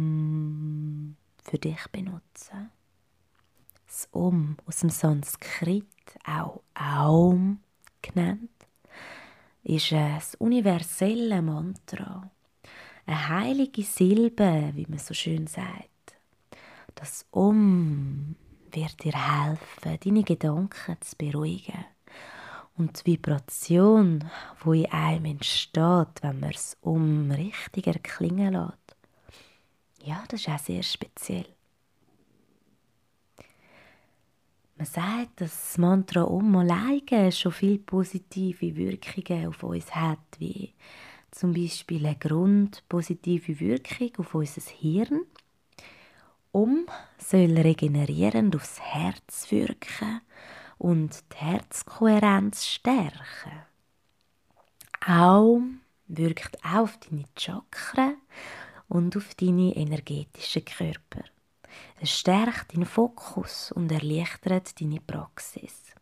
für 1.43 1.57
dich 1.57 1.87
benutzen. 1.91 2.69
Das 3.87 4.09
Um 4.11 4.57
aus 4.65 4.79
dem 4.79 4.89
Sanskrit, 4.89 5.85
auch 6.25 6.61
Aum 6.73 7.61
genannt, 8.01 8.49
ist 9.63 9.93
ein 9.93 10.21
universelles 10.39 11.41
Mantra 11.41 12.29
eine 13.05 13.29
heilige 13.29 13.83
Silbe, 13.83 14.71
wie 14.73 14.85
man 14.87 14.99
so 14.99 15.13
schön 15.13 15.47
sagt. 15.47 15.89
Das 16.95 17.25
Um 17.31 18.35
wird 18.71 19.03
dir 19.03 19.13
helfen, 19.13 19.99
deine 20.03 20.23
Gedanken 20.23 20.97
zu 21.01 21.15
beruhigen. 21.17 21.85
Und 22.81 23.05
die 23.05 23.11
Vibration, 23.11 24.27
wo 24.63 24.73
in 24.73 24.91
einem 24.91 25.25
entsteht, 25.25 26.23
wenn 26.23 26.39
man 26.39 26.49
es 26.49 26.75
Um 26.81 27.29
richtig 27.29 27.85
erklingen 27.85 28.53
lässt, 28.53 28.95
ja, 30.03 30.23
das 30.27 30.41
ist 30.41 30.49
auch 30.49 30.57
sehr 30.57 30.81
speziell. 30.81 31.45
Man 34.77 34.87
sagt, 34.87 35.41
dass 35.41 35.51
das 35.51 35.77
Mantra 35.77 36.23
Um 36.23 36.55
alleine 36.55 37.31
schon 37.31 37.51
viele 37.51 37.77
positive 37.77 38.75
Wirkungen 38.75 39.49
auf 39.49 39.61
uns 39.61 39.93
hat, 39.93 40.17
wie 40.39 40.73
zum 41.29 41.53
Beispiel 41.53 42.03
eine 42.03 42.15
grundpositive 42.15 43.59
Wirkung 43.59 44.11
auf 44.17 44.33
unser 44.33 44.71
Hirn. 44.71 45.21
Um 46.51 46.87
soll 47.19 47.59
regenerierend 47.59 48.55
aufs 48.55 48.79
Herz 48.79 49.51
wirken 49.51 50.21
und 50.81 51.23
die 51.31 51.35
Herzkohärenz 51.35 52.65
stärken. 52.65 53.51
Auch 55.05 55.61
wirkt 56.07 56.57
auch 56.65 56.79
auf 56.79 56.97
deine 56.97 57.25
Chakren 57.37 58.17
und 58.87 59.15
auf 59.15 59.35
deine 59.35 59.75
energetischen 59.75 60.65
Körper. 60.65 61.23
Es 61.99 62.09
stärkt 62.17 62.73
deinen 62.73 62.87
Fokus 62.87 63.71
und 63.71 63.91
erleichtert 63.91 64.81
deine 64.81 64.99
Praxis. 64.99 65.93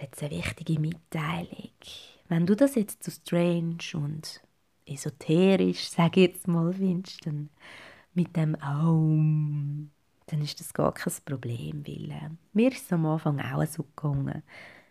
Jetzt 0.00 0.22
eine 0.22 0.30
wichtige 0.30 0.80
Mitteilung. 0.80 1.72
Wenn 2.28 2.46
du 2.46 2.56
das 2.56 2.76
jetzt 2.76 3.02
zu 3.02 3.10
strange 3.10 3.78
und 3.92 4.40
esoterisch, 4.86 5.90
sage 5.90 6.20
ich 6.22 6.28
jetzt 6.28 6.48
mal, 6.48 6.72
findest, 6.72 7.26
dann 7.26 7.50
mit 8.14 8.34
dem 8.36 8.54
Aum, 8.62 9.90
dann 10.30 10.42
ist 10.42 10.60
das 10.60 10.72
gar 10.72 10.92
kein 10.92 11.12
Problem, 11.24 11.86
weil 11.86 12.10
äh, 12.10 12.30
mir 12.52 12.70
ist 12.70 12.86
es 12.86 12.92
am 12.92 13.06
Anfang 13.06 13.40
auch 13.40 13.66
so 13.66 13.82
gegangen. 13.82 14.42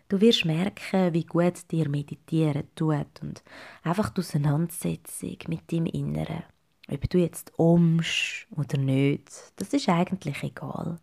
Du 0.09 0.21
wirst 0.21 0.45
merken, 0.45 1.13
wie 1.13 1.25
gut 1.25 1.69
dir 1.71 1.89
Meditieren 1.89 2.63
tut 2.75 3.21
und 3.21 3.43
einfach 3.83 4.09
die 4.09 4.21
Auseinandersetzung 4.21 5.37
mit 5.47 5.71
deinem 5.71 5.87
Inneren. 5.87 6.43
Ob 6.89 7.09
du 7.09 7.17
jetzt 7.17 7.51
umst 7.57 8.47
oder 8.51 8.77
nicht, 8.77 9.29
das 9.57 9.73
ist 9.73 9.89
eigentlich 9.89 10.41
egal. 10.43 10.97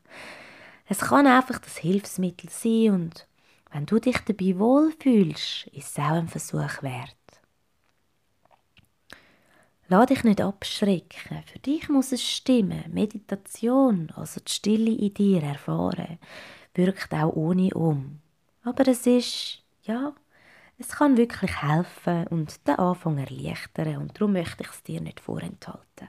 Es 0.86 1.00
kann 1.00 1.26
einfach 1.26 1.58
das 1.58 1.76
Hilfsmittel 1.76 2.48
sein 2.50 2.90
und 2.90 3.26
wenn 3.72 3.86
du 3.86 3.98
dich 3.98 4.18
dabei 4.18 4.58
wohlfühlst, 4.58 5.66
ist 5.72 5.88
es 5.90 5.98
auch 5.98 6.12
ein 6.12 6.28
Versuch 6.28 6.82
wert. 6.82 7.16
Lass 9.88 10.06
dich 10.06 10.24
nicht 10.24 10.40
abschrecken. 10.40 11.42
Für 11.44 11.58
dich 11.58 11.88
muss 11.88 12.12
es 12.12 12.22
stimmen. 12.22 12.84
Meditation, 12.92 14.10
also 14.16 14.40
die 14.40 14.50
Stille 14.52 14.90
in 14.90 15.12
dir 15.12 15.42
erfahren, 15.42 16.18
wirkt 16.74 17.12
auch 17.12 17.34
ohne 17.34 17.72
um. 17.74 18.20
Aber 18.62 18.88
es 18.88 19.06
ist, 19.06 19.62
ja, 19.82 20.14
es 20.78 20.88
kann 20.88 21.16
wirklich 21.16 21.62
helfen 21.62 22.26
und 22.28 22.66
den 22.66 22.76
Anfang 22.76 23.18
erleichtern 23.18 23.98
und 23.98 24.18
darum 24.18 24.32
möchte 24.32 24.64
ich 24.64 24.70
es 24.70 24.82
dir 24.82 25.00
nicht 25.00 25.20
vorenthalten. 25.20 26.08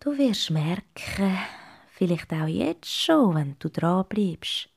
Du 0.00 0.16
wirst 0.16 0.50
merken, 0.50 1.38
vielleicht 1.88 2.32
auch 2.32 2.46
jetzt 2.46 2.90
schon, 2.90 3.34
wenn 3.34 3.56
du 3.58 3.68
dran 3.68 4.04
bleibst, 4.08 4.68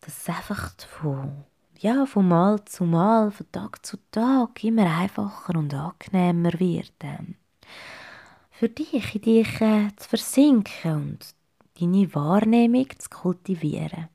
dass 0.00 0.18
es 0.18 0.28
einfach 0.28 0.72
von, 1.00 1.44
ja, 1.82 2.06
von 2.06 2.28
Mal 2.28 2.64
zu 2.64 2.84
Mal, 2.84 3.30
von 3.30 3.50
Tag 3.52 3.84
zu 3.84 3.96
Tag 4.10 4.62
immer 4.64 4.86
einfacher 4.98 5.54
und 5.56 5.74
angenehmer 5.74 6.52
wird. 6.58 6.92
Ähm, 7.00 7.36
für 8.50 8.68
dich, 8.68 9.14
in 9.14 9.20
dich 9.20 9.60
äh, 9.60 9.88
zu 9.96 10.08
versinken 10.08 10.94
und 10.94 11.34
deine 11.78 12.14
Wahrnehmung 12.14 12.88
zu 12.98 13.10
kultivieren. 13.10 14.08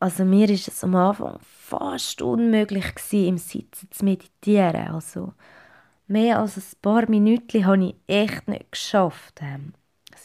Also 0.00 0.24
mir 0.24 0.48
ist 0.48 0.68
es 0.68 0.84
am 0.84 0.94
Anfang 0.94 1.38
fast 1.42 2.22
unmöglich 2.22 2.94
gewesen, 2.94 3.28
im 3.28 3.38
Sitzen 3.38 3.88
zu 3.90 4.04
meditieren. 4.04 4.88
Also 4.88 5.34
mehr 6.06 6.38
als 6.38 6.56
ein 6.56 6.80
paar 6.80 7.08
Minuten 7.10 7.66
habe 7.66 7.84
ich 7.84 7.94
echt 8.06 8.46
nicht 8.48 8.70
geschafft. 8.72 9.40
Ähm, 9.42 9.74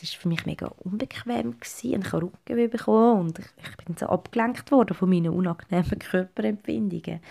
ist 0.03 0.15
für 0.15 0.27
mich 0.27 0.45
mega 0.45 0.67
unbequem 0.79 1.59
gewesen. 1.59 2.01
Ich 2.01 2.11
habe 2.11 2.23
Rückenweh 2.23 2.67
bekommen 2.67 3.21
und 3.21 3.39
ich, 3.39 3.45
ich 3.57 3.85
bin 3.85 3.97
so 3.97 4.07
abgelenkt 4.07 4.71
worden 4.71 4.95
von 4.95 5.09
meinen 5.09 5.33
unangenehmen 5.33 5.99
Körperempfindungen. 5.99 7.21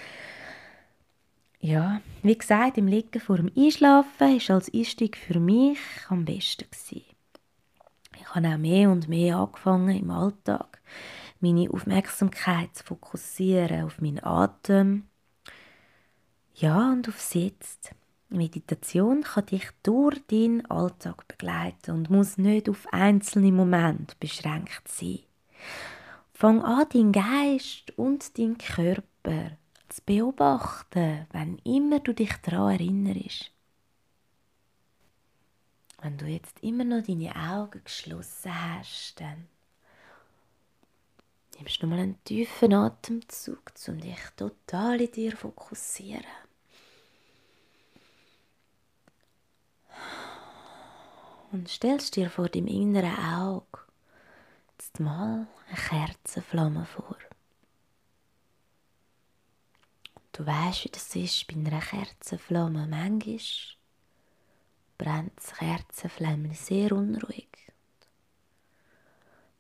Ja, 1.61 2.01
wie 2.23 2.37
gesagt, 2.37 2.77
im 2.77 2.89
Liegen 2.89 3.21
vor 3.21 3.37
dem 3.37 3.51
Einschlafen 3.57 4.37
ist 4.37 4.51
als 4.51 4.73
Einstieg 4.75 5.17
für 5.17 5.39
mich 5.39 5.79
am 6.09 6.25
besten 6.25 6.65
gewesen. 6.65 7.05
Ich 8.19 8.35
habe 8.35 8.49
auch 8.49 8.59
mehr 8.59 8.91
und 8.91 9.09
mehr 9.09 9.37
angefangen 9.37 9.97
im 9.97 10.11
Alltag, 10.11 10.81
meine 11.41 11.71
Aufmerksamkeit 11.71 12.75
zu 12.75 12.85
fokussieren 12.85 13.85
auf 13.85 14.01
meinen 14.01 14.25
Atem, 14.25 15.05
ja 16.55 16.93
und 16.93 17.09
aufs 17.09 17.35
Jetzt. 17.35 17.95
Meditation 18.33 19.23
kann 19.23 19.47
dich 19.47 19.69
durch 19.83 20.21
deinen 20.27 20.65
Alltag 20.67 21.27
begleiten 21.29 21.93
und 21.93 22.11
muss 22.11 22.39
nicht 22.39 22.69
auf 22.69 22.87
einzelne 22.93 23.53
Momente 23.53 24.15
beschränkt 24.19 24.89
sein. 24.89 25.21
Fang 26.33 26.63
an, 26.63 26.89
deinen 26.89 27.13
Geist 27.13 27.97
und 27.97 28.37
deinen 28.39 28.59
Körper 28.59 29.57
zu 29.89 30.03
beobachten, 30.05 31.27
wenn 31.33 31.59
immer 31.59 32.01
du 32.01 32.13
dich 32.13 32.35
daran 32.39 32.73
erinnerst. 32.73 33.53
Wenn 36.01 36.19
du 36.19 36.27
jetzt 36.27 36.61
immer 36.63 36.83
noch 36.83 37.05
deine 37.05 37.37
Augen 37.37 37.81
geschlossen 37.85 38.53
hast, 38.53 39.21
dann 39.21 39.47
nimmst 41.57 41.81
du 41.81 41.87
mal 41.87 42.01
einen 42.01 42.25
tiefen 42.25 42.75
Atemzug, 42.75 43.73
um 43.87 44.01
dich 44.01 44.19
total 44.37 45.01
in 45.01 45.13
dir 45.13 45.31
zu 45.31 45.37
fokussieren. 45.37 46.42
Und 51.53 51.69
stellst 51.69 52.17
dir 52.17 52.31
vor 52.31 52.49
deinem 52.49 52.67
inneren 52.67 53.17
Auge 53.17 53.79
jetzt 54.73 54.99
mal 55.01 55.47
eine 55.69 55.77
Kerzenflamme 55.77 56.87
vor. 56.87 57.17
Du 60.33 60.47
weißt, 60.47 60.85
wie 60.85 60.89
das 60.89 61.15
ist 61.15 61.47
bei 61.47 61.55
einer 61.55 61.81
Kerzenflamme. 61.81 62.87
Manchmal 62.87 63.39
brennt 64.97 65.33
das 65.37 65.53
Kerzenflamme 65.53 66.55
sehr 66.55 66.93
unruhig. 66.93 67.49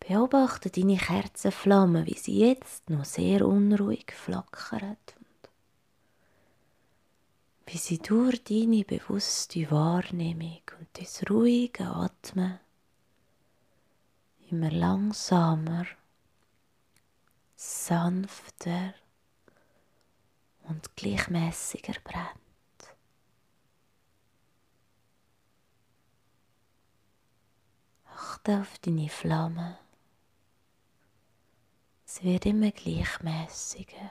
Beobachte 0.01 0.71
deine 0.71 0.97
Kerzenflamme, 0.97 2.07
wie 2.07 2.19
sie 2.19 2.39
jetzt 2.39 2.89
noch 2.91 3.05
sehr 3.05 3.47
unruhig 3.47 4.13
flackert 4.13 5.15
wie 7.67 7.79
sie 7.79 7.99
durch 7.99 8.43
deine 8.45 8.85
bewusste 8.85 9.71
Wahrnehmung 9.71 10.63
und 10.79 10.89
das 10.95 11.23
ruhige 11.31 11.87
Atmen 11.87 12.59
immer 14.53 14.71
langsamer, 14.71 15.87
sanfter 17.57 18.95
und 20.65 20.95
gleichmäßiger 20.95 21.95
brennt. 22.05 22.39
Achte 28.05 28.61
auf 28.61 28.79
deine 28.81 29.09
Flamme. 29.09 29.79
Es 32.05 32.23
wird 32.23 32.45
immer 32.45 32.73
gleichmäßiger, 32.73 34.11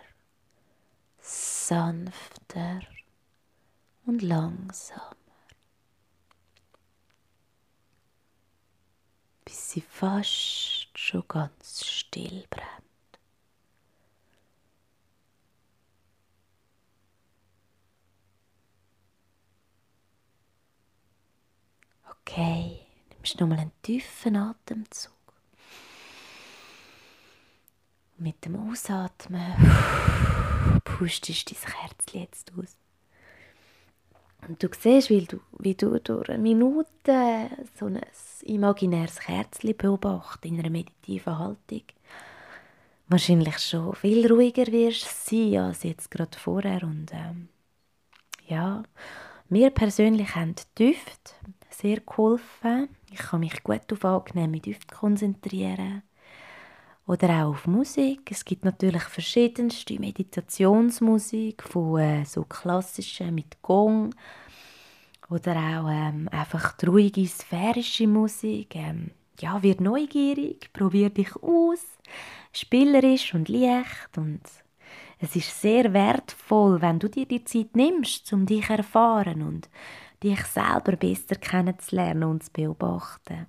sanfter 1.19 2.81
und 4.11 4.21
langsamer, 4.21 5.15
bis 9.45 9.71
sie 9.71 9.79
fast 9.79 10.89
schon 10.93 11.23
ganz 11.29 11.85
still 11.85 12.45
brennt. 12.49 12.67
Okay, 22.09 22.85
nimmst 23.11 23.39
nochmal 23.39 23.59
einen 23.59 23.71
tiefen 23.81 24.35
Atemzug. 24.35 25.13
Mit 28.17 28.43
dem 28.43 28.69
Ausatmen 28.69 29.53
pustest 30.83 31.49
du 31.49 31.55
dein 31.55 31.73
Herz 31.73 32.05
jetzt 32.11 32.51
aus. 32.57 32.80
Und 34.47 34.61
du 34.61 34.67
siehst, 34.77 35.09
wie 35.09 35.25
du, 35.25 35.39
wie 35.59 35.75
du 35.75 35.99
durch 35.99 36.29
eine 36.29 36.39
Minute 36.39 37.49
so 37.79 37.85
ein 37.85 38.01
imaginäres 38.43 39.19
Kerzchen 39.19 39.77
beobachtest 39.77 40.45
in 40.45 40.59
einer 40.59 40.69
meditiven 40.69 41.37
Haltung, 41.37 41.83
wahrscheinlich 43.07 43.59
schon 43.59 43.93
viel 43.95 44.31
ruhiger 44.31 44.67
wirst 44.67 45.27
sein 45.27 45.57
als 45.57 45.83
jetzt 45.83 46.09
gerade 46.09 46.37
vorher. 46.37 46.83
Und 46.83 47.11
ähm, 47.13 47.49
ja, 48.47 48.83
mir 49.49 49.69
persönlich 49.69 50.35
haben 50.35 50.55
die 50.55 50.85
Düfte 50.85 51.33
sehr 51.69 51.99
geholfen. 51.99 52.89
Ich 53.11 53.19
kann 53.19 53.41
mich 53.41 53.63
gut 53.63 53.91
auf 53.91 54.05
angenehme 54.05 54.59
Düfte 54.59 54.95
konzentrieren. 54.95 56.03
Oder 57.11 57.43
auch 57.43 57.49
auf 57.49 57.67
Musik. 57.67 58.31
Es 58.31 58.45
gibt 58.45 58.63
natürlich 58.63 59.03
verschiedenste 59.03 59.99
Meditationsmusik, 59.99 61.61
von 61.61 61.99
äh, 61.99 62.23
so 62.23 62.45
klassischen 62.45 63.35
mit 63.35 63.61
Gong 63.61 64.15
oder 65.29 65.51
auch 65.57 65.89
ähm, 65.89 66.29
einfach 66.31 66.73
ruhige, 66.87 67.27
sphärische 67.27 68.07
Musik. 68.07 68.77
Ähm, 68.77 69.11
ja, 69.41 69.61
wird 69.61 69.81
neugierig, 69.81 70.71
probier 70.71 71.09
dich 71.09 71.35
aus, 71.43 71.85
spielerisch 72.53 73.33
und 73.33 73.49
leicht 73.49 74.17
und 74.17 74.43
es 75.19 75.35
ist 75.35 75.61
sehr 75.61 75.91
wertvoll, 75.91 76.81
wenn 76.81 76.99
du 76.99 77.09
dir 77.09 77.25
die 77.25 77.43
Zeit 77.43 77.75
nimmst, 77.75 78.31
um 78.31 78.45
dich 78.45 78.69
erfahren 78.69 79.41
und 79.41 79.69
dich 80.23 80.41
selber 80.45 80.95
besser 80.95 81.35
kennenzulernen 81.35 82.23
und 82.23 82.45
zu 82.45 82.51
beobachten. 82.53 83.47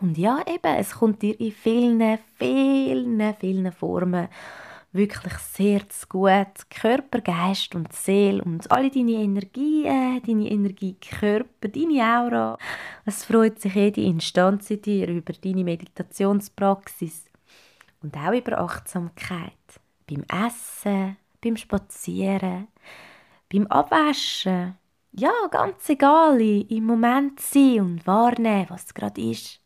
Und 0.00 0.18
ja, 0.18 0.42
eben, 0.46 0.74
es 0.76 0.94
kommt 0.94 1.22
dir 1.22 1.38
in 1.40 1.52
vielen, 1.52 2.18
vielen, 2.38 3.34
vielen 3.40 3.72
Formen 3.72 4.28
wirklich 4.96 5.34
sehr 5.34 5.88
zu 5.88 6.06
gut. 6.08 6.70
Körper, 6.70 7.20
Geist 7.20 7.74
und 7.74 7.92
Seele 7.92 8.42
und 8.42 8.70
alle 8.70 8.90
deine 8.90 9.12
Energien, 9.12 10.22
deine 10.24 10.50
Energiekörper, 10.50 11.68
deine 11.68 12.02
Aura. 12.02 12.58
Es 13.04 13.24
freut 13.24 13.60
sich 13.60 13.74
jede 13.74 14.02
Instanz 14.02 14.70
in 14.70 14.82
dir 14.82 15.08
über 15.08 15.32
deine 15.32 15.64
Meditationspraxis 15.64 17.26
und 18.02 18.16
auch 18.16 18.32
über 18.32 18.58
Achtsamkeit. 18.58 19.52
Beim 20.08 20.24
Essen, 20.46 21.16
beim 21.42 21.56
Spazieren, 21.56 22.68
beim 23.52 23.66
Abwaschen. 23.66 24.76
Ja, 25.12 25.32
ganz 25.50 25.88
egal, 25.88 26.40
im 26.40 26.84
Moment 26.84 27.40
sein 27.40 27.80
und 27.80 28.06
wahrnehmen, 28.06 28.66
was 28.68 28.92
gerade 28.92 29.20
ist. 29.20 29.60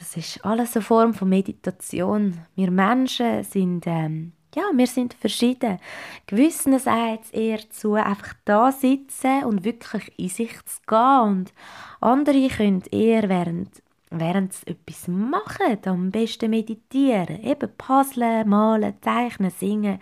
Das 0.00 0.16
ist 0.16 0.42
alles 0.46 0.74
eine 0.74 0.82
Form 0.82 1.12
von 1.12 1.28
Meditation. 1.28 2.38
Wir 2.54 2.70
Menschen 2.70 3.44
sind, 3.44 3.86
ähm, 3.86 4.32
ja, 4.54 4.62
wir 4.72 4.86
sind 4.86 5.12
verschieden. 5.12 5.78
Gewissen 6.26 6.78
sagt 6.78 7.26
es 7.26 7.30
eher 7.32 7.68
zu, 7.68 7.92
einfach 7.92 8.32
da 8.46 8.72
sitzen 8.72 9.44
und 9.44 9.62
wirklich 9.62 10.10
in 10.18 10.30
sich 10.30 10.52
zu 10.64 10.80
gehen. 10.86 11.20
Und 11.20 11.52
andere 12.00 12.48
können 12.48 12.82
eher 12.90 13.28
während, 13.28 13.82
während 14.08 14.54
sie 14.54 14.68
etwas 14.68 15.06
machen, 15.06 15.76
am 15.84 16.10
besten 16.10 16.48
meditieren. 16.48 17.44
Eben 17.44 17.68
puzzeln, 17.76 18.48
malen, 18.48 18.94
zeichnen, 19.02 19.50
singen, 19.50 20.00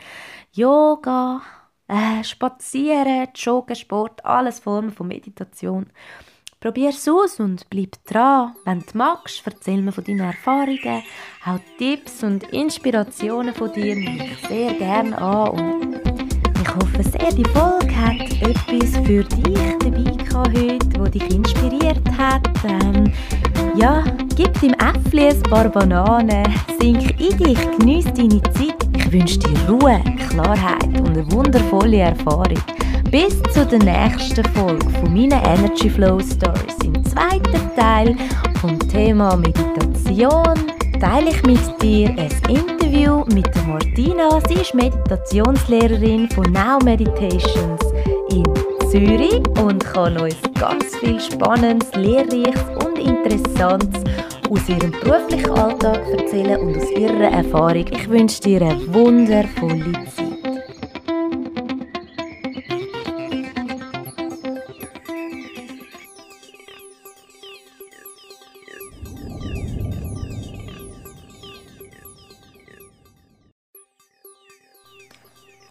Yoga, 0.53 1.43
äh, 1.89 2.23
spazieren, 2.23 3.27
joggen, 3.35 3.75
Sport, 3.75 4.25
alles 4.25 4.61
Formen 4.61 4.93
von 4.93 5.09
Meditation. 5.09 5.87
Probier 6.61 6.89
es 6.89 7.09
aus 7.09 7.39
und 7.39 7.71
bleib 7.71 7.93
dran. 8.05 8.53
Wenn 8.65 8.81
du 8.81 8.99
magst, 8.99 9.43
erzähl 9.45 9.81
mir 9.81 9.93
von 9.93 10.03
deinen 10.03 10.19
Erfahrungen. 10.19 11.05
Auch 11.47 11.61
Tipps 11.79 12.25
und 12.25 12.43
Inspirationen 12.53 13.55
von 13.55 13.73
dir 13.73 13.95
nehme 13.95 14.25
ich 14.25 14.49
sehr 14.49 14.75
gerne 14.75 15.17
an. 15.17 15.51
Und 15.51 16.01
ich 16.61 16.75
hoffe 16.75 17.05
sehr, 17.05 17.31
die 17.31 17.45
Folge 17.51 17.95
hat 17.95 18.21
etwas 18.43 19.07
für 19.07 19.23
dich 19.23 19.79
dabei 19.79 20.25
gehabt 20.25 20.59
heute, 20.59 20.89
das 20.99 21.11
dich 21.13 21.31
inspiriert 21.31 22.19
hat. 22.19 22.49
Ähm, 22.65 23.13
ja, 23.77 24.03
gib 24.35 24.53
deinem 24.61 24.75
Äffli 24.81 25.29
ein 25.29 25.43
paar 25.45 25.69
Bananen, 25.69 26.45
sink 26.81 27.21
in 27.21 27.39
dich, 27.39 27.79
genieße 27.79 28.13
deine 28.15 28.43
Zeit. 28.43 28.85
Ich 28.97 29.13
wünsche 29.13 29.39
dir 29.39 29.69
Ruhe, 29.69 30.03
Klarheit 30.29 30.87
und 30.87 31.11
eine 31.11 31.31
wundervolle 31.31 31.99
Erfahrung. 31.99 32.59
Bis 33.11 33.41
zu 33.55 33.65
der 33.65 33.79
nächsten 33.79 34.45
Folge 34.53 34.87
von 34.91 35.15
meinen 35.15 35.43
Energy 35.43 35.89
Flow 35.89 36.21
Stories 36.21 36.77
im 36.85 37.03
zweiten 37.07 37.75
Teil 37.75 38.15
vom 38.61 38.79
Thema 38.79 39.35
Meditation 39.35 40.55
teile 41.01 41.31
ich 41.31 41.43
mit 41.45 41.61
dir 41.81 42.11
ein 42.11 42.55
Interview 42.55 43.25
mit 43.33 43.49
Martina. 43.67 44.39
Sie 44.47 44.61
ist 44.61 44.75
Meditationslehrerin 44.75 46.29
von 46.29 46.53
Now 46.53 46.79
Meditations 46.85 47.81
in 48.31 48.45
Zürich 48.91 49.41
und 49.59 49.83
kann 49.85 50.19
uns 50.19 50.37
ganz 50.61 50.95
viel 50.97 51.19
Spannendes, 51.19 51.95
Lehrreiches 51.95 52.63
und 52.85 52.99
Interessantes 52.99 54.05
aus 54.51 54.69
ihrem 54.69 54.91
beruflichen 54.91 55.51
Alltag 55.53 56.03
erzählen 56.13 56.61
und 56.61 56.77
aus 56.77 56.91
ihrer 56.91 57.31
Erfahrung. 57.31 57.87
Ich 57.91 58.09
wünsche 58.11 58.43
dir 58.43 58.61
eine 58.61 58.95
wundervolle 58.95 59.93
Zeit. 60.15 60.28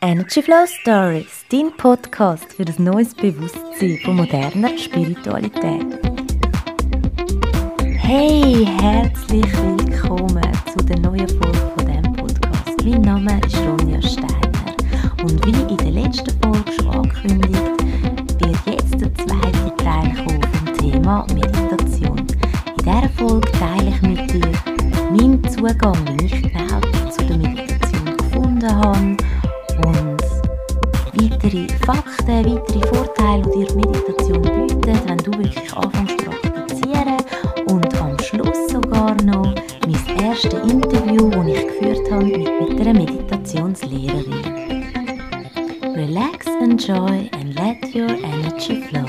Energy 0.10 0.42
Flow 0.42 0.66
Stories, 0.66 1.44
dein 1.52 1.70
Podcast 1.76 2.54
für 2.54 2.64
das 2.64 2.80
neues 2.80 3.14
Bewusstsein 3.14 4.00
von 4.06 4.16
moderner 4.16 4.70
Spiritualität. 4.78 5.86
Hey, 7.84 8.66
herzlich 8.80 9.44
willkommen 9.44 10.50
zu 10.72 10.86
der 10.86 10.98
neuen 11.00 11.28
Folge 11.28 11.58
von 11.76 11.86
diesem 11.86 12.14
Podcast. 12.14 12.86
Mein 12.86 13.02
Name 13.02 13.42
ist 13.46 13.58
Ronja 13.58 14.02
Steiner 14.02 15.12
und 15.24 15.46
wie 15.46 15.74
in 15.74 15.78
der 15.78 15.92
letzten 15.92 16.42
Folge 16.42 16.72
schon 16.72 16.88
angekündigt, 16.88 17.62
wird 18.40 18.60
jetzt 18.66 19.02
der 19.02 19.14
zweite 19.14 19.76
Teil 19.76 20.16
kommen 20.24 20.42
vom 20.54 20.78
Thema 20.78 21.28
Meditation. 21.34 22.18
In 22.18 22.78
dieser 22.78 23.10
Folge 23.18 23.52
teile 23.52 23.90
ich 23.90 24.02
mit 24.04 24.32
dir 24.32 24.52
meinen 25.12 25.44
Zugang, 25.50 25.98
wie 26.18 26.28
ich 26.28 26.44
genau 26.44 26.80
zu 27.12 27.26
der 27.26 27.38
Meditation 27.40 28.18
gefunden 28.18 28.74
habe 28.74 29.18
weitere 31.48 31.68
Fakten, 31.86 32.46
weitere 32.46 32.88
Vorteile, 32.88 33.44
die 33.44 33.66
dir 33.66 33.76
Meditation 33.76 34.42
bietet, 34.42 35.08
wenn 35.08 35.18
du 35.18 35.32
wirklich 35.32 35.74
anfängst 35.74 36.20
zu 36.20 36.26
praktizieren. 36.26 37.18
Und 37.68 38.02
am 38.02 38.20
Schluss 38.20 38.70
sogar 38.70 39.16
noch 39.24 39.56
mein 39.86 40.24
erstes 40.24 40.54
Interview, 40.70 41.30
das 41.30 41.48
ich 41.48 41.68
geführt 41.68 42.12
habe 42.12 42.26
mit, 42.26 42.82
einer 42.82 42.94
Meditationslehrerin. 42.94 44.44
Relax, 45.96 46.46
enjoy 46.62 47.30
and 47.32 47.56
let 47.56 47.96
your 47.96 48.10
energy 48.10 48.82
flow. 48.84 49.06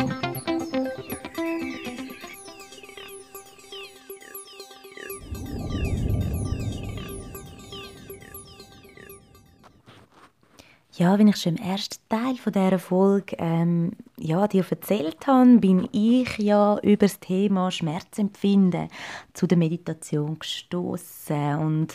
Ja, 10.98 11.16
wie 11.16 11.30
ich 11.30 11.36
schon 11.36 11.54
im 11.54 11.62
ersten 11.62 12.02
von 12.38 12.52
dieser 12.52 12.78
Folge 12.78 13.36
ähm, 13.38 13.92
ja, 14.16 14.46
dir 14.48 14.64
erzählt 14.68 15.26
habe, 15.26 15.58
bin 15.58 15.88
ich 15.92 16.38
ja 16.38 16.78
über 16.82 17.06
das 17.06 17.20
Thema 17.20 17.70
Schmerzempfinden 17.70 18.88
zu 19.34 19.46
der 19.46 19.58
Meditation 19.58 20.38
gestoßen 20.38 21.58
und 21.58 21.94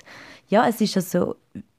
ja, 0.49 0.67
es 0.67 0.81
ist 0.81 0.95
also 0.97 1.35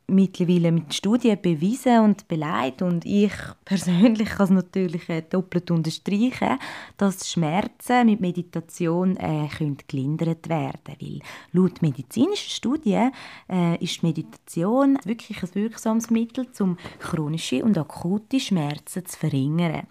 mittlerweile 0.06 0.70
mit 0.72 0.92
Studien 0.92 1.38
bewiesen 1.40 2.00
und 2.00 2.28
beleidigt 2.28 2.82
und 2.82 3.04
ich 3.04 3.32
persönlich 3.64 4.28
kann 4.28 4.44
es 4.44 4.50
natürlich 4.50 5.08
äh, 5.08 5.22
doppelt 5.22 5.70
unterstreichen, 5.70 6.58
dass 6.96 7.30
Schmerzen 7.30 8.06
mit 8.06 8.20
Meditation 8.20 9.16
äh, 9.16 9.48
können 9.56 9.78
gelindert 9.88 10.48
werden 10.48 10.80
weil 10.86 11.20
laut 11.52 11.82
medizinischen 11.82 12.50
Studien 12.50 13.12
äh, 13.48 13.82
ist 13.82 14.02
Meditation 14.02 14.98
wirklich 15.04 15.42
ein 15.42 15.54
wirksames 15.54 16.10
Mittel, 16.10 16.46
um 16.60 16.76
chronische 16.98 17.64
und 17.64 17.78
akute 17.78 18.40
Schmerzen 18.40 19.06
zu 19.06 19.18
verringern. 19.18 19.86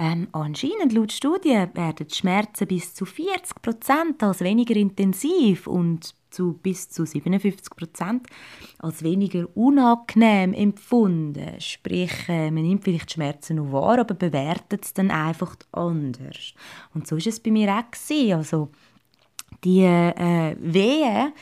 Ähm, 0.00 0.28
anscheinend 0.30 0.92
laut 0.92 1.10
Studien 1.10 1.70
werden 1.74 2.06
die 2.08 2.14
Schmerzen 2.14 2.68
bis 2.68 2.94
zu 2.94 3.04
40 3.04 3.60
Prozent 3.60 4.22
als 4.22 4.40
weniger 4.40 4.76
intensiv 4.76 5.66
und 5.66 6.14
zu 6.30 6.52
bis 6.52 6.88
zu 6.88 7.04
57 7.04 7.74
Prozent 7.74 8.26
als 8.78 9.02
weniger 9.02 9.48
unangenehm 9.56 10.52
empfunden. 10.52 11.60
Sprich, 11.60 12.12
äh, 12.28 12.50
man 12.50 12.62
nimmt 12.62 12.84
vielleicht 12.84 13.10
Schmerzen 13.10 13.56
noch 13.56 13.72
wahr, 13.72 13.98
aber 13.98 14.14
bewertet 14.14 14.84
es 14.84 14.94
dann 14.94 15.10
einfach 15.10 15.56
anders. 15.72 16.54
Und 16.94 17.08
so 17.08 17.16
war 17.16 17.26
es 17.26 17.40
bei 17.40 17.50
mir 17.50 17.68
auch. 17.72 17.90
Gewesen. 17.90 18.34
Also, 18.34 18.68
die 19.64 19.80
äh, 19.80 20.56
Wehen, 20.60 21.32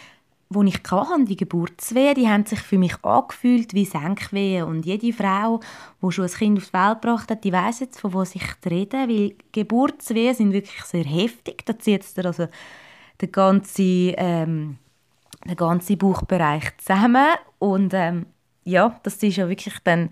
die 0.49 0.69
ich 0.69 0.91
hatte, 0.91 1.25
die 1.25 1.37
Geburtswehen, 1.37 2.15
die 2.15 2.29
haben 2.29 2.47
sich 2.47 2.61
für 2.61 2.79
mich 2.79 3.03
angefühlt 3.03 3.75
wie 3.75 3.85
Senkwehen. 3.85 4.65
Und 4.65 4.87
jede 4.87 5.13
Frau, 5.13 5.61
die 6.01 6.13
schon 6.13 6.25
ein 6.27 6.31
Kind 6.31 6.59
auf 6.59 6.69
die 6.69 6.73
Welt 6.73 7.03
gebracht 7.03 7.31
hat, 7.31 7.45
die 7.45 7.53
weiss 7.53 7.81
jetzt, 7.81 8.01
von 8.01 8.15
was 8.15 8.35
ich 8.35 8.45
rede, 8.65 9.09
weil 9.09 9.35
Geburtswehen 9.53 10.35
sind 10.35 10.53
wirklich 10.53 10.83
sehr 10.85 11.05
heftig. 11.05 11.65
Da 11.67 11.79
zieht 11.79 12.03
es 12.03 12.19
also 12.25 12.47
der 13.21 13.29
ganze, 13.29 13.83
ähm, 13.83 14.79
der 15.45 15.57
ganze 15.57 15.97
Bauchbereich 15.97 16.77
zusammen. 16.79 17.27
Und 17.59 17.93
ähm, 17.95 18.27
ja, 18.65 19.01
das 19.03 19.23
ist 19.23 19.37
ja 19.37 19.49
wirklich 19.49 19.79
dann 19.85 20.11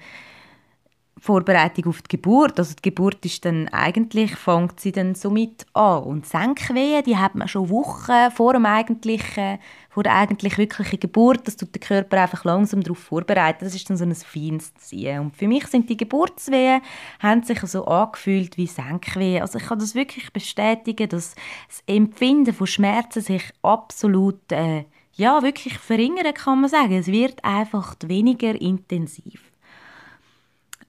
Vorbereitung 1.25 1.87
auf 1.87 2.03
die 2.03 2.18
Geburt. 2.18 2.59
Also 2.59 2.75
die 2.75 2.83
Geburt 2.83 3.25
ist 3.25 3.47
dann 3.47 3.68
eigentlich, 3.68 4.37
fängt 4.37 4.79
sie 4.79 4.93
dann 4.93 5.14
somit 5.14 5.64
an. 5.72 6.03
Und 6.03 6.27
Senkwehen, 6.27 7.03
die 7.03 7.16
hat 7.16 7.35
man 7.35 7.49
schon 7.49 7.70
Wochen 7.70 8.31
vor, 8.31 8.53
dem 8.53 8.66
eigentlichen, 8.66 9.59
vor 9.89 10.03
der 10.03 10.16
eigentlich 10.16 10.59
wirklichen 10.59 11.01
Geburt. 11.01 11.49
Das 11.49 11.57
tut 11.57 11.75
der 11.75 11.81
Körper 11.81 12.20
einfach 12.20 12.45
langsam 12.45 12.83
darauf 12.83 12.99
vorbereiten. 12.99 13.64
Das 13.64 13.75
ist 13.75 13.89
dann 13.89 13.97
so 13.97 14.05
ein 14.05 14.14
feines 14.14 14.75
Ziehen. 14.75 15.20
Und 15.20 15.37
für 15.37 15.49
mich 15.49 15.66
sind 15.68 15.89
die 15.89 15.97
Geburtswehen, 15.97 16.83
haben 17.20 17.43
sich 17.43 17.61
so 17.61 17.87
angefühlt 17.87 18.59
wie 18.59 18.66
Senkwehen. 18.66 19.41
Also 19.41 19.59
ich 19.59 19.64
kann 19.64 19.79
das 19.79 19.95
wirklich 19.95 20.31
bestätigen, 20.31 21.09
dass 21.09 21.37
das 21.68 21.83
Empfinden 21.87 22.53
von 22.53 22.66
Schmerzen 22.66 23.22
sich 23.22 23.45
absolut 23.62 24.53
äh, 24.53 24.85
ja, 25.14 25.43
wirklich 25.43 25.79
verringern 25.79 26.35
kann 26.35 26.61
man 26.61 26.68
sagen. 26.68 26.99
Es 26.99 27.07
wird 27.07 27.43
einfach 27.45 27.97
weniger 28.05 28.61
intensiv. 28.61 29.44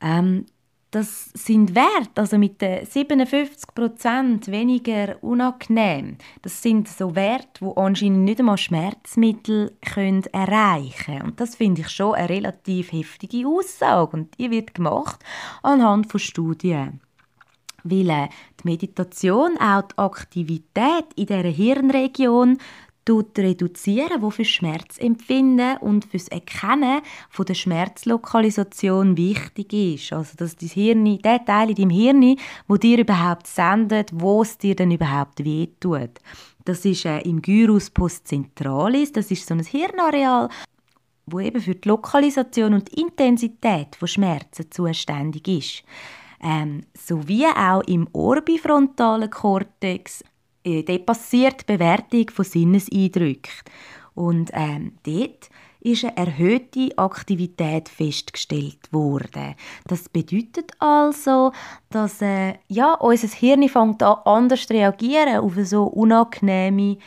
Ähm, 0.06 0.46
das 0.92 1.26
sind 1.34 1.76
Werte, 1.76 2.22
also 2.22 2.38
mit 2.38 2.62
den 2.62 2.86
57% 2.86 4.50
weniger 4.50 5.22
unangenehm. 5.22 6.18
Das 6.42 6.62
sind 6.62 6.88
so 6.88 7.16
Werte, 7.16 7.66
die 7.66 7.72
anscheinend 7.76 8.24
nicht 8.24 8.40
einmal 8.40 8.58
Schmerzmittel 8.58 9.76
können 9.82 10.24
erreichen 10.32 11.06
können. 11.06 11.22
Und 11.24 11.42
das 11.42 11.56
finde 11.58 11.82
ich 11.82 11.90
schon 11.90 12.16
eine 12.16 12.30
relativ 12.30 12.94
heftige 12.94 13.46
Aussage. 13.46 14.16
Und 14.16 14.40
die 14.40 14.50
wird 14.52 14.74
gemacht 14.74 15.20
anhand 15.64 16.10
von 16.10 16.20
Studien. 16.22 17.02
Weil 17.84 18.10
äh, 18.10 18.30
die 18.62 18.70
Meditation 18.70 19.58
auch 19.60 19.82
die 19.82 19.98
Aktivität 19.98 21.08
in 21.18 21.26
dieser 21.26 21.42
Hirnregion 21.44 22.58
reduzieren, 23.10 24.22
wo 24.22 24.30
für 24.30 24.46
Schmerzempfinden 24.46 25.78
und 25.78 26.06
fürs 26.06 26.28
Erkennen 26.28 27.02
von 27.30 27.46
der 27.46 27.54
Schmerzlokalisation 27.54 29.18
wichtig 29.18 29.74
ist. 29.74 30.14
Also 30.14 30.36
dass 30.38 30.56
das 30.56 30.72
Hirn, 30.72 31.20
der 31.22 31.46
Teil 31.46 31.70
in 31.70 31.76
deinem 31.76 31.90
Hirn, 31.90 32.38
wo 32.68 32.78
dir 32.78 33.00
überhaupt 33.00 33.48
sendet, 33.48 34.10
wo 34.14 34.42
es 34.42 34.58
dir 34.58 34.76
denn 34.76 34.92
überhaupt 34.92 35.44
wehtut. 35.44 36.20
Das 36.66 36.84
ist 36.84 37.06
äh, 37.06 37.20
im 37.20 37.42
Gyrus 37.42 37.92
postcentralis, 37.92 39.12
das 39.12 39.30
ist 39.30 39.48
so 39.48 39.54
ein 39.54 39.64
Hirnareal, 39.64 40.50
wo 41.28 41.40
eben 41.40 41.62
für 41.62 41.76
die 41.76 41.88
Lokalisation 41.88 42.74
und 42.74 42.92
die 42.92 43.02
Intensität 43.02 43.96
von 43.96 44.08
Schmerzen 44.08 44.72
zuständig 44.72 45.48
ist. 45.48 45.84
Ähm, 46.42 46.82
sowie 46.98 47.46
auch 47.46 47.82
im 47.84 48.08
orbifrontalen 48.14 49.30
Kortex 49.30 50.24
dort 50.66 51.06
passiert 51.06 51.62
die 51.62 51.74
Bewertung 51.74 52.30
von 52.30 52.46
Sinneseindrücken. 52.46 53.52
Und 54.16 54.50
ähm, 54.54 54.94
dort 55.04 55.50
ist 55.86 56.04
eine 56.04 56.18
erhöhte 56.18 56.90
Aktivität 56.98 57.90
festgestellt 57.90 58.92
worden. 58.92 59.56
Das 59.86 60.10
bedeutet 60.10 60.72
also, 60.80 61.52
dass 61.90 62.22
äh, 62.22 62.56
ja, 62.68 62.96
unser 62.96 63.28
Hirn 63.28 63.70
fängt 63.70 64.02
an, 64.02 64.18
anders 64.26 64.68
reagieren 64.70 65.38
auf 65.38 65.54
so 65.64 65.84
unangenehme 65.84 66.98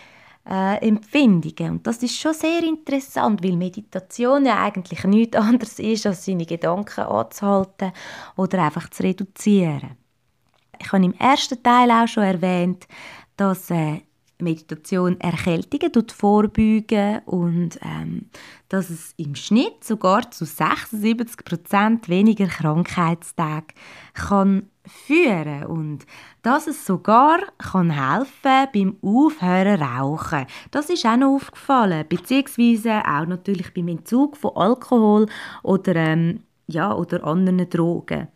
äh, 0.48 0.76
Empfindungen. 0.86 1.72
Und 1.72 1.86
das 1.86 2.02
ist 2.04 2.18
schon 2.18 2.34
sehr 2.34 2.62
interessant, 2.62 3.42
weil 3.42 3.56
Meditation 3.56 4.46
ja 4.46 4.62
eigentlich 4.62 5.02
nichts 5.04 5.36
anderes 5.36 5.80
ist, 5.80 6.06
als 6.06 6.24
seine 6.24 6.46
Gedanken 6.46 7.00
anzuhalten 7.00 7.92
oder 8.36 8.62
einfach 8.62 8.88
zu 8.90 9.02
reduzieren. 9.02 9.96
Ich 10.80 10.92
habe 10.92 11.04
im 11.04 11.14
ersten 11.14 11.60
Teil 11.60 11.90
auch 11.90 12.06
schon 12.06 12.22
erwähnt, 12.22 12.86
dass 13.38 13.70
äh, 13.70 14.02
Meditation 14.40 15.18
Erkältungen 15.20 15.90
vorbeugen 16.08 17.20
und 17.26 17.78
ähm, 17.82 18.26
dass 18.68 18.90
es 18.90 19.14
im 19.16 19.34
Schnitt 19.34 19.82
sogar 19.82 20.30
zu 20.30 20.44
76% 20.44 22.08
weniger 22.08 22.46
Krankheitstage 22.46 23.74
kann 24.14 24.70
führen 24.86 25.64
und 25.64 26.06
dass 26.42 26.66
es 26.66 26.86
sogar 26.86 27.40
kann 27.58 27.90
helfen 27.90 28.68
beim 28.72 28.96
Aufhören 29.02 29.82
rauchen. 29.82 30.46
Das 30.70 30.88
ist 30.88 31.04
auch 31.04 31.16
noch 31.16 31.34
aufgefallen, 31.34 32.06
beziehungsweise 32.08 33.00
auch 33.04 33.26
natürlich 33.26 33.74
beim 33.74 33.88
Entzug 33.88 34.36
von 34.36 34.56
Alkohol 34.56 35.26
oder 35.62 35.96
ähm, 35.96 36.44
ja 36.66 36.94
oder 36.94 37.24
anderen 37.24 37.68
Drogen. 37.68 38.28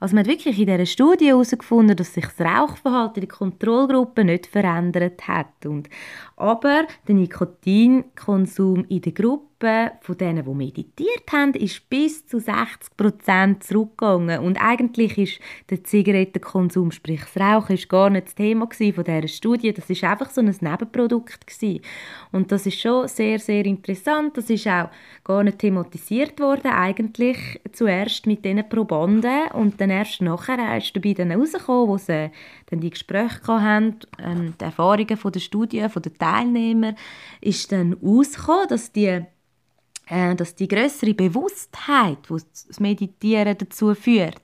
Also 0.00 0.14
man 0.14 0.24
hat 0.24 0.30
wirklich 0.30 0.58
in 0.58 0.66
dieser 0.66 0.86
Studie 0.86 1.28
herausgefunden, 1.28 1.96
dass 1.96 2.14
sich 2.14 2.24
das 2.24 2.46
Rauchverhalten 2.46 3.22
in 3.22 3.28
der 3.28 3.36
Kontrollgruppe 3.36 4.24
nicht 4.24 4.46
verändert 4.46 5.26
hat. 5.26 5.66
Und, 5.66 5.88
aber 6.36 6.86
der 7.06 7.14
Nikotinkonsum 7.14 8.84
in 8.88 9.00
der 9.02 9.12
Gruppe 9.12 9.47
von 9.60 10.16
denen, 10.16 10.44
die 10.44 10.54
meditiert 10.54 11.32
haben, 11.32 11.52
ist 11.54 11.88
bis 11.90 12.24
zu 12.26 12.38
60 12.38 12.96
Prozent 12.96 13.64
zurückgegangen. 13.64 14.40
Und 14.40 14.56
eigentlich 14.56 15.18
ist 15.18 15.40
der 15.68 15.82
Zigarettenkonsum, 15.82 16.92
sprich 16.92 17.22
das 17.22 17.42
Rauchen, 17.42 17.74
ist 17.74 17.88
gar 17.88 18.08
nicht 18.08 18.28
das 18.28 18.34
Thema 18.36 18.68
von 18.68 19.04
dieser 19.04 19.28
Studie. 19.28 19.72
Das 19.72 19.90
ist 19.90 20.04
einfach 20.04 20.30
so 20.30 20.40
ein 20.40 20.56
Nebenprodukt 20.60 21.46
gewesen. 21.46 21.80
Und 22.30 22.52
das 22.52 22.66
ist 22.66 22.78
schon 22.78 23.08
sehr, 23.08 23.40
sehr 23.40 23.66
interessant. 23.66 24.36
Das 24.36 24.48
ist 24.48 24.68
auch 24.68 24.90
gar 25.24 25.42
nicht 25.42 25.58
thematisiert 25.58 26.38
worden, 26.38 26.70
eigentlich 26.70 27.60
zuerst 27.72 28.26
mit 28.26 28.44
diesen 28.44 28.68
Probanden 28.68 29.48
und 29.52 29.80
dann 29.80 29.90
erst 29.90 30.22
nachher 30.22 30.78
ist 30.78 30.94
dabei 30.94 31.14
dann 31.14 31.32
rausgekommen, 31.32 31.88
wo 31.88 31.98
sie 31.98 32.30
dann 32.66 32.80
die 32.80 32.90
Gespräche 32.90 33.40
hatten, 33.46 33.96
ähm, 34.22 34.54
die 34.58 34.64
Erfahrungen 34.64 35.16
von 35.16 35.32
der 35.32 35.40
Studie, 35.40 35.88
von 35.88 36.02
den 36.02 36.16
Teilnehmern, 36.16 36.96
ist 37.40 37.72
dann 37.72 37.94
rausgekommen, 37.94 38.68
dass 38.68 38.92
die 38.92 39.22
dass 40.08 40.54
die 40.54 40.68
größere 40.68 41.14
Bewusstheit, 41.14 42.18
die 42.28 42.36
das 42.68 42.80
Meditieren 42.80 43.56
dazu 43.58 43.94
führt, 43.94 44.40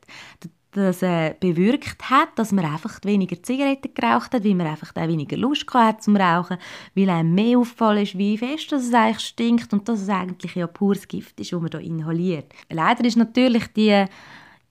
das 0.74 1.02
äh, 1.02 1.34
bewirkt 1.38 2.10
hat, 2.10 2.30
dass 2.36 2.52
man 2.52 2.64
einfach 2.64 2.98
weniger 3.04 3.40
Zigaretten 3.42 3.94
geraucht 3.94 4.34
hat, 4.34 4.44
weil 4.44 4.54
man 4.54 4.66
einfach 4.66 4.94
auch 4.94 5.08
weniger 5.08 5.36
Lust 5.36 5.72
hat 5.72 6.02
zum 6.02 6.16
Rauchen, 6.16 6.58
weil 6.94 7.08
einem 7.08 7.34
mehr 7.34 7.58
auffallen 7.58 8.02
ist, 8.02 8.18
wie 8.18 8.36
fest 8.36 8.72
dass 8.72 8.84
es 8.84 8.94
eigentlich 8.94 9.26
stinkt 9.26 9.72
und 9.72 9.88
dass 9.88 10.02
es 10.02 10.08
eigentlich 10.08 10.54
ja 10.54 10.66
pures 10.66 11.06
Gift 11.08 11.38
ist, 11.40 11.52
das 11.52 11.60
man 11.60 11.70
da 11.70 11.78
inhaliert. 11.78 12.52
Leider 12.70 13.04
ist 13.04 13.16
natürlich 13.16 13.66
die 13.68 14.04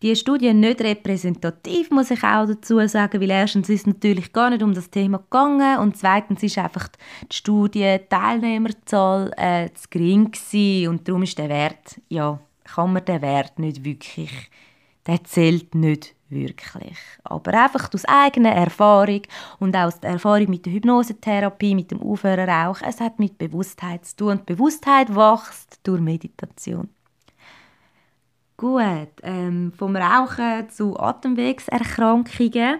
die 0.03 0.15
Studie 0.17 0.53
nicht 0.53 0.81
repräsentativ, 0.81 1.89
muss 1.89 2.11
ich 2.11 2.23
auch 2.23 2.45
dazu 2.45 2.85
sagen, 2.87 3.21
weil 3.21 3.31
erstens 3.31 3.69
ist 3.69 3.81
es 3.81 3.87
natürlich 3.87 4.33
gar 4.33 4.49
nicht 4.49 4.61
um 4.61 4.73
das 4.73 4.89
Thema 4.89 5.19
gegangen 5.19 5.79
und 5.79 5.95
zweitens 5.95 6.43
ist 6.43 6.57
einfach 6.57 6.89
die 7.31 7.35
Studie 7.35 7.99
Teilnehmerzahl 8.09 9.31
äh, 9.37 9.69
zu 9.73 9.87
gering 9.89 10.31
gewesen 10.31 10.89
und 10.89 11.07
darum 11.07 11.23
ist 11.23 11.37
der 11.37 11.47
Wert, 11.47 12.01
ja, 12.09 12.37
kann 12.65 12.91
man 12.91 13.05
den 13.05 13.21
Wert 13.21 13.57
nicht 13.59 13.85
wirklich, 13.85 14.31
der 15.07 15.23
zählt 15.23 15.73
nicht 15.73 16.13
wirklich. 16.27 16.97
Aber 17.23 17.53
einfach 17.53 17.89
aus 17.93 18.03
eigener 18.03 18.51
Erfahrung 18.51 19.21
und 19.59 19.75
auch 19.75 19.85
aus 19.85 20.01
der 20.01 20.11
Erfahrung 20.11 20.49
mit 20.49 20.65
der 20.65 20.73
Hypnosetherapie, 20.73 21.75
mit 21.75 21.91
dem 21.91 22.01
Aufhören 22.01 22.49
Rauchen, 22.49 22.87
es 22.89 22.99
hat 22.99 23.19
mit 23.19 23.37
Bewusstheit 23.37 24.05
zu 24.05 24.17
tun 24.17 24.31
und 24.31 24.45
Bewusstheit 24.45 25.15
wächst 25.15 25.79
durch 25.83 26.01
Meditation. 26.01 26.89
Gut, 28.63 29.09
ähm, 29.23 29.73
vom 29.75 29.93
Rauchen 29.93 30.69
zu 30.69 30.97
Atemwegserkrankungen. 30.97 32.79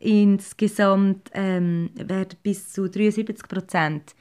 Insgesamt 0.00 1.30
ähm, 1.34 1.90
werden 1.94 2.36
bis 2.42 2.72
zu 2.72 2.90
73 2.90 3.46
Prozent 3.46 4.16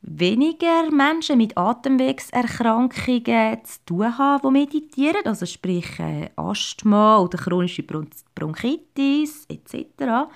weniger 0.00 0.90
Menschen 0.90 1.38
mit 1.38 1.56
Atemwegserkrankungen 1.56 3.60
zu 3.62 3.78
tun 3.86 4.18
haben, 4.18 4.42
die 4.42 4.50
meditieren, 4.50 5.24
also 5.24 5.46
sprich 5.46 6.00
äh, 6.00 6.30
Asthma 6.34 7.20
oder 7.20 7.38
chronische 7.38 7.84
Bronchitis 7.84 9.46
etc. 9.48 10.26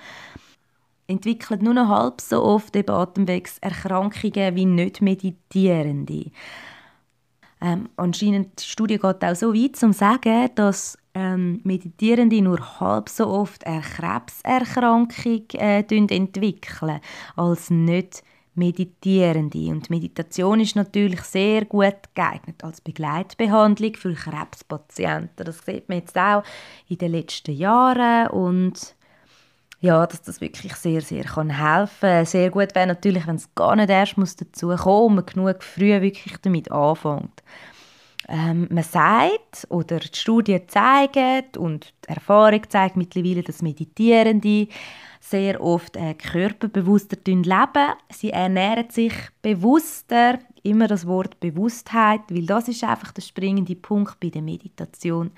entwickeln 1.05 1.65
nur 1.65 1.73
noch 1.73 1.89
halb 1.89 2.21
so 2.21 2.43
oft 2.43 2.73
eben 2.77 2.95
Atemwegserkrankungen 2.95 4.55
wie 4.55 4.65
nicht 4.67 5.01
Meditierende. 5.01 6.31
Ähm, 7.61 7.89
anscheinend 7.97 8.59
die 8.59 8.69
Studie 8.69 8.97
geht 8.97 9.23
auch 9.23 9.35
so 9.35 9.53
weit, 9.53 9.81
um 9.83 9.91
zu 9.91 9.99
sagen, 9.99 10.49
dass 10.55 10.97
ähm, 11.13 11.61
Meditierende 11.63 12.41
nur 12.41 12.79
halb 12.79 13.09
so 13.09 13.27
oft 13.27 13.65
eine 13.65 13.81
Krebserkrankung 13.81 15.43
äh, 15.53 15.79
entwickeln 15.79 16.99
als 17.35 17.69
nicht 17.69 18.23
Meditierende. 18.57 19.69
Und 19.69 19.89
Meditation 19.89 20.59
ist 20.59 20.75
natürlich 20.75 21.21
sehr 21.21 21.65
gut 21.65 21.95
geeignet 22.15 22.63
als 22.63 22.81
Begleitbehandlung 22.81 23.95
für 23.95 24.13
Krebspatienten. 24.13 25.45
Das 25.45 25.59
sieht 25.65 25.87
man 25.89 25.99
jetzt 25.99 26.17
auch 26.17 26.43
in 26.89 26.97
den 26.97 27.11
letzten 27.11 27.55
Jahren 27.55 28.27
und 28.27 28.95
ja, 29.79 30.05
dass 30.07 30.21
das 30.21 30.41
wirklich 30.41 30.75
sehr, 30.75 31.01
sehr 31.01 31.23
kann 31.23 31.49
helfen 31.49 31.95
kann. 32.01 32.25
Sehr 32.25 32.49
gut 32.49 32.73
wäre 32.73 32.87
natürlich, 32.87 33.27
wenn 33.27 33.35
es 33.35 33.53
gar 33.53 33.75
nicht 33.75 33.89
erst 33.89 34.17
muss 34.17 34.35
dazu 34.35 34.69
kommen 34.75 35.07
und 35.07 35.15
man 35.15 35.25
genug 35.25 35.63
früh 35.63 36.01
wirklich 36.01 36.35
damit 36.41 36.71
anfängt. 36.71 37.43
Ähm, 38.29 38.67
man 38.69 38.83
sagt, 38.83 39.67
oder 39.69 39.99
die 39.99 40.17
Studien 40.17 40.67
zeigen 40.67 41.43
und 41.57 41.93
die 42.05 42.13
Erfahrung 42.13 42.61
zeigt 42.67 42.97
mittlerweile, 42.97 43.41
dass 43.41 43.61
Meditierende 43.61 44.67
sehr 45.21 45.61
oft 45.61 45.95
äh, 45.95 46.13
körperbewusster 46.13 47.17
leben. 47.25 47.93
Sie 48.11 48.31
ernähren 48.31 48.89
sich 48.89 49.13
bewusster, 49.41 50.39
immer 50.69 50.87
das 50.87 51.07
Wort 51.07 51.39
Bewusstheit, 51.39 52.21
weil 52.29 52.45
das 52.45 52.67
ist 52.67 52.83
einfach 52.83 53.11
der 53.11 53.21
springende 53.21 53.75
Punkt 53.75 54.19
bei 54.19 54.29
der 54.29 54.41
Meditation. 54.41 55.31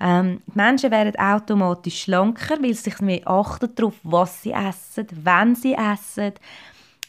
Ähm, 0.00 0.40
die 0.46 0.56
Menschen 0.56 0.90
werden 0.90 1.18
automatisch 1.18 2.02
schlanker, 2.02 2.62
weil 2.62 2.74
sie 2.74 2.90
sich 2.90 3.00
mehr 3.00 3.26
achten 3.26 3.74
darauf, 3.74 3.94
was 4.02 4.42
sie 4.42 4.52
essen, 4.52 5.06
wenn 5.22 5.54
sie 5.54 5.74
essen, 5.74 6.32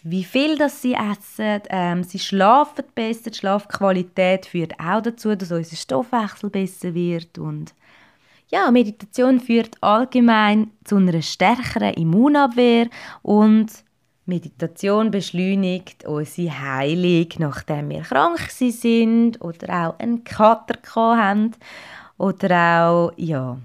wie 0.03 0.23
viel 0.23 0.57
das 0.57 0.81
sie 0.81 0.93
essen. 0.93 1.61
Ähm, 1.69 2.03
sie 2.03 2.19
schlafen 2.19 2.85
besser, 2.93 3.31
die 3.31 3.37
Schlafqualität 3.37 4.45
führt 4.45 4.79
auch 4.79 5.01
dazu, 5.01 5.35
dass 5.35 5.51
unser 5.51 5.75
Stoffwechsel 5.75 6.49
besser 6.49 6.93
wird 6.93 7.37
und 7.37 7.73
ja, 8.49 8.69
Meditation 8.69 9.39
führt 9.39 9.81
allgemein 9.81 10.69
zu 10.83 10.97
einer 10.97 11.23
stärkeren 11.23 11.95
Immunabwehr 11.95 12.87
und 13.23 13.71
Meditation 14.25 15.11
beschleunigt 15.11 16.05
unsere 16.05 16.61
Heilung, 16.61 17.27
nachdem 17.39 17.89
wir 17.89 18.03
krank 18.03 18.39
sind 18.49 19.41
oder 19.41 19.87
auch 19.87 19.99
einen 19.99 20.23
Kater 20.23 20.75
haben 20.95 21.51
oder 22.17 22.87
auch 22.87 23.11
ja, 23.17 23.57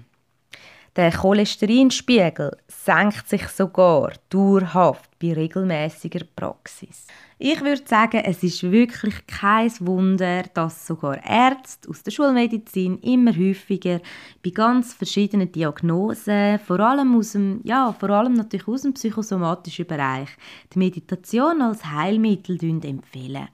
der 0.95 1.11
Cholesterinspiegel 1.11 2.57
senkt 2.67 3.29
sich 3.29 3.47
sogar 3.47 4.11
dauerhaft 4.29 5.09
bei 5.19 5.33
regelmäßiger 5.33 6.25
Praxis. 6.35 7.07
Ich 7.41 7.61
würde 7.61 7.81
sagen, 7.85 8.21
es 8.25 8.43
ist 8.43 8.69
wirklich 8.69 9.25
kein 9.25 9.71
Wunder, 9.79 10.43
dass 10.53 10.85
sogar 10.85 11.23
Ärzte 11.25 11.89
aus 11.89 12.03
der 12.03 12.11
Schulmedizin 12.11 12.99
immer 12.99 13.33
häufiger 13.33 14.01
bei 14.43 14.49
ganz 14.49 14.93
verschiedenen 14.93 15.49
Diagnosen, 15.49 16.59
vor 16.59 16.81
allem, 16.81 17.15
aus 17.15 17.31
dem, 17.31 17.61
ja, 17.63 17.95
vor 17.97 18.09
allem 18.09 18.33
natürlich 18.33 18.67
aus 18.67 18.81
dem 18.81 18.93
psychosomatischen 18.93 19.87
Bereich, 19.87 20.27
die 20.73 20.79
Meditation 20.79 21.61
als 21.61 21.85
Heilmittel 21.85 22.57
empfehlen. 22.61 23.47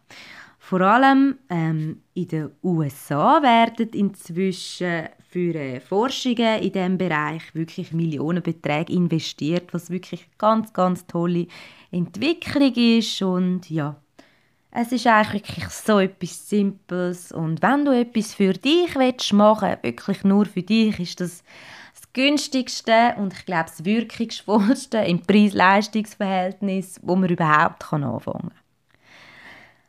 Vor 0.58 0.82
allem 0.82 1.38
ähm, 1.52 2.02
in 2.16 2.28
den 2.28 2.50
USA 2.64 3.40
werden 3.44 3.90
inzwischen 3.90 5.10
für 5.30 5.54
äh, 5.54 5.80
Forschungen 5.80 6.60
in 6.60 6.72
diesem 6.72 6.98
Bereich 6.98 7.54
wirklich 7.54 7.92
Millionenbeträge 7.92 8.94
investiert, 8.94 9.72
was 9.74 9.92
wirklich 9.92 10.28
ganz, 10.40 10.74
ganz 10.74 11.06
tolle 11.06 11.46
Entwicklung 11.96 12.74
ist 12.74 13.22
und 13.22 13.70
ja, 13.70 13.96
es 14.72 14.92
ist 14.92 15.08
eigentlich 15.08 15.44
wirklich 15.48 15.70
so 15.70 16.00
etwas 16.00 16.50
Simples 16.50 17.32
und 17.32 17.62
wenn 17.62 17.86
du 17.86 17.92
etwas 17.92 18.34
für 18.34 18.54
dich 18.54 18.96
willst 18.96 19.32
machen 19.34 19.78
wirklich 19.82 20.24
nur 20.24 20.46
für 20.46 20.64
dich, 20.64 21.00
ist 21.00 21.22
das 21.22 21.44
das 21.94 22.12
günstigste 22.12 23.16
und 23.18 23.34
ich 23.34 23.46
glaube 23.46 23.70
das 23.70 23.86
wirkungsvollste 23.86 24.98
im 24.98 25.22
Preis-Leistungs-Verhältnis, 25.22 27.00
wo 27.02 27.16
man 27.16 27.30
überhaupt 27.30 27.94
anfangen 27.94 28.20
kann. 28.20 28.52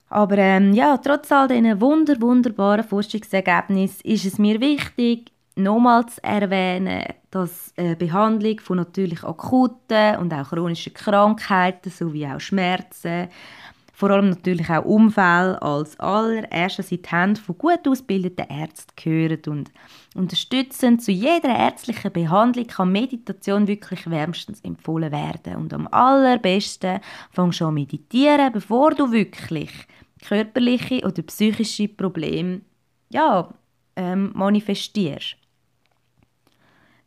Aber 0.09 0.38
ähm, 0.38 0.72
ja, 0.72 0.96
trotz 0.98 1.32
all 1.32 1.48
diesen 1.48 1.80
wunder 1.80 2.20
wunderbaren 2.20 2.84
Forschungsergebnissen 2.84 4.09
ist 4.09 4.24
es 4.24 4.38
mir 4.38 4.61
wichtig, 4.61 5.32
nochmals 5.57 6.18
erwähnen, 6.18 7.02
dass 7.30 7.72
eine 7.76 7.96
Behandlung 7.96 8.61
von 8.61 8.76
natürlich 8.76 9.24
akuten 9.24 10.16
und 10.18 10.32
auch 10.32 10.50
chronischen 10.50 10.94
Krankheiten 10.94 11.90
sowie 11.90 12.26
auch 12.26 12.40
Schmerzen, 12.40 13.28
vor 13.96 14.11
allem 14.11 14.28
natürlich 14.28 14.68
auch 14.68 14.84
Unfälle 14.84 15.61
als 15.62 15.98
allererstes 15.98 16.92
in 16.92 17.00
die 17.00 17.09
Hände 17.09 17.40
von 17.40 17.57
gut 17.57 17.88
ausgebildeten 17.88 18.46
Ärzten 18.46 18.92
gehören 18.94 19.40
und 19.48 19.72
unterstützend 20.14 21.02
zu 21.02 21.12
jeder 21.12 21.48
ärztlichen 21.48 22.12
Behandlung 22.12 22.66
kann 22.66 22.92
Meditation 22.92 23.66
wirklich 23.66 24.09
wärmstens 24.11 24.61
empfohlen 24.61 25.12
werden 25.12 25.57
und 25.57 25.72
am 25.72 25.88
allerbesten 25.90 27.00
fängst 27.30 27.61
du 27.61 27.66
an 27.66 27.74
meditieren, 27.74 28.52
bevor 28.52 28.90
du 28.94 29.11
wirklich 29.11 29.70
körperliche 30.22 31.00
oder 31.02 31.22
psychische 31.22 31.88
Probleme 31.88 32.61
ja, 33.09 33.48
ähm, 33.96 34.30
manifestierst. 34.34 35.36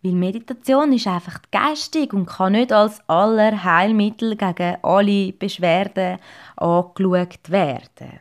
Weil 0.01 0.13
Meditation 0.13 0.93
ist 0.93 1.07
einfach 1.07 1.41
geistig 1.51 2.13
und 2.13 2.25
kann 2.25 2.53
nicht 2.53 2.71
als 2.71 3.01
aller 3.09 3.63
Heilmittel 3.63 4.37
gegen 4.37 4.77
alle 4.81 5.33
Beschwerden 5.33 6.19
angeschaut 6.55 7.49
werden. 7.49 8.19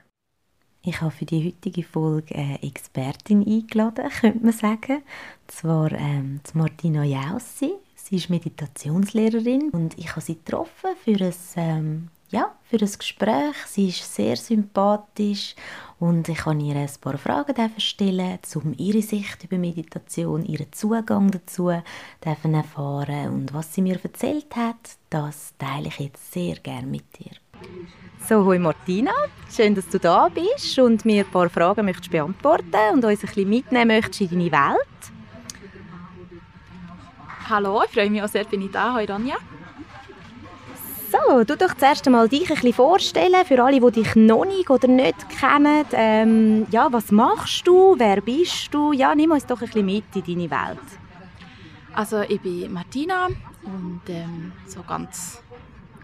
Ich 0.82 1.00
habe 1.00 1.10
für 1.10 1.24
die 1.24 1.44
heutige 1.44 1.84
Folge 1.84 2.34
eine 2.34 2.62
Expertin 2.62 3.46
eingeladen, 3.46 4.08
könnte 4.20 4.44
man 4.44 4.52
sagen. 4.52 4.96
Und 4.96 5.50
zwar 5.50 5.92
ähm, 5.92 6.40
Martina 6.54 7.04
Jaussi. 7.04 7.74
Sie 7.94 8.16
ist 8.16 8.30
Meditationslehrerin 8.30 9.70
und 9.70 9.98
ich 9.98 10.10
habe 10.10 10.22
sie 10.22 10.36
getroffen 10.36 10.90
für 11.04 11.22
ein, 11.22 11.34
ähm, 11.56 12.08
ja, 12.30 12.54
für 12.64 12.80
ein 12.80 12.90
Gespräch. 12.98 13.54
Sie 13.66 13.88
ist 13.88 14.14
sehr 14.14 14.36
sympathisch 14.36 15.54
und 16.00 16.28
ich 16.28 16.38
kann 16.38 16.60
ihr 16.60 16.76
ein 16.76 16.90
paar 17.00 17.18
Fragen 17.18 17.72
stellen, 17.78 18.38
um 18.54 18.74
ihre 18.76 19.02
Sicht 19.02 19.44
über 19.44 19.58
Meditation, 19.58 20.44
ihren 20.44 20.72
Zugang 20.72 21.30
dazu 21.30 21.70
erfahren 22.20 23.30
und 23.32 23.52
was 23.52 23.74
sie 23.74 23.82
mir 23.82 23.98
erzählt 24.02 24.54
hat, 24.54 24.96
das 25.10 25.54
teile 25.58 25.88
ich 25.88 25.98
jetzt 25.98 26.32
sehr 26.32 26.56
gerne 26.56 26.86
mit 26.86 27.04
dir. 27.18 27.32
So, 28.28 28.44
hoi 28.44 28.58
Martina, 28.58 29.12
schön, 29.50 29.74
dass 29.74 29.88
du 29.88 29.98
da 29.98 30.28
bist 30.28 30.78
und 30.78 31.04
mir 31.04 31.24
ein 31.24 31.30
paar 31.30 31.48
Fragen 31.48 31.84
möchtest 31.86 32.10
beantworten 32.10 32.94
und 32.94 33.04
uns 33.04 33.20
ein 33.20 33.26
bisschen 33.26 33.48
mitnehmen 33.48 33.88
möchtest 33.88 34.32
in 34.32 34.38
deine 34.38 34.52
Welt. 34.52 35.12
Hallo, 37.48 37.82
ich 37.84 37.90
freue 37.90 38.10
mich 38.10 38.22
auch 38.22 38.28
sehr, 38.28 38.44
bin 38.44 38.62
ich 38.62 38.70
da. 38.70 38.94
Hoi 38.94 39.06
Ronja. 39.06 39.36
So, 41.10 41.42
du 41.42 41.56
doch 41.56 41.74
zuerst 41.74 42.06
einmal 42.06 42.28
dich 42.28 42.50
ein 42.50 42.54
bisschen 42.54 42.74
vorstellen, 42.74 43.46
für 43.46 43.64
alle, 43.64 43.80
die 43.80 44.02
dich 44.02 44.14
noch 44.14 44.44
nicht 44.44 44.68
oder 44.68 44.88
nicht 44.88 45.16
kennen. 45.30 45.86
Ähm, 45.92 46.66
ja, 46.70 46.92
was 46.92 47.10
machst 47.10 47.66
du? 47.66 47.94
Wer 47.96 48.20
bist 48.20 48.74
du? 48.74 48.92
Ja, 48.92 49.14
nimm 49.14 49.30
uns 49.30 49.46
doch 49.46 49.60
ein 49.62 49.68
bisschen 49.68 49.86
mit 49.86 50.04
in 50.14 50.22
deine 50.22 50.50
Welt. 50.50 50.86
Also, 51.94 52.20
ich 52.20 52.40
bin 52.42 52.70
Martina 52.70 53.28
und 53.62 54.02
ähm, 54.08 54.52
so 54.66 54.82
ganz 54.82 55.40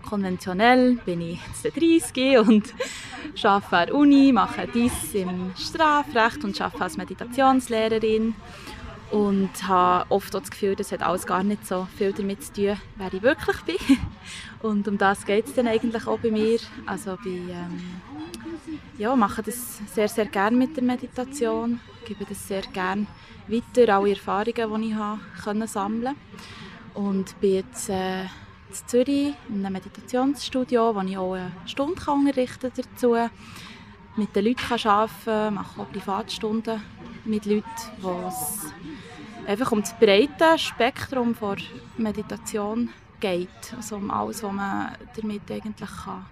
konventionell 0.09 0.95
bin 1.05 1.21
ich 1.21 1.41
jetzt 1.63 1.77
30 1.77 2.39
und 2.39 2.75
arbeite 3.45 3.77
an 3.77 3.87
der 3.87 3.95
Uni, 3.95 4.33
mache 4.33 4.67
dies 4.73 5.13
im 5.13 5.53
Strafrecht 5.55 6.45
und 6.45 6.59
arbeite 6.59 6.83
als 6.83 6.97
Meditationslehrerin 6.97 8.35
und 9.11 9.69
habe 9.69 10.11
oft 10.11 10.33
das 10.33 10.51
Gefühl, 10.51 10.77
das 10.77 10.93
hat 10.93 11.03
alles 11.03 11.27
gar 11.27 11.43
nicht 11.43 11.67
so 11.67 11.87
viel 11.97 12.13
damit 12.13 12.43
zu 12.43 12.53
tun, 12.53 12.77
wer 12.97 13.13
ich 13.13 13.23
wirklich 13.23 13.61
bin. 13.63 13.99
Und 14.65 14.89
um 14.89 14.97
das 14.97 15.27
geht 15.27 15.45
es 15.47 15.53
dann 15.53 15.69
eigentlich 15.69 16.07
auch 16.07 16.19
bei 16.19 16.31
mir. 16.31 16.59
Also 16.87 17.19
bei, 17.23 17.33
ähm, 17.33 18.01
ja, 18.97 19.15
mache 19.15 19.43
das 19.43 19.79
sehr, 19.93 20.09
sehr 20.09 20.25
gerne 20.25 20.57
mit 20.57 20.75
der 20.75 20.83
Meditation, 20.83 21.81
gebe 22.07 22.25
das 22.25 22.49
sehr 22.49 22.63
gerne 22.63 23.07
weiter, 23.47 23.95
alle 23.95 24.13
Erfahrungen, 24.13 24.81
die 24.81 24.89
ich 24.89 24.95
habe, 24.95 25.21
können 25.45 25.69
sammeln 25.69 26.17
Und 26.95 27.39
bin 27.43 27.57
jetzt 27.57 27.91
äh, 27.91 28.23
in 28.23 28.29
Zürich 28.87 29.35
in 29.51 29.67
einem 29.67 29.75
Meditationsstudio, 29.75 30.95
wo 30.95 31.01
ich 31.03 31.19
auch 31.19 31.35
eine 31.35 31.53
Stunde 31.67 32.01
unterrichten 32.11 32.73
kann 32.75 32.85
dazu 32.95 33.17
mit 34.17 34.35
den 34.35 34.47
Leuten 34.47 34.89
arbeiten 34.89 35.13
kann, 35.27 35.55
mache 35.55 35.83
auch 35.83 35.93
Privatstunden 35.93 36.81
mit 37.27 37.45
Leuten, 37.45 37.67
die 37.99 38.27
es 38.29 38.73
einfach 39.47 39.73
um 39.73 39.83
das 39.83 39.95
breite 39.99 40.59
Spektrum 40.59 41.37
der 41.39 41.59
Meditation 41.99 42.87
geht. 42.87 43.04
Also 43.77 43.97
um 43.97 44.11
alles, 44.11 44.43
was 44.43 44.53
man 44.53 44.97
damit 45.17 45.51
eigentlich 45.51 45.91
kann. 46.05 46.27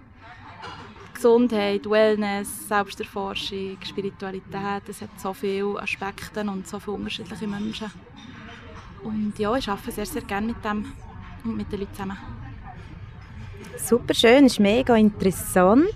Gesundheit, 1.13 1.89
Wellness, 1.89 2.67
Selbsterforschung, 2.67 3.77
Spiritualität, 3.83 4.89
es 4.89 5.01
hat 5.01 5.09
so 5.17 5.33
viele 5.33 5.81
Aspekte 5.81 6.41
und 6.41 6.67
so 6.67 6.79
viele 6.79 6.97
unterschiedliche 6.97 7.47
Menschen. 7.47 7.91
Und 9.03 9.37
ja, 9.37 9.55
ich 9.55 9.69
arbeite 9.69 9.91
sehr, 9.91 10.05
sehr 10.05 10.21
gerne 10.23 10.47
mit 10.47 10.63
dem 10.63 10.91
und 11.43 11.57
mit 11.57 11.71
den 11.71 11.79
Leuten 11.79 11.93
zusammen. 11.93 12.17
Super 13.77 14.13
schön, 14.13 14.45
ist 14.45 14.59
mega 14.59 14.95
interessant. 14.95 15.87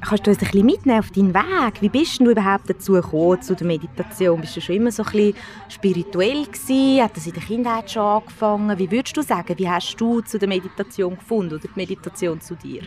Kannst 0.00 0.26
du 0.26 0.30
uns 0.30 0.40
ein 0.40 0.46
bisschen 0.46 0.66
mitnehmen 0.66 0.98
auf 0.98 1.10
deinen 1.10 1.34
Weg? 1.34 1.82
Wie 1.82 1.88
bist 1.90 2.20
du 2.20 2.30
überhaupt 2.30 2.70
dazu 2.70 2.92
gekommen, 2.92 3.42
zu 3.42 3.54
der 3.54 3.66
Meditation? 3.66 4.40
Bist 4.40 4.56
du 4.56 4.60
schon 4.60 4.76
immer 4.76 4.90
so 4.90 5.02
ein 5.02 5.10
bisschen 5.10 5.34
spirituell 5.68 6.46
gewesen? 6.46 7.02
Hat 7.02 7.16
das 7.16 7.26
in 7.26 7.34
der 7.34 7.42
Kindheit 7.42 7.90
schon 7.90 8.02
angefangen? 8.02 8.78
Wie 8.78 8.90
würdest 8.90 9.16
du 9.16 9.22
sagen, 9.22 9.58
wie 9.58 9.68
hast 9.68 9.96
du 9.96 10.22
zu 10.22 10.38
der 10.38 10.48
Meditation 10.48 11.16
gefunden 11.16 11.54
oder 11.54 11.68
die 11.68 11.76
Meditation 11.78 12.40
zu 12.40 12.54
dir? 12.54 12.82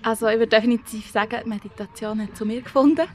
Also 0.00 0.28
ich 0.28 0.38
würde 0.38 0.46
definitiv 0.46 1.10
sagen, 1.10 1.40
die 1.44 1.48
Meditation 1.48 2.22
hat 2.22 2.36
zu 2.36 2.46
mir 2.46 2.62
gefunden. 2.62 3.06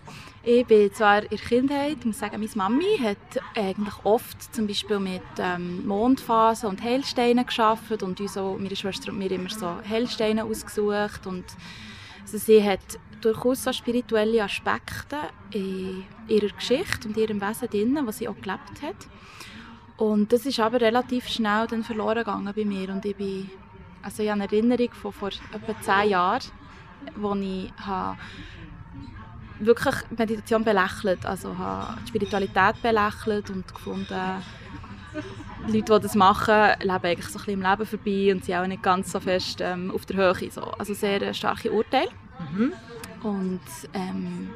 Ich 0.43 0.65
bin 0.65 0.93
zwar 0.93 1.23
in 1.23 1.29
der 1.29 1.37
Kindheit, 1.37 2.03
muss 2.03 2.19
sagen, 2.19 2.37
meine 2.37 2.51
Mami 2.53 2.97
hat 3.01 3.41
eigentlich 3.55 3.95
oft 4.03 4.53
zum 4.53 4.67
Beispiel 4.67 4.99
mit 4.99 5.21
ähm, 5.39 5.87
Mondphasen 5.87 6.67
und 6.67 6.83
Heilsteinen 6.83 7.45
geschafft 7.45 8.03
und 8.03 8.19
uns 8.19 8.37
auch, 8.37 8.57
meine 8.57 8.75
Schwester 8.75 9.13
und 9.13 9.19
mir 9.19 9.31
immer 9.31 9.49
so 9.49 9.77
Heilsteine 9.89 10.43
ausgesucht 10.43 11.25
und 11.25 11.45
also 12.23 12.37
sie 12.37 12.63
hat 12.63 12.99
durchaus 13.21 13.63
so 13.63 13.71
spirituelle 13.71 14.43
Aspekte 14.43 15.17
in 15.51 16.03
ihrer 16.27 16.49
Geschichte 16.49 17.07
und 17.07 17.15
ihrem 17.17 17.39
Wesen 17.41 17.69
drin, 17.69 17.99
was 18.05 18.17
sie 18.17 18.27
auch 18.27 18.35
gelebt 18.41 18.81
hat. 18.81 19.07
Und 19.97 20.33
das 20.33 20.45
ist 20.45 20.59
aber 20.59 20.81
relativ 20.81 21.27
schnell 21.27 21.67
dann 21.67 21.83
verloren 21.83 22.17
gegangen 22.17 22.51
bei 22.55 22.65
mir 22.65 22.89
und 22.89 23.05
ich 23.05 23.15
bin, 23.15 23.49
also 24.01 24.23
ich 24.23 24.29
habe 24.29 24.41
eine 24.41 24.51
Erinnerung 24.51 24.91
von 24.93 25.13
vor 25.13 25.29
etwa 25.29 25.81
zehn 25.81 26.09
Jahren, 26.09 26.41
wo 27.15 27.35
ich 27.35 27.71
habe 27.77 28.17
wirklich 29.59 29.95
Meditation 30.17 30.63
belächelt, 30.63 31.25
also 31.25 31.57
habe 31.57 31.97
Spiritualität 32.07 32.81
belächelt 32.81 33.49
und 33.49 33.71
gefunden, 33.73 34.41
Leute, 35.67 35.93
die 35.93 36.01
das 36.01 36.15
machen, 36.15 36.71
leben 36.81 37.05
eigentlich 37.05 37.27
so 37.27 37.39
ein 37.39 37.45
bisschen 37.45 37.61
im 37.61 37.69
Leben 37.69 37.85
vorbei 37.85 38.31
und 38.33 38.45
sind 38.45 38.55
auch 38.55 38.67
nicht 38.67 38.83
ganz 38.83 39.11
so 39.11 39.19
fest 39.19 39.59
ähm, 39.61 39.91
auf 39.91 40.05
der 40.05 40.17
Höhe. 40.17 40.51
So. 40.51 40.61
Also 40.61 40.93
sehr 40.93 41.33
starke 41.33 41.71
Urteile. 41.71 42.09
Mhm. 42.51 42.73
Und 43.23 43.61
ähm, 43.93 44.49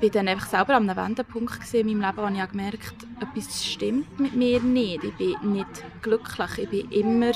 bin 0.00 0.10
dann 0.10 0.28
einfach 0.28 0.46
selber 0.46 0.76
an 0.76 0.88
einem 0.88 1.04
Wendepunkt 1.04 1.74
in 1.74 1.86
meinem 1.86 2.00
Leben, 2.00 2.16
wo 2.16 2.42
ich 2.42 2.50
gemerkt 2.50 2.94
habe, 3.20 3.38
etwas 3.38 3.66
stimmt 3.66 4.18
mit 4.18 4.34
mir 4.34 4.60
nicht. 4.60 5.04
Ich 5.04 5.14
bin 5.14 5.52
nicht 5.52 5.84
glücklich. 6.02 6.58
Ich 6.58 6.68
bin 6.68 6.90
immer 6.90 7.32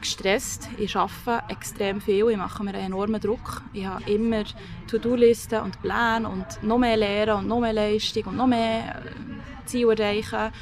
gestresst. 0.00 0.68
Ich 0.78 0.96
arbeite 0.96 1.50
extrem 1.50 2.00
viel. 2.00 2.28
Ich 2.30 2.36
mache 2.36 2.62
mir 2.62 2.74
einen 2.74 2.86
enormen 2.86 3.20
Druck. 3.20 3.62
Ich 3.72 3.86
habe 3.86 4.10
immer 4.10 4.44
To-Do-Listen 4.88 5.60
und 5.60 5.80
Pläne 5.82 6.28
und 6.28 6.62
noch 6.62 6.78
mehr 6.78 6.96
Lehren 6.96 7.38
und 7.38 7.48
noch 7.48 7.60
mehr 7.60 7.72
Leistung 7.72 8.24
und 8.24 8.36
noch 8.36 8.46
mehr 8.46 8.96
äh, 8.96 9.66
Ziele 9.66 9.94
erreichen. 9.94 10.52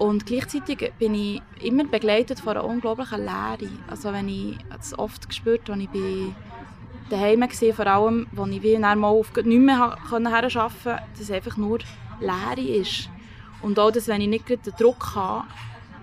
Und 0.00 0.24
gleichzeitig 0.24 0.94
bin 0.98 1.14
ich 1.14 1.42
immer 1.60 1.84
begleitet 1.84 2.40
von 2.40 2.56
einer 2.56 2.64
unglaublichen 2.64 3.18
Leere. 3.20 3.70
Also 3.86 4.14
wenn 4.14 4.30
ich 4.30 4.56
es 4.80 4.98
oft 4.98 5.28
gespürt, 5.28 5.68
als 5.68 5.78
ich 5.92 6.32
daheim 7.10 7.42
war, 7.42 7.74
vor 7.74 7.86
allem, 7.86 8.26
wo 8.32 8.46
ich 8.46 8.62
wie 8.62 8.78
mal 8.78 9.04
auf 9.04 9.36
nicht 9.36 9.46
mehr 9.46 9.76
arbeiten 9.76 10.24
konnte, 10.24 11.02
dass 11.12 11.20
es 11.20 11.30
einfach 11.30 11.58
nur 11.58 11.80
Leere 12.18 12.78
ist. 12.80 13.10
Und 13.60 13.78
auch, 13.78 13.90
dass 13.90 14.08
wenn 14.08 14.22
ich 14.22 14.28
nicht 14.28 14.48
den 14.48 14.58
Druck 14.78 15.14
habe, 15.16 15.46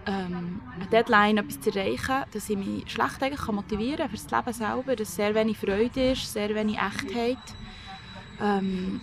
ähm, 0.06 0.62
eine 0.76 0.86
Deadline 0.92 1.40
etwas 1.40 1.60
zu 1.60 1.72
erreichen, 1.72 2.24
dass 2.32 2.52
ich 2.52 2.58
mich 2.58 2.92
schlecht 2.92 3.24
eigentlich 3.24 3.48
motivieren 3.48 3.98
kann 3.98 4.10
für 4.10 4.18
das 4.18 4.30
Leben 4.30 4.54
selber, 4.54 4.96
dass 4.96 5.16
sehr 5.16 5.34
wenig 5.34 5.58
Freude 5.58 6.12
ist, 6.12 6.32
sehr 6.32 6.54
wenig 6.54 6.78
Echtheit. 6.78 7.38
Ähm, 8.40 9.02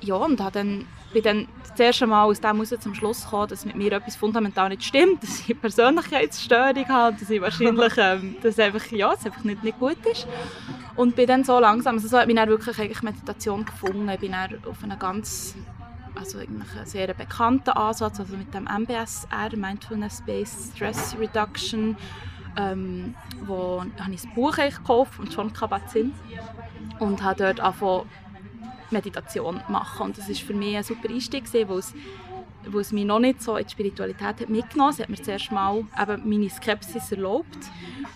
ja, 0.00 0.16
und 0.16 0.40
habe 0.40 0.50
dann 0.50 0.86
bin 1.12 1.22
dann 1.22 1.48
das 1.68 1.80
erste 1.80 2.06
Mal 2.06 2.24
aus 2.24 2.40
dem 2.40 2.56
heraus 2.56 2.74
zum 2.80 2.94
Schluss 2.94 3.24
gekommen, 3.24 3.48
dass 3.48 3.64
mit 3.64 3.76
mir 3.76 3.92
etwas 3.92 4.16
fundamental 4.16 4.68
nicht 4.68 4.84
stimmt, 4.84 5.22
dass 5.22 5.40
ich 5.40 5.50
eine 5.50 5.54
Persönlichkeitsstörung 5.56 6.88
habe, 6.88 7.16
dass 7.18 7.30
ich 7.30 7.40
wahrscheinlich, 7.40 7.92
ähm, 7.96 8.36
dass 8.42 8.58
einfach, 8.58 8.84
ja, 8.92 9.12
es 9.12 9.24
einfach 9.24 9.44
nicht, 9.44 9.62
nicht 9.62 9.78
gut 9.78 10.04
ist. 10.10 10.26
Und 10.96 11.16
bin 11.16 11.26
dann 11.26 11.44
so 11.44 11.58
langsam, 11.58 11.96
also 11.96 12.08
so 12.08 12.18
hat 12.18 12.26
mich 12.26 12.36
dann 12.36 12.48
wirklich 12.48 12.78
eigentlich 12.78 13.02
Meditation 13.02 13.64
gefunden. 13.64 14.08
Ich 14.10 14.20
bin 14.20 14.32
dann 14.32 14.58
auf 14.68 14.82
einen 14.82 14.98
ganz, 14.98 15.54
also 16.14 16.38
eigentlich 16.38 16.76
einen 16.76 16.86
sehr 16.86 17.14
bekannten 17.14 17.70
Ansatz, 17.70 18.20
also 18.20 18.36
mit 18.36 18.52
dem 18.52 18.64
MBSR, 18.64 19.56
Mindfulness-Based 19.56 20.76
Stress 20.76 21.16
Reduction, 21.18 21.96
ähm, 22.58 23.14
wo 23.46 23.82
habe 23.98 24.12
ich 24.12 24.24
ein 24.24 24.34
Buch 24.34 24.56
gekauft 24.56 25.14
von 25.14 25.26
John 25.26 25.52
Kabat-Zinn 25.52 26.12
und 26.98 27.22
habe 27.22 27.44
dort 27.44 27.60
angefangen, 27.60 28.06
Meditation 28.92 29.60
machen. 29.68 30.06
Und 30.06 30.18
das 30.18 30.28
war 30.28 30.34
für 30.34 30.54
mich 30.54 30.76
ein 30.76 30.82
super 30.82 31.08
Einstieg, 31.08 31.52
weil 31.52 31.78
es, 31.78 31.94
weil 32.66 32.80
es 32.80 32.92
mich 32.92 33.04
noch 33.04 33.18
nicht 33.18 33.42
so 33.42 33.56
in 33.56 33.64
die 33.64 33.70
Spiritualität 33.70 34.40
hat 34.40 34.48
mitgenommen 34.48 34.92
hat. 34.92 34.98
Es 34.98 35.02
hat 35.02 35.08
mir 35.08 35.22
zuerst 35.22 35.52
mal 35.52 35.84
eben 36.00 36.28
meine 36.28 36.50
Skepsis 36.50 37.12
erlaubt. 37.12 37.58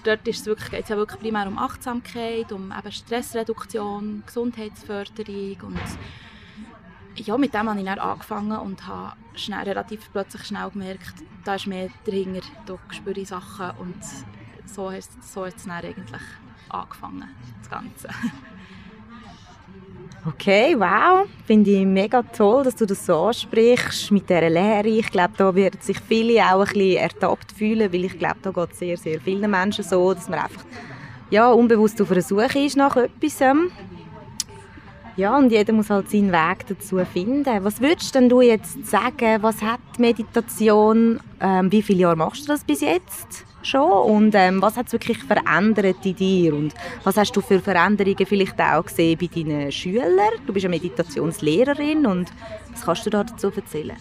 Dort 0.05 0.25
geht 0.25 0.35
es 0.35 0.47
wirklich, 0.47 0.89
ja 0.89 0.97
wirklich 0.97 1.21
primär 1.21 1.49
um 1.49 1.59
Achtsamkeit, 1.59 2.53
um 2.53 2.73
eben 2.77 2.93
Stressreduktion, 2.93 4.23
Gesundheitsförderung 4.25 5.57
und 5.63 5.81
ja, 7.17 7.39
mit 7.39 7.55
dem 7.55 7.69
habe 7.69 7.79
ich 7.79 7.87
dann 7.87 7.99
angefangen 7.99 8.59
und 8.59 8.87
habe 8.87 9.17
schnell, 9.35 9.65
relativ 9.65 10.11
plötzlich 10.13 10.45
schnell 10.45 10.71
gemerkt, 10.71 11.15
da 11.45 11.55
ist 11.55 11.67
mehr 11.67 11.89
dahinter, 12.05 12.43
da 12.67 12.79
spüre 12.91 13.21
ich 13.21 13.29
Sachen 13.29 13.71
und 13.79 13.97
so 14.67 14.93
hat, 14.93 15.09
so 15.23 15.47
hat 15.47 15.57
es 15.57 15.65
dann 15.65 15.73
eigentlich 15.73 16.23
angefangen, 16.69 17.29
das 17.59 17.71
Ganze. 17.71 18.09
Okay, 20.29 20.75
wow. 20.77 21.29
Finde 21.47 21.71
ich 21.71 21.87
mega 21.87 22.21
toll, 22.21 22.65
dass 22.65 22.75
du 22.75 22.85
das 22.85 23.07
so 23.07 23.27
ansprichst 23.27 24.11
mit 24.11 24.29
dieser 24.29 24.51
Lehre. 24.51 24.89
Ich 24.89 25.09
glaube, 25.13 25.35
da 25.37 25.55
werden 25.55 25.81
sich 25.81 26.01
viele 26.01 26.43
auch 26.43 26.67
ein 26.67 26.73
bisschen 26.73 26.97
ertappt 26.97 27.53
fühlen, 27.53 27.93
weil 27.93 28.07
ich 28.07 28.19
glaube, 28.19 28.39
da 28.43 28.51
geht 28.51 28.73
es 28.73 28.79
sehr, 28.81 28.97
sehr 28.97 29.21
vielen 29.21 29.49
Menschen 29.49 29.85
so, 29.85 30.13
dass 30.13 30.29
man 30.29 30.41
einfach 30.41 30.65
ja, 31.31 31.53
unbewusst 31.53 32.03
auf 32.03 32.09
der 32.09 32.23
Suche 32.23 32.59
ist 32.59 32.77
nach 32.77 32.97
etwas. 32.97 33.41
Ja, 35.17 35.39
und 35.39 35.53
jeder 35.53 35.73
muss 35.73 35.91
halt 35.91 36.11
seinen 36.11 36.33
Weg 36.33 36.67
dazu 36.67 36.99
finden. 37.05 37.65
Was 37.65 37.81
würdest 37.81 38.15
denn 38.17 38.29
du 38.29 38.41
jetzt 38.41 38.85
sagen, 38.85 39.43
was 39.43 39.63
hat 39.63 39.81
Meditation, 39.99 41.21
ähm, 41.41 41.71
wie 41.71 41.83
viele 41.83 42.01
Jahre 42.01 42.17
machst 42.17 42.43
du 42.43 42.49
das 42.49 42.65
bis 42.65 42.81
jetzt 42.81 43.47
schon 43.67 43.91
und 43.91 44.35
ähm, 44.35 44.63
was 44.63 44.77
hat 44.77 44.87
es 44.87 44.93
wirklich 44.93 45.19
verändert 45.19 46.05
in 46.05 46.17
dir 46.17 46.55
und 46.55 46.75
was 47.05 47.17
hast 47.17 47.33
du 47.33 47.41
für 47.41 47.61
Veränderungen 47.61 48.27
vielleicht 48.27 48.61
auch 48.61 48.85
gesehen 48.85 49.19
bei 49.19 49.27
deinen 49.27 49.73
Schülern? 49.73 50.33
Du 50.47 50.53
bist 50.53 50.65
eine 50.65 50.77
Meditationslehrerin 50.77 52.07
und 52.07 52.33
was 52.73 52.83
kannst 52.83 53.07
du 53.07 53.11
dazu 53.11 53.51
erzählen? 53.55 53.97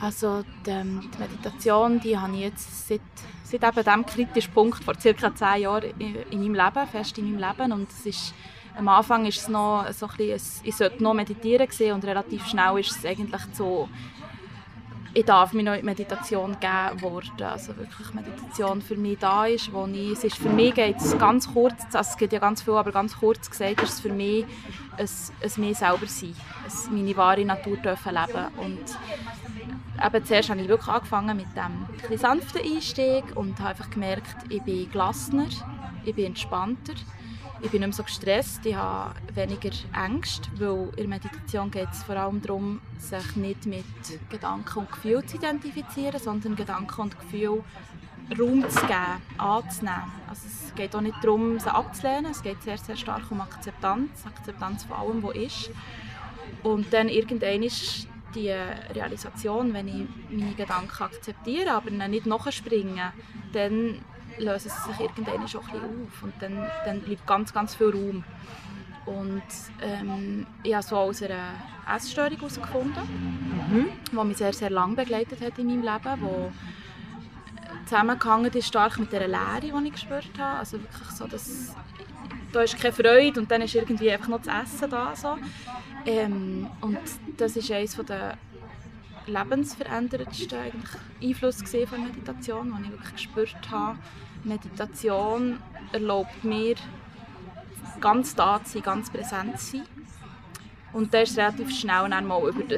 Also 0.00 0.42
die, 0.66 0.70
ähm, 0.70 1.10
die 1.14 1.18
Meditation, 1.18 2.00
die 2.00 2.16
habe 2.16 2.34
ich 2.34 2.40
jetzt 2.40 2.88
seit, 2.88 3.00
seit 3.44 3.62
eben 3.62 3.84
diesem 3.84 4.06
kritischen 4.06 4.52
Punkt 4.52 4.82
vor 4.82 4.94
circa 4.98 5.34
zehn 5.34 5.62
Jahren 5.62 5.92
in, 5.98 6.16
in 6.30 6.40
meinem 6.40 6.54
Leben, 6.54 6.86
fest 6.90 7.18
in 7.18 7.30
meinem 7.30 7.50
Leben 7.50 7.72
und 7.72 7.90
es 7.90 8.06
ist 8.06 8.34
am 8.76 8.88
Anfang 8.88 9.26
ist 9.26 9.40
es 9.40 9.48
noch 9.48 9.84
so 9.92 10.06
ein 10.06 10.16
bisschen, 10.16 10.62
ich 10.64 10.74
sollte 10.74 11.02
noch 11.02 11.12
meditieren 11.12 11.66
sehen 11.70 11.94
und 11.94 12.04
relativ 12.04 12.46
schnell 12.46 12.78
ist 12.78 12.96
es 12.96 13.04
eigentlich 13.04 13.42
so, 13.52 13.88
ich 15.12 15.24
darf 15.24 15.52
mir 15.52 15.62
noch 15.62 15.74
in 15.74 15.84
Meditation 15.84 16.56
geben 16.60 17.02
worden. 17.02 17.42
Also 17.42 17.76
wirklich 17.76 18.14
Meditation 18.14 18.80
für 18.80 18.96
mich 18.96 19.18
da 19.18 19.46
ist, 19.46 19.72
wo 19.72 19.86
ich, 19.86 20.12
es 20.12 20.24
ist 20.24 20.36
für 20.36 20.48
mich 20.48 20.74
geht 20.74 20.96
es 20.98 21.18
ganz 21.18 21.52
kurz, 21.52 21.82
also 21.92 22.10
es 22.10 22.16
geht 22.16 22.32
ja 22.32 22.38
ganz 22.38 22.62
viel, 22.62 22.74
aber 22.74 22.92
ganz 22.92 23.16
kurz 23.16 23.50
gesagt 23.50 23.82
ist 23.82 23.94
es 23.94 24.00
für 24.00 24.12
mich 24.12 24.44
ein, 24.96 25.08
ein 25.42 25.50
mir 25.56 25.74
selber 25.74 26.06
sein, 26.06 26.34
ein 26.64 26.94
meine 26.94 27.16
wahre 27.16 27.44
Natur 27.44 27.76
dürfen 27.76 28.14
leben 28.14 28.46
und 28.58 28.84
eben 30.06 30.24
zuerst 30.24 30.50
habe 30.50 30.60
ich 30.60 30.68
wirklich 30.68 30.88
angefangen 30.88 31.36
mit 31.36 31.48
dem 31.56 32.18
sanften 32.18 32.62
Einstieg 32.62 33.24
und 33.34 33.58
habe 33.58 33.70
einfach 33.70 33.90
gemerkt, 33.90 34.36
ich 34.48 34.62
bin 34.62 34.90
gelassener, 34.90 35.48
ich 36.04 36.14
bin 36.14 36.26
entspannter 36.26 36.94
ich 37.62 37.70
bin 37.70 37.80
nicht 37.80 37.88
mehr 37.88 37.92
so 37.92 38.02
gestresst, 38.02 38.64
ich 38.64 38.74
habe 38.74 39.14
weniger 39.34 39.70
Ängste, 39.94 40.48
weil 40.58 40.88
in 40.96 40.96
der 40.96 41.08
Meditation 41.08 41.70
geht 41.70 41.88
es 41.92 42.02
vor 42.02 42.16
allem 42.16 42.40
darum, 42.40 42.80
sich 42.98 43.36
nicht 43.36 43.66
mit 43.66 43.84
Gedanken 44.30 44.80
und 44.80 44.92
Gefühlen 44.92 45.26
zu 45.26 45.36
identifizieren, 45.36 46.18
sondern 46.18 46.56
Gedanken 46.56 47.00
und 47.02 47.18
Gefühle 47.18 47.62
Raum 48.38 48.68
zu 48.68 48.80
geben, 48.86 49.22
anzunehmen. 49.38 50.12
Also 50.28 50.46
es 50.46 50.74
geht 50.74 50.94
auch 50.94 51.00
nicht 51.00 51.16
darum, 51.22 51.58
sie 51.58 51.72
abzulehnen, 51.72 52.30
es 52.30 52.42
geht 52.42 52.62
sehr, 52.62 52.78
sehr 52.78 52.96
stark 52.96 53.30
um 53.30 53.40
Akzeptanz, 53.40 54.24
Akzeptanz 54.24 54.84
von 54.84 54.96
allem, 54.96 55.22
was 55.22 55.34
ist. 55.34 55.70
Und 56.62 56.92
dann 56.92 57.08
irgendwann 57.08 57.62
ist 57.62 58.06
die 58.34 58.50
Realisation, 58.94 59.74
wenn 59.74 59.88
ich 59.88 60.06
meine 60.30 60.54
Gedanken 60.54 61.02
akzeptiere, 61.02 61.72
aber 61.72 61.90
nicht 61.90 62.26
nachspringe, 62.26 63.12
dann 63.52 63.98
lösen 64.38 64.70
sie 64.70 64.90
sich 64.92 65.00
irgendwann 65.00 65.48
schon 65.48 65.62
ein 65.62 65.72
bisschen 65.72 66.06
auf 66.06 66.22
und 66.22 66.34
dann, 66.40 66.66
dann 66.84 67.00
bleibt 67.00 67.26
ganz, 67.26 67.52
ganz 67.52 67.74
viel 67.74 67.90
Raum. 67.90 68.24
Und 69.06 69.42
ähm, 69.82 70.46
ich 70.62 70.74
habe 70.74 70.84
so 70.84 70.96
aus 70.96 71.22
einer 71.22 71.54
Essstörung 71.94 72.36
herausgefunden, 72.36 73.02
mhm. 73.70 73.86
die 74.12 74.24
mich 74.24 74.36
sehr, 74.36 74.52
sehr 74.52 74.70
lange 74.70 74.94
begleitet 74.94 75.40
hat 75.40 75.58
in 75.58 75.66
meinem 75.66 75.82
Leben, 75.82 76.20
wo 76.20 76.52
zusammengehangen 77.86 78.52
ist 78.52 78.68
stark 78.68 78.98
mit 78.98 79.12
der 79.12 79.26
Leere, 79.26 79.60
die 79.62 79.86
ich 79.86 79.92
gespürt 79.92 80.30
habe. 80.38 80.58
Also 80.60 80.80
wirklich 80.80 81.10
so, 81.10 81.26
dass 81.26 81.74
da 82.52 82.62
ist 82.62 82.78
keine 82.78 82.92
Freude 82.92 83.40
und 83.40 83.50
dann 83.50 83.62
ist 83.62 83.74
irgendwie 83.74 84.10
einfach 84.10 84.28
noch 84.28 84.42
das 84.42 84.74
Essen 84.74 84.90
da. 84.90 85.14
So. 85.16 85.36
Ähm, 86.06 86.68
und 86.80 86.98
das 87.36 87.56
ist 87.56 87.70
eines 87.70 87.96
der 87.96 88.36
lebensveränderndsten 89.26 90.58
Einflüsse 91.22 91.86
von 91.86 92.04
Meditation, 92.04 92.72
den 92.72 92.84
ich 92.84 92.90
wirklich 92.90 93.12
gespürt 93.12 93.70
habe, 93.70 93.98
Meditation 94.44 95.58
erlaubt 95.92 96.44
mir, 96.44 96.76
ganz 98.00 98.34
da 98.34 98.62
zu 98.64 98.72
sein, 98.72 98.82
ganz 98.82 99.10
präsent 99.10 99.58
zu 99.58 99.78
sein. 99.78 99.86
Und 100.92 101.14
da 101.14 101.20
ist 101.20 101.36
relativ 101.36 101.70
schnell 101.70 102.08
mal 102.08 102.40
über, 102.40 102.50
über 102.50 102.64
die 102.64 102.76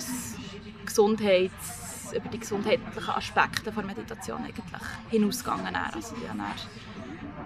gesundheitlichen 2.38 3.08
Aspekte 3.08 3.70
der 3.70 3.84
Meditation 3.84 4.42
eigentlich 4.42 4.64
hinausgegangen. 5.10 5.74
Also 5.74 6.14
ich 6.20 6.28
habe 6.28 6.42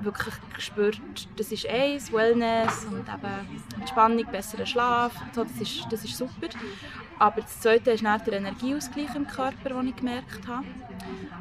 wirklich 0.01 0.35
gespürt, 0.55 1.01
das 1.37 1.53
ist 1.53 1.69
eins, 1.69 2.13
Wellness 2.13 2.85
und 2.85 3.01
eben 3.01 3.81
Entspannung, 3.81 4.25
besserer 4.31 4.67
Schlaf, 4.67 5.13
so, 5.33 5.45
das, 5.45 5.61
ist, 5.61 5.87
das 5.91 6.05
ist 6.05 6.17
super. 6.17 6.49
Aber 7.19 7.41
das 7.41 7.61
zweite 7.61 7.93
ist 7.93 8.05
dann 8.05 8.23
der 8.25 8.35
Energieausgleich 8.35 9.15
im 9.15 9.27
Körper, 9.27 9.71
den 9.71 9.89
ich 9.89 9.97
gemerkt 9.97 10.47
habe. 10.47 10.67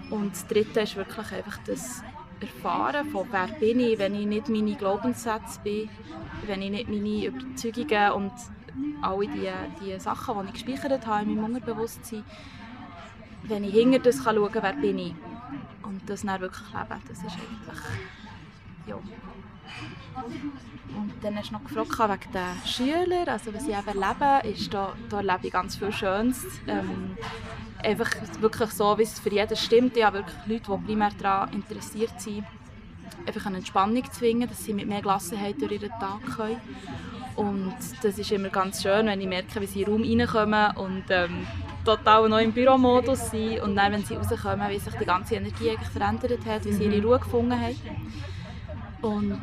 Und 0.09 0.31
das 0.31 0.47
dritte 0.47 0.81
ist 0.81 0.95
wirklich 0.95 1.31
einfach 1.31 1.57
das 1.65 2.03
erfahren 2.39 3.09
von 3.09 3.27
wer 3.31 3.47
bin 3.59 3.79
ich, 3.79 3.97
wenn 3.97 4.15
ich 4.15 4.25
nicht 4.25 4.49
meine 4.49 4.75
Glaubenssätze 4.75 5.59
bin, 5.63 5.89
wenn 6.45 6.61
ich 6.61 6.71
nicht 6.71 6.89
meine 6.89 7.25
Überzeugungen 7.25 8.11
und 8.11 8.31
alle 9.01 9.27
die, 9.27 9.51
die 9.81 9.99
Sachen, 9.99 10.35
die 10.41 10.47
ich 10.57 10.65
gespeichert 10.65 11.05
habe 11.05 11.23
in 11.23 11.35
meinem 11.35 11.55
Unterbewusstsein, 11.55 12.23
wenn 13.43 13.63
ich 13.63 13.73
hinter 13.73 13.99
das 13.99 14.23
kann 14.23 14.35
schauen 14.35 14.51
kann, 14.51 14.63
wer 14.63 14.73
bin 14.73 14.99
ich 14.99 15.15
und 15.83 16.09
das 16.09 16.23
dann 16.23 16.41
wirklich 16.41 16.67
leben, 16.73 17.01
das 17.07 17.17
ist 17.19 17.25
eigentlich, 17.25 17.81
ja. 18.87 18.95
Und 20.95 21.13
dann 21.21 21.35
hast 21.37 21.49
du 21.49 21.53
noch 21.53 21.63
gefragt 21.63 21.99
wegen 21.99 22.33
den 22.33 22.65
Schülern, 22.65 23.27
also 23.27 23.53
was 23.53 23.67
ich 23.67 23.75
eben 23.75 23.87
erlebe, 23.87 24.47
ist, 24.47 24.73
da, 24.73 24.93
da 25.09 25.17
erlebe 25.17 25.47
ich 25.47 25.51
ganz 25.51 25.75
viel 25.75 25.91
Schönes. 25.91 26.45
Ähm, 26.67 27.17
einfach 27.83 28.09
wirklich 28.39 28.71
so, 28.71 28.97
wie 28.97 29.03
es 29.03 29.19
für 29.19 29.29
jeden 29.31 29.55
stimmt. 29.55 29.97
Ich 29.97 30.03
habe 30.03 30.19
wirklich 30.19 30.35
Leute, 30.45 30.71
die 30.71 30.85
primär 30.85 31.11
daran 31.19 31.53
interessiert 31.53 32.19
sind, 32.19 32.45
einfach 33.27 33.45
eine 33.45 33.57
Entspannung 33.57 34.03
zu 34.05 34.11
zwingen, 34.11 34.47
dass 34.47 34.63
sie 34.63 34.73
mit 34.73 34.87
mehr 34.87 35.01
Gelassenheit 35.01 35.61
durch 35.61 35.73
ihren 35.73 35.89
Tag 35.89 36.21
können. 36.35 36.61
Und 37.35 37.75
das 38.01 38.17
ist 38.17 38.31
immer 38.31 38.49
ganz 38.49 38.81
schön, 38.81 39.07
wenn 39.07 39.19
ich 39.19 39.27
merke, 39.27 39.59
wie 39.59 39.65
sie 39.65 39.81
in 39.81 40.17
den 40.17 40.27
Raum 40.27 40.53
reinkommen 40.53 40.77
und 40.77 41.03
ähm, 41.09 41.45
total 41.83 42.29
noch 42.29 42.39
im 42.39 42.53
Büromodus 42.53 43.31
sind. 43.31 43.59
Und 43.61 43.75
dann, 43.75 43.91
wenn 43.91 44.05
sie 44.05 44.15
rauskommen, 44.15 44.69
wie 44.69 44.79
sich 44.79 44.93
die 44.93 45.05
ganze 45.05 45.35
Energie 45.35 45.71
eigentlich 45.71 45.89
verändert 45.89 46.45
hat, 46.45 46.63
wie 46.63 46.71
sie 46.71 46.85
ihre 46.85 46.97
mhm. 46.97 47.05
Ruhe 47.05 47.19
gefunden 47.19 47.59
haben. 47.59 47.75
Und 49.05 49.41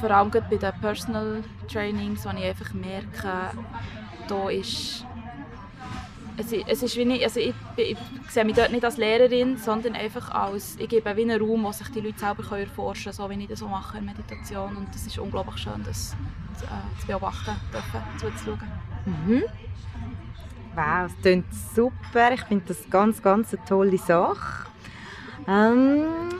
vor 0.00 0.10
allem 0.10 0.30
bei 0.30 0.40
den 0.40 0.72
Personal 0.80 1.44
Trainings, 1.70 2.24
wo 2.24 2.30
ich 2.30 2.44
einfach 2.44 2.72
merke, 2.72 3.50
da 4.26 4.48
ist 4.48 5.04
es, 6.38 6.52
es 6.66 6.82
ist 6.82 6.96
wie 6.96 7.04
nicht, 7.04 7.22
also 7.22 7.40
ich, 7.40 7.54
ich, 7.76 7.96
sehe 8.30 8.44
mich 8.44 8.56
dort 8.56 8.72
nicht 8.72 8.84
als 8.84 8.96
Lehrerin, 8.96 9.58
sondern 9.58 9.94
einfach 9.94 10.30
als, 10.30 10.76
ich 10.78 10.88
gebe 10.88 11.14
wie 11.14 11.22
einen 11.22 11.40
Raum, 11.40 11.64
wo 11.64 11.72
sich 11.72 11.88
die 11.88 12.00
Leute 12.00 12.18
selber 12.18 12.58
erforschen 12.58 13.12
können, 13.12 13.14
so 13.14 13.30
wie 13.30 13.42
ich 13.42 13.48
das 13.48 13.58
so 13.58 13.68
mache 13.68 13.98
in 13.98 14.06
Meditation. 14.06 14.76
Und 14.76 14.88
das 14.94 15.06
ist 15.06 15.18
unglaublich 15.18 15.58
schön, 15.58 15.82
das 15.84 16.16
äh, 16.62 17.00
zu 17.00 17.06
beobachten, 17.06 17.54
dürfen, 17.70 18.00
zuzuschauen. 18.18 18.60
Mhm. 19.04 19.42
Wow, 20.74 21.02
das 21.02 21.12
klingt 21.20 21.54
super. 21.74 22.32
Ich 22.32 22.42
finde 22.44 22.64
das 22.66 22.88
ganz, 22.88 23.22
ganz 23.22 23.52
eine 23.52 23.64
tolle 23.66 23.98
Sache. 23.98 24.66
Ähm, 25.46 26.30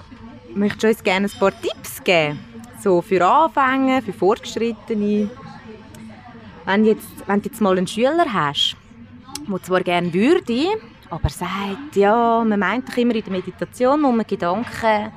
möchtest 0.54 0.82
du 0.84 0.88
uns 0.88 1.02
gerne 1.02 1.26
ein 1.26 1.38
paar 1.38 1.52
Tipps 1.60 2.02
geben? 2.02 2.51
So 2.82 3.00
für 3.00 3.24
Anfänger, 3.24 4.02
für 4.02 4.12
Fortgeschrittene? 4.12 5.30
Wenn, 6.64 6.84
jetzt, 6.84 7.06
wenn 7.28 7.40
du 7.40 7.48
jetzt 7.48 7.60
mal 7.60 7.78
einen 7.78 7.86
Schüler 7.86 8.26
hast, 8.28 8.76
der 9.48 9.62
zwar 9.62 9.82
gerne 9.82 10.12
würde, 10.12 10.66
aber 11.08 11.28
sagt, 11.28 11.94
ja, 11.94 12.42
man 12.44 12.58
meint 12.58 12.88
doch 12.88 12.96
immer 12.96 13.14
in 13.14 13.22
der 13.22 13.32
Meditation, 13.32 14.02
wo 14.02 14.10
man 14.10 14.26
Gedanken, 14.26 15.12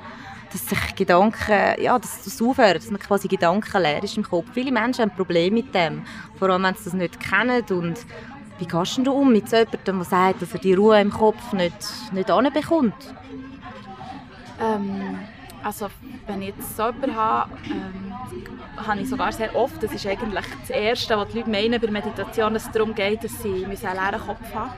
dass 0.52 0.68
sich 0.68 0.94
Gedanken, 0.94 1.82
ja, 1.82 1.98
dass 1.98 2.22
das 2.22 2.40
aufhört, 2.40 2.76
dass 2.76 2.90
man 2.92 3.00
quasi 3.00 3.26
Gedanken 3.26 3.82
leer 3.82 4.04
ist 4.04 4.16
im 4.16 4.22
Kopf. 4.22 4.46
Viele 4.54 4.70
Menschen 4.70 5.02
haben 5.02 5.16
Probleme 5.16 5.56
mit 5.56 5.74
dem, 5.74 6.04
vor 6.38 6.50
allem 6.50 6.62
wenn 6.62 6.74
sie 6.76 6.84
das 6.84 6.92
nicht 6.92 7.18
kennen 7.18 7.64
und 7.70 7.98
wie 8.58 8.66
gehst 8.66 8.98
du 8.98 9.12
um 9.12 9.32
mit 9.32 9.50
so 9.50 9.56
jemandem, 9.56 9.98
der 9.98 10.04
sagt, 10.04 10.40
dass 10.40 10.52
er 10.54 10.60
die 10.60 10.74
Ruhe 10.74 11.00
im 11.00 11.10
Kopf 11.10 11.52
nicht, 11.52 12.12
nicht 12.12 12.30
anbekommt? 12.30 12.94
Ähm, 14.60 15.18
also 15.66 15.88
wenn 16.28 16.42
ich 16.42 16.54
jetzt 16.56 16.78
jemanden 16.78 17.16
habe, 17.16 17.50
ähm, 17.64 18.14
habe 18.76 19.00
ich 19.00 19.08
sogar 19.08 19.32
sehr 19.32 19.54
oft, 19.56 19.82
das 19.82 19.92
ist 19.92 20.06
eigentlich 20.06 20.44
das 20.60 20.70
Erste, 20.70 21.16
was 21.16 21.28
die 21.30 21.38
Leute 21.38 21.50
meinen 21.50 21.80
bei 21.80 21.90
Meditation, 21.90 22.54
dass 22.54 22.66
es 22.66 22.70
darum 22.70 22.94
geht, 22.94 23.24
dass 23.24 23.42
sie 23.42 23.64
einen 23.64 23.76
leeren 23.76 24.20
Kopf 24.20 24.54
haben. 24.54 24.70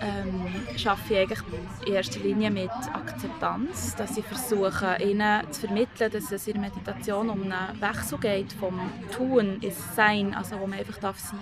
Ähm, 0.00 0.46
arbeite 0.86 1.12
ich 1.12 1.18
eigentlich 1.18 1.40
in 1.86 1.92
erster 1.92 2.20
Linie 2.20 2.50
mit 2.50 2.70
Akzeptanz, 2.70 3.94
dass 3.94 4.16
ich 4.16 4.24
versuche, 4.24 4.96
ihnen 5.04 5.42
zu 5.52 5.66
vermitteln, 5.66 6.10
dass 6.10 6.32
es 6.32 6.46
in 6.46 6.54
der 6.54 6.62
Meditation 6.62 7.28
um 7.28 7.42
einen 7.42 7.80
Wechsel 7.80 8.18
geht 8.18 8.52
vom 8.54 8.80
Tun 9.14 9.58
ins 9.60 9.94
Sein, 9.94 10.34
also 10.34 10.58
wo 10.58 10.66
man 10.66 10.78
einfach 10.78 10.98
darf 10.98 11.18
sein 11.18 11.38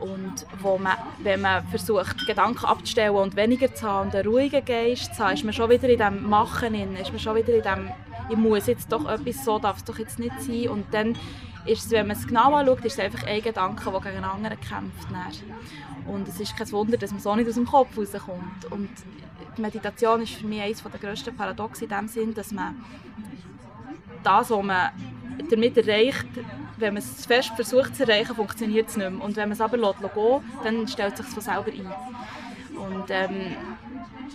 und 0.00 0.46
wo 0.60 0.78
man, 0.78 0.96
wenn 1.22 1.40
man 1.40 1.66
versucht, 1.68 2.26
Gedanken 2.26 2.64
abzustellen 2.64 3.14
und 3.14 3.36
weniger 3.36 3.74
zu 3.74 3.86
haben 3.86 4.08
und 4.08 4.16
einen 4.16 4.28
ruhigen 4.28 4.64
Geist 4.64 5.14
zu 5.14 5.24
haben, 5.24 5.34
ist 5.34 5.44
man 5.44 5.52
schon 5.52 5.70
wieder 5.70 5.88
in 5.88 5.98
dem 5.98 6.28
Machen, 6.28 6.74
ist 6.96 7.10
man 7.10 7.18
schon 7.18 7.36
wieder 7.36 7.54
in 7.54 7.62
dem 7.62 7.92
ich 8.30 8.36
muss 8.36 8.66
jetzt 8.66 8.90
doch 8.92 9.08
etwas, 9.08 9.44
so 9.44 9.58
darf 9.58 9.78
es 9.78 9.84
doch 9.84 9.98
jetzt 9.98 10.18
nicht 10.18 10.40
sein. 10.40 10.68
Und 10.68 10.94
dann 10.94 11.16
ist 11.66 11.86
es, 11.86 11.90
wenn 11.90 12.06
man 12.06 12.16
es 12.16 12.26
genau 12.26 12.54
anschaut, 12.54 12.84
ist 12.84 12.94
es 12.94 13.00
einfach 13.00 13.26
ein 13.26 13.42
Gedanke, 13.42 13.90
der 13.90 14.00
gegen 14.00 14.16
einen 14.16 14.24
anderen 14.24 14.60
kämpft. 14.60 15.08
Und 16.06 16.28
es 16.28 16.40
ist 16.40 16.56
kein 16.56 16.70
Wunder, 16.72 16.96
dass 16.96 17.10
man 17.10 17.20
so 17.20 17.34
nicht 17.34 17.48
aus 17.48 17.54
dem 17.54 17.66
Kopf 17.66 17.98
rauskommt. 17.98 18.66
Und 18.70 18.90
die 19.56 19.60
Meditation 19.60 20.22
ist 20.22 20.34
für 20.34 20.46
mich 20.46 20.60
eines 20.60 20.82
der 20.82 21.00
grössten 21.00 21.36
Paradoxe 21.36 21.84
in 21.84 21.90
dem 21.90 22.08
Sinn, 22.08 22.34
dass 22.34 22.52
man 22.52 22.76
das, 24.22 24.50
was 24.50 24.62
man 24.62 24.90
damit 25.50 25.76
erreicht, 25.76 26.26
wenn 26.76 26.94
man 26.94 27.02
es 27.02 27.26
fest 27.26 27.52
versucht 27.54 27.96
zu 27.96 28.04
erreichen, 28.04 28.34
funktioniert 28.34 28.88
es 28.88 28.96
nicht 28.96 29.10
mehr. 29.10 29.22
Und 29.22 29.36
wenn 29.36 29.48
man 29.48 29.52
es 29.52 29.60
aber 29.60 29.76
lässt, 29.76 29.96
dann 30.64 30.88
stellt 30.88 31.12
es 31.18 31.18
sich 31.18 31.26
von 31.26 31.42
selber 31.42 31.70
ein. 31.70 31.92
Und 32.76 33.10
ähm, 33.10 33.56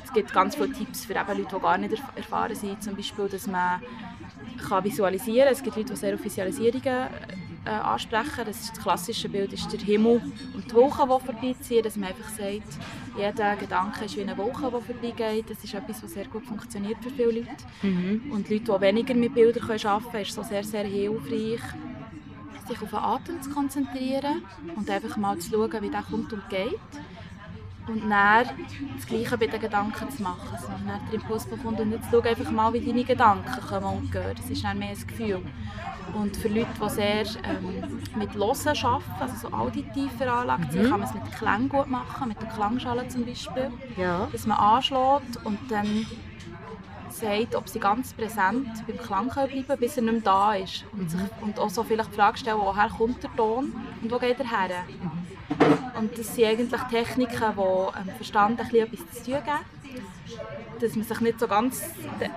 es 0.04 0.14
gibt 0.14 0.32
ganz 0.34 0.56
viele 0.56 0.72
Tipps 0.72 1.06
für 1.06 1.14
eben 1.14 1.28
Leute, 1.28 1.56
die 1.56 1.62
gar 1.62 1.78
nicht 1.78 2.04
erfahren 2.16 2.56
sind. 2.56 2.84
Zum 2.84 2.96
Beispiel, 2.96 3.28
dass 3.28 3.48
man 3.48 3.82
kann 4.70 4.84
visualisieren 4.84 5.46
kann. 5.46 5.54
Es 5.54 5.64
gibt 5.64 5.76
Leute, 5.76 5.94
die 5.94 6.00
sehr 6.00 6.14
auf 6.14 6.24
Visualisierungen 6.24 7.08
äh, 7.66 7.70
ansprechen. 7.70 8.46
Das, 8.46 8.72
das 8.72 8.82
klassische 8.82 9.30
Bild 9.30 9.54
ist 9.54 9.72
der 9.72 9.80
Himmel 9.80 10.22
und 10.54 10.70
die 10.70 10.76
Wolken, 10.76 11.10
die 11.10 11.26
vorbeiziehen. 11.26 11.84
Dass 11.84 11.96
man 11.96 12.10
einfach 12.10 12.30
sagt, 12.30 12.80
jeder 13.18 13.56
Gedanke 13.56 14.06
ist 14.06 14.18
wie 14.18 14.22
eine 14.22 14.38
Wolke, 14.38 14.62
die 14.66 14.94
vorbeigeht. 14.94 15.50
Das 15.50 15.64
ist 15.64 15.74
etwas, 15.74 16.04
was 16.04 16.14
sehr 16.14 16.26
gut 16.28 16.46
funktioniert 16.46 16.98
für 17.02 17.10
viele 17.10 17.32
Leute. 17.32 17.56
Mhm. 17.82 18.32
Und 18.32 18.50
Leute, 18.50 18.64
die 18.64 18.82
weniger 18.82 19.14
mit 19.14 19.34
Bildern 19.34 19.64
arbeiten 19.64 20.12
können, 20.12 20.24
ist 20.24 20.34
so 20.34 20.44
sehr, 20.44 20.64
sehr 20.64 20.84
hilfreich 20.84 21.62
sich 22.68 22.82
auf 22.82 22.90
den 22.90 23.00
Atem 23.00 23.42
zu 23.42 23.50
konzentrieren 23.52 24.44
und 24.76 24.90
einfach 24.90 25.18
mal 25.18 25.38
zu 25.38 25.52
schauen, 25.52 25.82
wie 25.82 25.90
der 25.90 26.02
kommt 26.02 26.34
und 26.34 26.50
geht. 26.50 26.80
Und 27.88 28.10
dann 28.10 28.50
das 28.96 29.06
Gleiche 29.06 29.38
bei 29.38 29.48
den 29.48 29.62
Gedanken 29.62 30.10
zu 30.10 30.24
machen. 30.24 30.50
Also 30.52 30.68
wenn 30.70 30.86
man 30.86 31.00
den 31.12 31.20
Impuls 31.20 31.46
bekommt 31.46 31.80
und 31.80 31.92
jetzt 31.92 32.08
schau 32.10 32.20
einfach 32.22 32.52
mal, 32.52 32.74
wie 32.74 32.82
deine 32.82 33.04
Gedanken 33.04 33.62
kommen 33.68 33.98
und 33.98 34.12
gehen. 34.12 34.34
Das 34.36 34.50
ist 34.50 34.64
dann 34.64 34.80
mehr 34.80 34.90
ein 34.90 35.08
Gefühl. 35.08 35.42
Und 36.14 36.38
für 36.38 36.48
Leute, 36.48 36.68
die 36.82 36.90
sehr 36.90 37.26
ähm, 37.44 38.00
mit 38.16 38.34
Hören 38.34 38.78
arbeiten, 38.84 39.04
also 39.20 39.36
so 39.48 39.54
auditiv 39.54 40.12
veranlagt 40.14 40.72
sind, 40.72 40.84
mhm. 40.84 40.90
kann 40.90 41.00
man 41.02 41.10
es 41.10 41.14
mit 41.14 41.32
Klang 41.34 41.70
gut 41.70 41.88
machen, 41.88 42.28
mit 42.30 42.42
der 42.42 42.48
Klangschale 42.50 43.08
zum 43.08 43.26
Beispiel. 43.26 43.72
Ja. 43.98 44.28
Dass 44.32 44.48
man 44.48 44.58
anschlägt 44.58 45.44
und 45.44 45.60
dann 45.70 46.06
sagt, 47.10 47.56
ob 47.56 47.68
sie 47.70 47.80
ganz 47.80 48.14
präsent 48.14 48.68
beim 48.88 48.98
Klang 48.98 49.30
bleiben 49.30 49.66
können, 49.66 49.80
bis 49.80 49.98
er 49.98 50.04
nicht 50.04 50.14
mehr 50.14 50.22
da 50.22 50.54
ist. 50.54 50.86
Und, 50.94 51.10
sich, 51.10 51.22
und 51.42 51.60
auch 51.60 51.70
so 51.70 51.84
vielleicht 51.84 52.12
die 52.12 52.16
Frage 52.16 52.38
stellen, 52.38 52.58
woher 52.60 52.90
kommt 52.90 53.24
der 53.24 53.36
Ton 53.36 53.74
und 54.02 54.12
wo 54.12 54.18
geht 54.18 54.40
er 54.40 54.50
her? 54.50 54.84
Mhm. 54.88 55.85
Und 55.98 56.18
das 56.18 56.36
sind 56.36 56.46
eigentlich 56.46 56.82
Techniken, 56.90 57.54
die 57.54 58.04
dem 58.04 58.16
Verstand 58.16 58.60
ein 58.60 58.68
bisschen 58.68 58.94
etwas 58.94 59.24
zu 59.24 59.32
tun 59.32 59.44
geben. 59.44 60.40
Dass 60.80 60.96
man 60.96 61.06
sich 61.06 61.20
nicht 61.22 61.40
so 61.40 61.48
ganz 61.48 61.84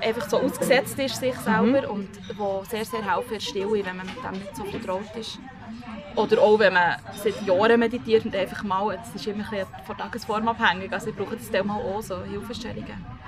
einfach 0.01 0.29
so 0.29 0.39
ausgesetzt 0.39 0.99
ist, 0.99 1.17
sich 1.17 1.35
selber, 1.35 1.83
mhm. 1.83 1.91
und 1.91 2.09
wo 2.37 2.63
sehr, 2.69 2.85
sehr 2.85 3.03
helfen 3.03 3.35
in 3.35 3.41
Stille, 3.41 3.85
wenn 3.85 3.97
man 3.97 4.07
mit 4.07 4.17
dem 4.17 4.33
nicht 4.33 4.57
so 4.57 4.65
vertraut 4.65 5.17
ist. 5.17 5.41
Oder 6.15 6.41
auch, 6.41 6.59
wenn 6.59 6.73
man 6.73 6.97
seit 7.23 7.43
Jahren 7.43 7.81
meditiert 7.81 8.25
und 8.25 8.35
einfach 8.35 8.63
mal, 8.63 8.99
es 9.03 9.15
ist 9.15 9.27
immer 9.27 9.45
ein 9.45 9.51
bisschen 9.51 9.67
von 9.85 9.97
Tagesform 9.97 10.49
abhängig, 10.49 10.93
also 10.93 11.09
ich 11.09 11.17
brauche 11.17 11.37
das 11.37 11.65
mal 11.65 11.81
auch 11.81 12.01
so 12.01 12.23
Hilfestellungen 12.23 13.19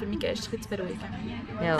für 0.00 0.06
mich 0.06 0.18
Gäste 0.18 0.58
zu 0.58 0.68
beruhigen. 0.68 0.98
Ja. 1.62 1.76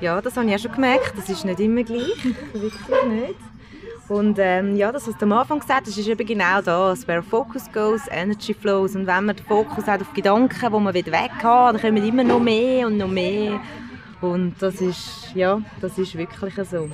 ja, 0.00 0.20
das 0.20 0.36
habe 0.36 0.46
ich 0.46 0.54
auch 0.54 0.58
schon 0.58 0.72
gemerkt. 0.72 1.14
Das 1.16 1.28
ist 1.28 1.44
nicht 1.44 1.58
immer 1.58 1.82
gleich. 1.82 2.24
Wirklich 2.52 3.04
nicht. 3.08 3.51
Und 4.12 4.38
ähm, 4.38 4.76
ja, 4.76 4.92
das, 4.92 5.08
was 5.08 5.16
du 5.16 5.24
am 5.24 5.32
Anfang 5.32 5.58
gesagt 5.58 5.86
hast, 5.86 5.96
ist 5.96 6.06
eben 6.06 6.26
genau 6.26 6.60
das. 6.60 7.08
Where 7.08 7.22
focus 7.22 7.72
goes, 7.72 8.02
energy 8.10 8.52
flows. 8.52 8.94
Und 8.94 9.06
wenn 9.06 9.24
man 9.24 9.36
den 9.36 9.46
Fokus 9.46 9.86
hat 9.86 10.02
auf 10.02 10.12
Gedanken, 10.12 10.60
die 10.60 10.68
man 10.68 10.92
weg 10.92 11.30
haben 11.42 11.78
dann 11.78 11.80
kommen 11.80 12.06
immer 12.06 12.22
noch 12.22 12.38
mehr 12.38 12.88
und 12.88 12.98
noch 12.98 13.08
mehr. 13.08 13.58
Und 14.20 14.54
das 14.60 14.82
ist, 14.82 15.34
ja, 15.34 15.62
das 15.80 15.96
ist 15.96 16.14
wirklich 16.14 16.54
so. 16.68 16.90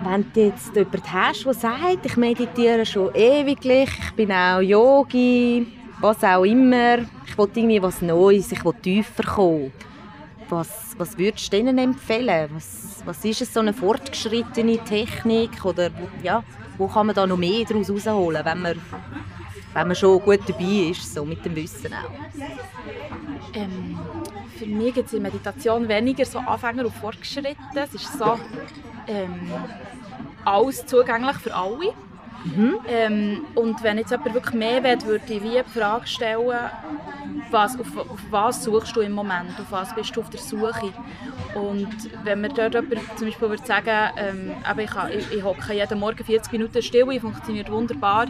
Wenn 0.00 0.32
du 0.32 0.40
jetzt 0.46 0.74
jemanden 0.74 1.12
hast, 1.12 1.44
der 1.44 1.54
sagt, 1.54 2.06
ich 2.06 2.16
meditiere 2.16 2.84
schon 2.84 3.14
ewiglich, 3.14 3.88
ich 4.00 4.12
bin 4.16 4.32
auch 4.32 4.60
Yogi, 4.60 5.64
was 6.00 6.24
auch 6.24 6.42
immer. 6.42 6.98
Ich 7.24 7.38
will 7.38 7.48
irgendwie 7.54 7.80
was 7.80 8.02
Neues, 8.02 8.50
ich 8.50 8.64
will 8.64 8.74
tiefer 8.82 9.22
kommen. 9.22 9.72
Was, 10.48 10.96
was 10.98 11.16
würdest 11.16 11.52
du 11.52 11.56
denen 11.56 11.78
empfehlen? 11.78 12.50
Was, 12.52 12.87
was 13.04 13.24
ist 13.24 13.42
es, 13.42 13.52
so 13.52 13.60
eine 13.60 13.72
fortgeschrittene 13.72 14.78
Technik? 14.78 15.64
Oder 15.64 15.90
ja, 16.22 16.42
wo 16.76 16.86
kann 16.88 17.06
man 17.06 17.16
da 17.16 17.26
noch 17.26 17.36
mehr 17.36 17.64
daraus 17.64 17.88
herausholen, 17.88 18.44
wenn 18.44 18.62
man, 18.62 18.80
wenn 19.74 19.86
man 19.86 19.96
schon 19.96 20.20
gut 20.20 20.40
dabei 20.46 20.90
ist, 20.90 21.14
so 21.14 21.24
mit 21.24 21.44
dem 21.44 21.56
Wissen 21.56 21.92
auch? 21.92 22.10
Ähm, 23.54 23.98
für 24.56 24.66
mich 24.66 24.94
gibt 24.94 25.08
es 25.08 25.14
in 25.14 25.22
Meditation 25.22 25.88
weniger 25.88 26.24
so 26.24 26.38
Anfänger 26.38 26.84
und 26.84 26.94
Fortgeschritte. 26.94 27.56
Es 27.74 27.94
ist 27.94 28.18
so 28.18 28.38
ähm, 29.06 29.52
alles 30.44 30.84
zugänglich 30.86 31.36
für 31.36 31.54
alle. 31.54 31.92
Mhm. 32.44 32.78
Ähm, 32.88 33.46
und 33.54 33.82
wenn 33.82 33.98
jetzt 33.98 34.10
jemand 34.10 34.34
wirklich 34.34 34.54
mehr 34.54 34.82
will, 34.82 34.98
würde 35.04 35.32
ich 35.32 35.42
wie 35.42 35.50
die 35.50 35.78
Frage 35.78 36.06
stellen, 36.06 36.50
was, 37.50 37.78
auf, 37.78 37.96
auf, 37.96 38.20
was 38.30 38.64
suchst 38.64 38.94
du 38.96 39.00
im 39.00 39.12
Moment, 39.12 39.58
auf 39.58 39.70
was 39.70 39.94
bist 39.94 40.14
du 40.16 40.20
auf 40.20 40.30
der 40.30 40.40
Suche? 40.40 40.92
Und 41.54 41.88
wenn 42.24 42.40
mir 42.40 42.48
dort 42.48 42.74
jemand 42.74 43.18
zum 43.18 43.26
Beispiel 43.26 43.48
würde 43.48 43.64
sagen, 43.64 44.10
ähm, 44.16 44.54
ich, 44.78 45.32
ich, 45.38 45.42
hocke 45.42 45.72
jeden 45.72 45.98
Morgen 45.98 46.24
40 46.24 46.52
Minuten 46.52 46.82
still, 46.82 47.10
ich 47.10 47.20
funktioniert 47.20 47.70
wunderbar, 47.70 48.26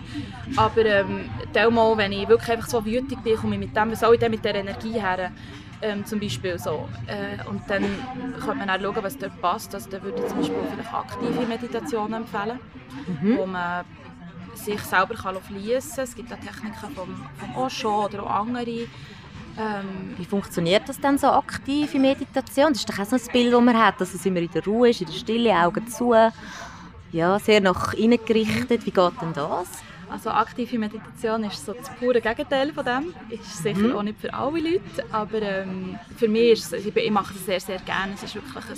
aber 0.56 0.84
ähm, 0.84 1.28
mal, 1.70 1.96
wenn 1.96 2.12
ich 2.12 2.28
wirklich 2.28 2.50
einfach 2.50 2.68
so 2.68 2.84
wütig 2.84 3.18
bin, 3.22 3.36
komme 3.36 3.54
ich 3.56 3.60
mit 3.60 3.76
dem, 3.76 3.90
was 3.90 4.00
soll 4.00 4.14
ich 4.14 4.20
denn 4.20 4.30
mit 4.30 4.44
der 4.44 4.54
Energie 4.54 5.00
her? 5.00 5.32
Ähm, 5.80 6.04
zum 6.04 6.18
Beispiel 6.18 6.58
so. 6.58 6.88
Äh, 7.06 7.46
und 7.48 7.62
dann 7.68 7.84
könnte 8.40 8.66
man 8.66 8.70
auch 8.70 8.80
schauen, 8.80 9.02
was 9.02 9.16
dort 9.16 9.40
passt. 9.40 9.74
Also 9.74 9.88
da 9.90 10.02
würde 10.02 10.20
ich 10.20 10.28
zum 10.28 10.38
Beispiel 10.38 10.56
vielleicht 10.72 10.94
aktive 10.94 11.46
Meditationen 11.46 12.14
empfehlen, 12.14 12.58
mhm. 13.22 13.38
wo 13.38 13.46
man 13.46 13.84
sich 14.54 14.80
selber 14.80 15.14
fließen 15.14 15.96
kann. 15.96 16.04
Es 16.04 16.14
gibt 16.16 16.32
auch 16.32 16.38
Techniken 16.38 16.94
vom, 16.94 17.24
vom 17.36 17.56
Osho 17.56 18.06
oder 18.06 18.24
auch 18.24 18.40
andere. 18.40 18.88
Ähm, 19.58 20.14
Wie 20.16 20.24
funktioniert 20.24 20.88
das 20.88 21.00
dann 21.00 21.18
so 21.18 21.28
aktive 21.28 21.98
Meditation? 21.98 22.72
Das 22.72 22.78
ist 22.78 22.88
doch 22.88 22.98
auch 22.98 23.04
so 23.04 23.16
ein 23.16 23.32
Bild, 23.32 23.52
das 23.52 23.60
man 23.60 23.76
hat, 23.76 24.00
dass 24.00 24.14
es 24.14 24.24
immer 24.26 24.40
in 24.40 24.50
der 24.50 24.64
Ruhe 24.64 24.90
ist, 24.90 25.00
in 25.00 25.06
der 25.06 25.14
Stille, 25.14 25.52
Augen 25.52 25.86
zu. 25.88 26.14
Ja, 27.10 27.38
sehr 27.38 27.60
nach 27.60 27.94
innen 27.94 28.18
gerichtet. 28.24 28.84
Wie 28.84 28.90
geht 28.90 29.22
denn 29.22 29.32
das? 29.32 29.82
Also 30.10 30.30
aktive 30.30 30.78
Meditation 30.78 31.44
ist 31.44 31.64
so 31.64 31.72
das 31.72 31.90
pure 31.96 32.20
Gegenteil 32.20 32.72
von 32.72 32.84
dem. 32.84 33.14
Ist 33.28 33.62
sicher 33.62 33.78
mhm. 33.78 33.96
auch 33.96 34.02
nicht 34.02 34.20
für 34.20 34.32
alle 34.32 34.60
Leute, 34.60 35.04
aber 35.12 35.42
ähm, 35.42 35.98
für 36.16 36.28
mich 36.28 36.52
ist 36.52 36.72
es, 36.72 36.86
ich 36.86 37.10
mache 37.10 37.34
das 37.34 37.44
sehr, 37.44 37.60
sehr 37.60 37.78
gerne. 37.78 38.14
Es 38.14 38.22
ist 38.22 38.34
wirklich 38.34 38.56
ein 38.56 38.76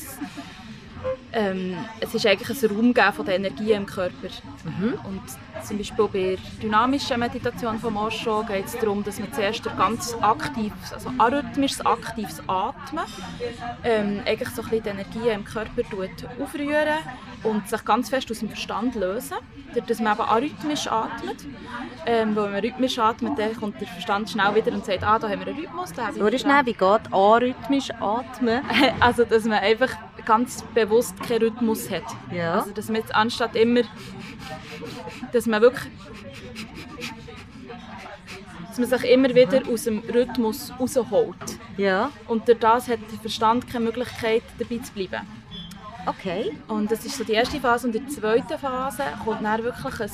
ähm, 1.32 1.76
es 2.00 2.14
ist 2.14 2.26
eigentlich 2.26 2.62
ein 2.62 2.70
Raum 2.70 3.12
von 3.12 3.24
der 3.24 3.36
Energie 3.36 3.72
im 3.72 3.86
Körper. 3.86 4.28
Mhm. 4.64 4.94
Und 5.04 5.22
zum 5.64 5.78
Beispiel 5.78 6.08
bei 6.08 6.36
der 6.36 6.38
dynamischen 6.62 7.20
Meditation 7.20 7.78
von 7.78 7.96
Osho 7.96 8.42
geht 8.44 8.66
es 8.66 8.78
darum, 8.78 9.04
dass 9.04 9.18
man 9.18 9.32
zuerst 9.32 9.64
ganz 9.76 10.16
aktives, 10.20 10.92
also 10.92 11.10
arrhythmisches, 11.18 11.84
aktives 11.84 12.42
Atmen 12.46 13.04
ähm, 13.84 14.22
eigentlich 14.26 14.48
so 14.50 14.62
ein 14.62 14.68
bisschen 14.68 14.84
die 14.84 14.88
Energie 14.88 15.28
im 15.28 15.44
Körper 15.44 15.82
aufrühren 16.40 16.98
und 17.42 17.68
sich 17.68 17.84
ganz 17.84 18.08
fest 18.08 18.30
aus 18.30 18.40
dem 18.40 18.48
Verstand 18.48 18.94
lösen, 18.94 19.36
dass 19.86 20.00
man 20.00 20.14
eben 20.14 20.22
arrhythmisch 20.22 20.86
atmet. 20.88 21.36
Ähm, 22.06 22.34
wenn 22.34 22.52
man 22.52 22.60
rhythmisch 22.60 22.98
atmet, 22.98 23.38
dann 23.38 23.56
kommt 23.56 23.80
der 23.80 23.88
Verstand 23.88 24.30
schnell 24.30 24.54
wieder 24.54 24.72
und 24.72 24.84
sagt, 24.84 25.04
ah, 25.04 25.18
da 25.18 25.28
haben 25.28 25.40
wir 25.40 25.48
einen 25.48 25.58
Rhythmus. 25.58 25.92
Da 25.92 26.12
schnell, 26.12 26.66
wie 26.66 26.72
geht 26.72 27.12
arrhythmisch 27.12 27.90
atmen? 28.00 28.62
also, 29.00 29.24
dass 29.24 29.44
man 29.44 29.58
einfach 29.58 29.90
ganz 30.24 30.62
bewusst 30.74 31.20
keinen 31.22 31.42
Rhythmus 31.42 31.90
hat. 31.90 32.04
Ja. 32.32 32.60
Also, 32.60 32.70
dass 32.72 32.88
man 32.88 32.96
jetzt 32.96 33.14
anstatt 33.14 33.56
immer, 33.56 33.82
dass 35.32 35.46
man 35.46 35.60
wirklich 35.62 35.90
dass 38.68 38.78
man 38.78 38.88
sich 38.88 39.10
immer 39.10 39.34
wieder 39.34 39.62
aus 39.68 39.82
dem 39.84 39.98
Rhythmus 39.98 40.72
rausholt. 40.78 41.58
Ja. 41.76 42.12
Und 42.28 42.46
durch 42.46 42.58
das 42.58 42.88
hat 42.88 43.00
der 43.10 43.18
Verstand 43.18 43.66
keine 43.68 43.86
Möglichkeit, 43.86 44.42
dabei 44.58 44.78
zu 44.78 44.92
bleiben. 44.92 45.26
Okay. 46.06 46.52
Und 46.68 46.90
das 46.90 47.04
ist 47.04 47.16
so 47.16 47.24
die 47.24 47.32
erste 47.32 47.60
Phase. 47.60 47.86
Und 47.86 47.94
in 47.94 48.06
der 48.06 48.14
zweiten 48.14 48.58
Phase 48.58 49.04
kommt 49.24 49.44
dann 49.44 49.62
wirklich 49.62 50.00
ein 50.00 50.10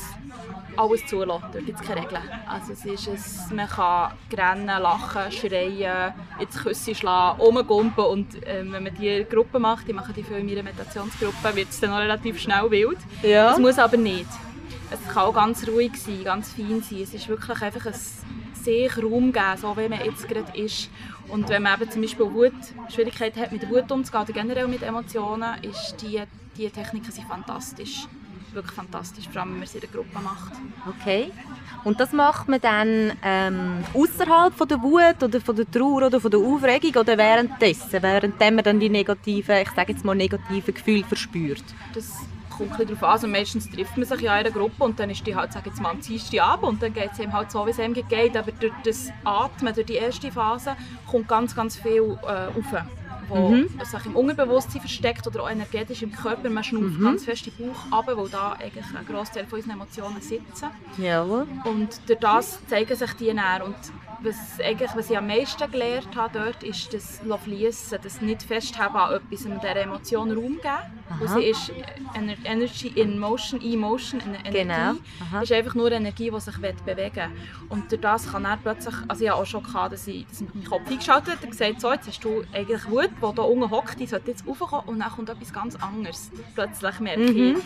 alles 0.76 1.06
zulassen. 1.06 1.44
Dort 1.52 1.66
gibt 1.66 1.80
es 1.80 1.86
keine 1.86 2.02
Regeln. 2.02 2.22
Also 2.46 2.72
es 2.72 2.84
ist 2.84 3.50
ein, 3.50 3.56
man 3.56 3.68
kann 3.68 4.12
rennen, 4.32 4.66
lachen, 4.66 5.32
schreien, 5.32 6.12
ins 6.38 6.56
Küsse 6.56 6.94
schlagen, 6.94 7.40
rumgumpen. 7.40 8.04
Und 8.04 8.42
äh, 8.46 8.64
wenn 8.70 8.82
man 8.82 8.94
diese 8.94 9.24
Gruppe 9.24 9.58
macht, 9.58 9.88
die 9.88 9.92
machen 9.92 10.14
die 10.14 10.22
viel 10.22 10.38
in 10.38 10.46
meiner 10.46 10.62
Meditationsgruppe, 10.62 11.54
wird 11.54 11.70
es 11.70 11.80
dann 11.80 11.90
noch 11.90 11.98
relativ 11.98 12.38
schnell 12.38 12.70
wild. 12.70 12.98
Ja. 13.22 13.52
Es 13.52 13.58
muss 13.58 13.78
aber 13.78 13.96
nicht. 13.96 14.26
Es 14.90 15.12
kann 15.12 15.24
auch 15.24 15.34
ganz 15.34 15.66
ruhig 15.66 15.92
sein, 15.96 16.22
ganz 16.24 16.52
fein 16.52 16.82
sein. 16.82 17.00
Es 17.02 17.14
ist 17.14 17.28
wirklich 17.28 17.60
einfach 17.60 17.86
ein 17.86 17.94
sich 18.66 19.02
Raum 19.02 19.32
geben, 19.32 19.56
so 19.56 19.76
wie 19.76 19.88
man 19.88 20.04
jetzt 20.04 20.28
gerade 20.28 20.56
ist. 20.58 20.90
Und 21.28 21.48
wenn 21.48 21.62
man 21.62 21.80
eben 21.80 21.90
zum 21.90 22.02
Beispiel 22.02 22.26
Wut, 22.26 22.52
Schwierigkeiten 22.92 23.40
hat, 23.40 23.52
mit 23.52 23.62
der 23.62 23.70
Wut 23.70 23.90
umzugehen 23.90 24.24
oder 24.24 24.32
generell 24.32 24.68
mit 24.68 24.82
Emotionen, 24.82 25.62
ist 25.62 25.96
die, 26.02 26.22
die 26.56 26.68
Techniken 26.70 27.10
sind 27.10 27.26
fantastisch. 27.26 28.06
Wirklich 28.52 28.74
fantastisch, 28.74 29.28
vor 29.28 29.42
allem 29.42 29.50
wenn 29.50 29.58
man 29.58 29.64
es 29.64 29.74
in 29.74 29.80
der 29.80 29.90
Gruppe 29.90 30.18
macht. 30.22 30.52
Okay. 30.88 31.30
Und 31.84 32.00
das 32.00 32.12
macht 32.12 32.48
man 32.48 32.60
dann 32.60 33.12
ähm, 33.22 33.84
außerhalb 33.92 34.54
von 34.54 34.68
der 34.68 34.82
Wut 34.82 35.22
oder 35.22 35.40
von 35.40 35.56
der 35.56 35.70
Trauer 35.70 36.06
oder 36.06 36.20
von 36.20 36.30
der 36.30 36.40
Aufregung 36.40 37.02
oder 37.02 37.18
währenddessen, 37.18 38.02
während 38.02 38.40
man 38.40 38.64
dann 38.64 38.80
die 38.80 38.88
negativen, 38.88 39.56
ich 39.58 39.70
sage 39.70 39.92
jetzt 39.92 40.04
mal 40.04 40.14
negativen 40.14 40.74
Gefühle 40.74 41.04
verspürt? 41.04 41.64
Das 41.94 42.26
kommt 42.56 42.78
darauf 42.78 43.02
an. 43.02 43.10
Also 43.10 43.28
meistens 43.28 43.70
trifft 43.70 43.96
man 43.96 44.06
sich 44.06 44.22
in 44.22 44.28
einer 44.28 44.50
Gruppe 44.50 44.84
und 44.84 44.98
dann 44.98 45.10
ist 45.10 45.26
die 45.26 45.34
halt, 45.34 45.52
sage 45.52 45.70
jetzt 45.70 45.80
mal, 45.80 45.90
am 45.90 46.00
Dienstag 46.00 46.40
ab 46.40 46.62
und 46.62 46.82
dann 46.82 46.92
geht 46.92 47.10
es 47.12 47.18
ihm 47.18 47.32
halt 47.32 47.50
so, 47.50 47.66
wie 47.66 47.70
es 47.70 47.78
ihm 47.78 47.94
geht. 47.94 48.36
Aber 48.36 48.52
durch 48.52 48.72
das 48.84 49.10
Atmen, 49.24 49.74
durch 49.74 49.86
die 49.86 49.94
erste 49.94 50.30
Phase, 50.30 50.76
kommt 51.06 51.28
ganz, 51.28 51.54
ganz 51.54 51.76
viel 51.76 52.18
äh, 52.26 52.30
rauf. 52.30 52.84
Wo 53.28 53.48
mhm. 53.48 53.68
sich 53.82 54.06
im 54.06 54.16
Unterbewusstsein 54.16 54.80
versteckt 54.80 55.26
oder 55.26 55.44
auch 55.44 55.50
energetisch 55.50 56.02
im 56.02 56.12
Körper. 56.12 56.48
Man 56.50 56.64
schnauft 56.64 56.98
mhm. 56.98 57.04
ganz 57.04 57.24
fest 57.24 57.46
den 57.46 57.68
Bauch 57.68 57.98
ab, 57.98 58.10
wo 58.14 58.26
da 58.26 58.52
eigentlich 58.52 58.86
ein 58.94 59.06
Großteil 59.06 59.46
von 59.46 59.58
unseren 59.58 59.74
Emotionen 59.74 60.20
sitzen. 60.20 60.68
Jawohl. 60.98 61.46
Und 61.64 62.00
durch 62.06 62.18
das 62.18 62.58
zeigen 62.66 62.96
sich 62.96 63.12
die 63.14 63.32
näher. 63.32 63.62
Und 63.64 63.76
was, 64.22 64.60
eigentlich, 64.60 64.90
was 64.94 65.10
ich 65.10 65.16
am 65.16 65.26
meisten 65.26 65.70
gelernt 65.70 66.16
habe 66.16 66.38
dort, 66.38 66.62
ist 66.62 66.92
das 66.92 67.20
Fließen, 67.44 67.98
das 68.02 68.20
nicht 68.20 68.42
festhalten 68.42 68.96
an 68.96 69.14
etwas 69.14 69.46
und 69.46 69.62
dieser 69.62 69.76
Emotion 69.76 70.30
Raum 70.32 70.56
geben. 70.56 71.20
Und 71.20 71.28
sie 71.28 71.44
ist 71.44 71.72
Energy 72.44 72.88
in 72.88 73.18
Motion, 73.18 73.60
Emotion, 73.60 74.20
Energie. 74.20 74.50
Genau. 74.50 74.94
Aha. 75.30 75.42
ist 75.42 75.52
einfach 75.52 75.74
nur 75.74 75.92
Energie, 75.92 76.30
die 76.30 76.40
sich 76.40 76.56
bewegen 76.56 77.14
will. 77.14 77.30
Und 77.68 77.90
durch 77.90 78.00
das 78.00 78.30
kann 78.30 78.44
er 78.44 78.56
plötzlich, 78.56 78.94
also 79.06 79.24
ich 79.24 79.30
habe 79.30 79.40
auch 79.40 79.46
schon 79.46 79.62
gehabt, 79.62 79.92
dass 79.92 80.06
ich, 80.06 80.26
dass 80.26 80.40
ich 80.40 80.54
meinen 80.54 80.64
Kopf 80.64 80.90
eingeschaltet 80.90 81.36
habe 81.36 81.44
und 81.44 81.50
gesagt 81.50 81.80
so, 81.80 81.92
jetzt 81.92 82.08
hast 82.08 82.24
du 82.24 82.42
eigentlich 82.52 82.90
Wut, 82.90 83.10
die 83.20 83.26
hier 83.26 83.44
unten 83.44 83.70
hockt, 83.70 84.00
die 84.00 84.06
sollte 84.06 84.30
jetzt 84.30 84.46
raufkommen 84.46 84.86
und 84.86 85.00
dann 85.00 85.10
kommt 85.10 85.28
etwas 85.28 85.52
ganz 85.52 85.76
anderes. 85.76 86.30
Plötzlich 86.54 87.00
merke 87.00 87.32
mhm. 87.32 87.56
ich, 87.56 87.64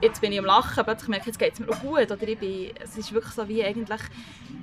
jetzt 0.00 0.20
bin 0.20 0.32
ich 0.32 0.38
am 0.38 0.44
Lachen, 0.44 0.84
plötzlich 0.84 1.08
merke 1.08 1.22
ich, 1.22 1.26
jetzt 1.28 1.38
geht 1.38 1.52
es 1.54 1.60
mir 1.60 1.68
auch 1.70 1.80
gut. 1.80 2.10
Oder 2.10 2.28
ich 2.28 2.38
bin, 2.38 2.70
es 2.82 2.96
ist 2.96 3.12
wirklich 3.12 3.34
so 3.34 3.48
wie 3.48 3.64
eigentlich, 3.64 4.00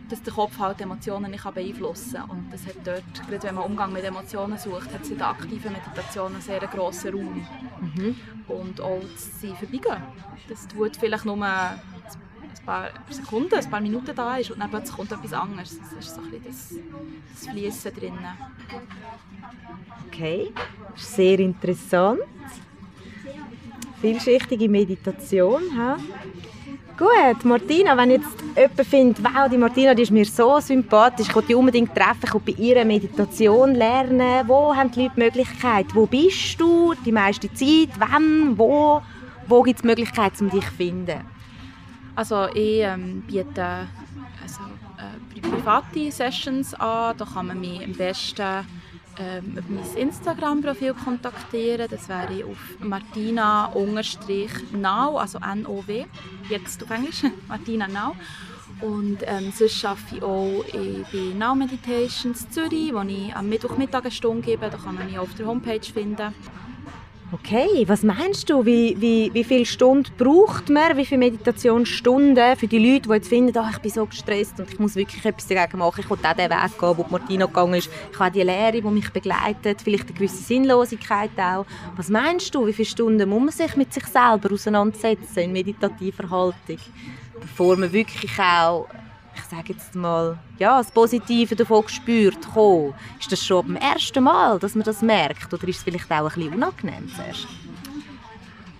dass 0.09 0.21
der 0.21 0.33
Kopf 0.33 0.57
halt 0.59 0.81
Emotionen 0.81 1.31
nicht 1.31 1.43
beeinflussen 1.53 2.15
kann. 2.15 2.29
Und 2.29 2.49
das 2.51 2.65
hat 2.65 2.75
dort, 2.83 3.27
gerade 3.27 3.43
wenn 3.43 3.55
man 3.55 3.63
Umgang 3.65 3.93
mit 3.93 4.03
Emotionen 4.03 4.57
sucht, 4.57 4.93
hat 4.93 5.01
es 5.03 5.09
in 5.09 5.17
der 5.17 5.29
aktiven 5.29 5.71
Meditation 5.71 6.33
einen 6.33 6.41
sehr 6.41 6.59
grossen 6.59 7.13
Raum. 7.13 7.47
Mhm. 7.81 8.15
Und 8.47 8.81
auch 8.81 9.01
sie 9.17 9.49
vorbeigehen. 9.49 10.01
Das 10.47 10.67
tut 10.67 10.97
vielleicht 10.97 11.25
nur 11.25 11.37
ein 12.59 12.65
paar 12.65 12.89
Sekunden, 13.09 13.55
ein 13.55 13.69
paar 13.69 13.81
Minuten 13.81 14.15
da 14.15 14.37
ist 14.37 14.51
und 14.51 14.59
dann 14.59 14.69
plötzlich 14.69 14.95
kommt 14.95 15.11
etwas 15.11 15.33
anderes. 15.33 15.77
Das 15.79 16.05
ist 16.05 16.15
so 16.15 16.21
ein 16.21 16.31
bisschen 16.31 16.45
das, 16.45 16.73
das 17.33 17.47
Fließen 17.51 17.93
drinnen. 17.93 18.27
Okay, 20.07 20.51
sehr 20.95 21.39
interessant 21.39 22.21
vielschichtige 24.05 24.69
Meditation. 24.69 25.61
Ha? 25.77 25.97
Gut, 26.97 27.43
Martina, 27.43 27.97
wenn 27.97 28.11
jetzt 28.11 28.29
jemand 28.55 28.87
findet, 28.87 29.23
wow, 29.23 29.49
die 29.49 29.57
Martina 29.57 29.93
die 29.93 30.03
ist 30.03 30.11
mir 30.11 30.25
so 30.25 30.59
sympathisch, 30.59 31.27
ich 31.27 31.35
will 31.35 31.43
die 31.47 31.55
unbedingt 31.55 31.93
treffen, 31.93 32.23
ich 32.23 32.55
bei 32.55 32.61
ihrer 32.61 32.85
Meditation 32.85 33.75
lernen, 33.75 34.47
wo 34.47 34.73
haben 34.73 34.91
die 34.91 35.01
Leute 35.01 35.13
die 35.15 35.21
Möglichkeit? 35.21 35.87
Wo 35.93 36.05
bist 36.05 36.59
du 36.59 36.93
die 37.05 37.11
meiste 37.11 37.51
Zeit? 37.53 37.89
Wann? 37.97 38.57
Wo? 38.57 39.01
Wo 39.47 39.61
gibt 39.61 39.77
es 39.77 39.81
die 39.81 39.87
Möglichkeit, 39.87 40.33
um 40.39 40.49
dich 40.49 40.65
zu 40.65 40.71
finden? 40.71 41.34
Also 42.15 42.47
ich 42.53 42.79
ähm, 42.81 43.21
biete 43.27 43.87
also, 44.41 44.61
äh, 44.97 45.41
private 45.41 46.11
Sessions 46.11 46.73
an, 46.73 47.17
da 47.17 47.25
kann 47.25 47.47
man 47.47 47.59
mich 47.59 47.83
am 47.83 47.91
besten 47.93 48.65
ähm, 49.17 49.57
mein 49.69 49.95
Instagram-Profil 49.95 50.93
kontaktieren. 50.93 51.87
Das 51.89 52.09
wäre 52.09 52.45
auf 52.45 52.57
martina-now, 52.79 53.77
also 55.17 55.39
N-O-W, 55.39 56.05
jetzt 56.49 56.83
auf 56.83 56.89
Englisch, 56.89 57.23
Martina 57.47 57.87
Now. 57.87 58.15
Und 58.81 59.19
ähm, 59.25 59.53
sonst 59.55 59.85
arbeite 59.85 60.15
ich 60.17 60.23
auch 60.23 60.63
bei 61.11 61.33
Now 61.33 61.55
Meditations 61.55 62.49
Zürich, 62.49 62.93
wo 62.93 63.01
ich 63.01 63.33
am 63.33 63.47
Mittwochmittag 63.47 64.01
eine 64.03 64.11
Stunde 64.11 64.41
gebe. 64.41 64.69
Da 64.69 64.77
kann 64.77 64.95
man 64.95 65.05
mich 65.05 65.17
auf 65.17 65.33
der 65.35 65.45
Homepage 65.45 65.79
finden. 65.81 66.33
Okay, 67.35 67.83
was 67.85 68.01
meinst 68.01 68.49
du, 68.49 68.65
wie, 68.65 68.95
wie, 68.97 69.29
wie 69.33 69.43
viele 69.43 69.65
Stunden 69.65 70.09
braucht 70.17 70.69
man, 70.69 70.95
wie 70.95 71.05
viele 71.05 71.19
Meditationsstunden 71.19 72.55
für 72.55 72.67
die 72.67 72.79
Leute, 72.79 73.09
die 73.09 73.13
jetzt 73.15 73.27
finden, 73.27 73.57
oh, 73.57 73.67
ich 73.69 73.79
bin 73.79 73.91
so 73.91 74.05
gestresst 74.05 74.57
und 74.57 74.71
ich 74.71 74.79
muss 74.79 74.95
wirklich 74.95 75.25
etwas 75.25 75.45
dagegen 75.45 75.79
machen, 75.79 75.99
ich 75.99 76.09
will 76.09 76.17
auch 76.17 76.33
den 76.33 76.49
Weg 76.49 76.79
gehen, 76.79 76.97
wo 76.97 77.05
Martina 77.09 77.45
gegangen 77.45 77.73
ist, 77.73 77.89
ich 78.09 78.19
habe 78.19 78.31
die 78.31 78.41
Lehre, 78.41 78.71
die 78.71 78.81
mich 78.83 79.09
begleitet, 79.11 79.81
vielleicht 79.81 80.05
eine 80.05 80.13
gewisse 80.13 80.43
Sinnlosigkeit 80.43 81.31
auch. 81.37 81.65
Was 81.97 82.07
meinst 82.07 82.55
du, 82.55 82.65
wie 82.67 82.73
viele 82.73 82.87
Stunden 82.87 83.27
muss 83.27 83.41
man 83.41 83.51
sich 83.51 83.75
mit 83.75 83.93
sich 83.93 84.05
selber 84.05 84.53
auseinandersetzen 84.53 85.39
in 85.39 85.51
meditativer 85.51 86.29
Haltung, 86.29 86.79
bevor 87.41 87.75
man 87.75 87.91
wirklich 87.91 88.39
auch 88.39 88.87
ich 89.35 89.43
sage 89.43 89.73
jetzt 89.73 89.95
mal, 89.95 90.37
ja, 90.57 90.77
das 90.77 90.91
Positive 90.91 91.55
davon 91.55 91.83
gespürt 91.83 92.47
kommen? 92.53 92.93
Ist 93.19 93.31
das 93.31 93.45
schon 93.45 93.67
beim 93.67 93.75
ersten 93.75 94.23
Mal, 94.23 94.59
dass 94.59 94.75
man 94.75 94.83
das 94.83 95.01
merkt? 95.01 95.53
Oder 95.53 95.67
ist 95.67 95.77
es 95.77 95.83
vielleicht 95.83 96.11
auch 96.11 96.17
ein 96.17 96.25
bisschen 96.25 96.53
unangenehm 96.53 97.09
zuerst? 97.13 97.47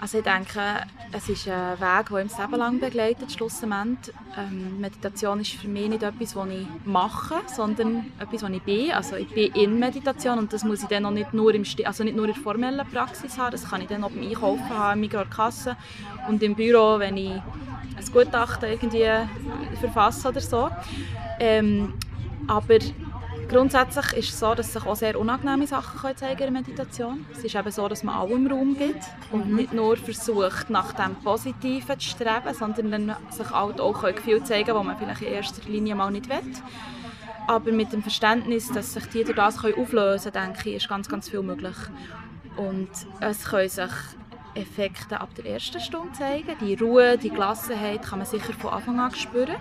Also 0.05 0.19
ich 0.19 0.23
denke, 0.23 0.59
es 1.11 1.29
ist 1.29 1.47
ein 1.47 1.79
Weg, 1.79 2.09
der 2.09 2.21
uns 2.21 2.37
Leben 2.37 2.55
lang 2.57 2.79
begleitet. 2.79 3.35
Ähm, 4.37 4.79
Meditation 4.79 5.39
ist 5.39 5.53
für 5.53 5.67
mich 5.67 5.89
nicht 5.89 6.03
etwas, 6.03 6.35
was 6.35 6.49
ich 6.49 6.67
mache, 6.85 7.35
sondern 7.47 8.11
etwas, 8.19 8.43
was 8.43 8.49
ich 8.51 8.61
bin. 8.61 8.91
Also 8.91 9.15
ich 9.15 9.29
bin 9.29 9.51
in 9.53 9.79
Meditation 9.79 10.37
und 10.37 10.53
das 10.53 10.63
muss 10.63 10.83
ich 10.83 10.89
dann 10.89 11.05
auch 11.05 11.11
nicht 11.11 11.33
nur, 11.33 11.55
im 11.55 11.63
also 11.85 12.03
nicht 12.03 12.15
nur 12.15 12.27
in 12.27 12.33
der 12.33 12.43
formellen 12.43 12.85
Praxis 12.87 13.37
haben, 13.37 13.51
das 13.51 13.67
kann 13.67 13.81
ich 13.81 13.87
dann 13.87 14.03
auch 14.03 14.11
beim 14.11 14.21
Einkaufen 14.21 14.69
haben, 14.69 15.01
in 15.01 15.09
der 15.09 15.25
Kasse 15.25 15.75
und 16.27 16.43
im 16.43 16.53
Büro, 16.53 16.99
wenn 16.99 17.17
ich 17.17 17.41
ein 17.97 18.11
Gutachten 18.11 18.69
irgendwie 18.69 19.05
verfasse 19.79 20.29
oder 20.29 20.41
so. 20.41 20.69
Ähm, 21.39 21.93
aber 22.47 22.79
grundsätzlich 23.49 24.13
ist 24.13 24.33
es 24.33 24.39
so, 24.39 24.53
dass 24.53 24.73
sich 24.73 24.85
auch 24.85 24.95
sehr 24.95 25.19
unangenehme 25.19 25.67
Sachen 25.67 25.99
können 25.99 26.17
zeigen 26.17 26.47
in 26.47 26.53
der 26.53 26.63
Meditation. 26.63 27.25
Es 27.31 27.43
ist 27.43 27.55
eben 27.55 27.71
so, 27.71 27.87
dass 27.87 28.03
man 28.03 28.15
allem 28.15 28.47
Raum 28.47 28.77
gibt 28.77 29.03
und 29.31 29.49
mhm. 29.49 29.55
nicht 29.55 29.73
nur 29.73 29.97
versucht, 29.97 30.69
nach 30.69 30.93
dem 30.93 31.15
Positiven 31.15 31.99
zu 31.99 32.09
streben, 32.09 32.53
sondern 32.53 32.91
dann 32.91 33.15
sich 33.29 33.49
halt 33.49 33.79
auch 33.79 34.03
Gefühle 34.03 34.43
zeigen, 34.43 34.75
die 34.77 34.85
man 34.85 34.97
vielleicht 34.97 35.21
in 35.21 35.33
erster 35.33 35.69
Linie 35.69 35.95
mal 35.95 36.11
nicht 36.11 36.29
will. 36.29 36.53
Aber 37.47 37.71
mit 37.71 37.93
dem 37.93 38.01
Verständnis, 38.01 38.71
dass 38.71 38.93
sich 38.93 39.05
die 39.09 39.23
durch 39.23 39.35
das 39.35 39.63
auflösen 39.63 40.31
können, 40.31 40.53
denke 40.53 40.69
ich, 40.69 40.77
ist 40.77 40.89
ganz, 40.89 41.07
ganz 41.07 41.29
viel 41.29 41.43
möglich. 41.43 41.75
Und 42.57 42.89
es 43.19 43.43
können 43.45 43.69
sich 43.69 43.91
Effekte 44.55 45.19
ab 45.19 45.29
der 45.35 45.45
ersten 45.45 45.79
Stunde 45.79 46.13
zeigen. 46.13 46.55
Die 46.61 46.75
Ruhe, 46.75 47.17
die 47.17 47.29
Gelassenheit 47.29 48.03
kann 48.03 48.19
man 48.19 48.27
sicher 48.27 48.53
von 48.53 48.71
Anfang 48.71 48.99
an 48.99 49.13
spüren. 49.13 49.55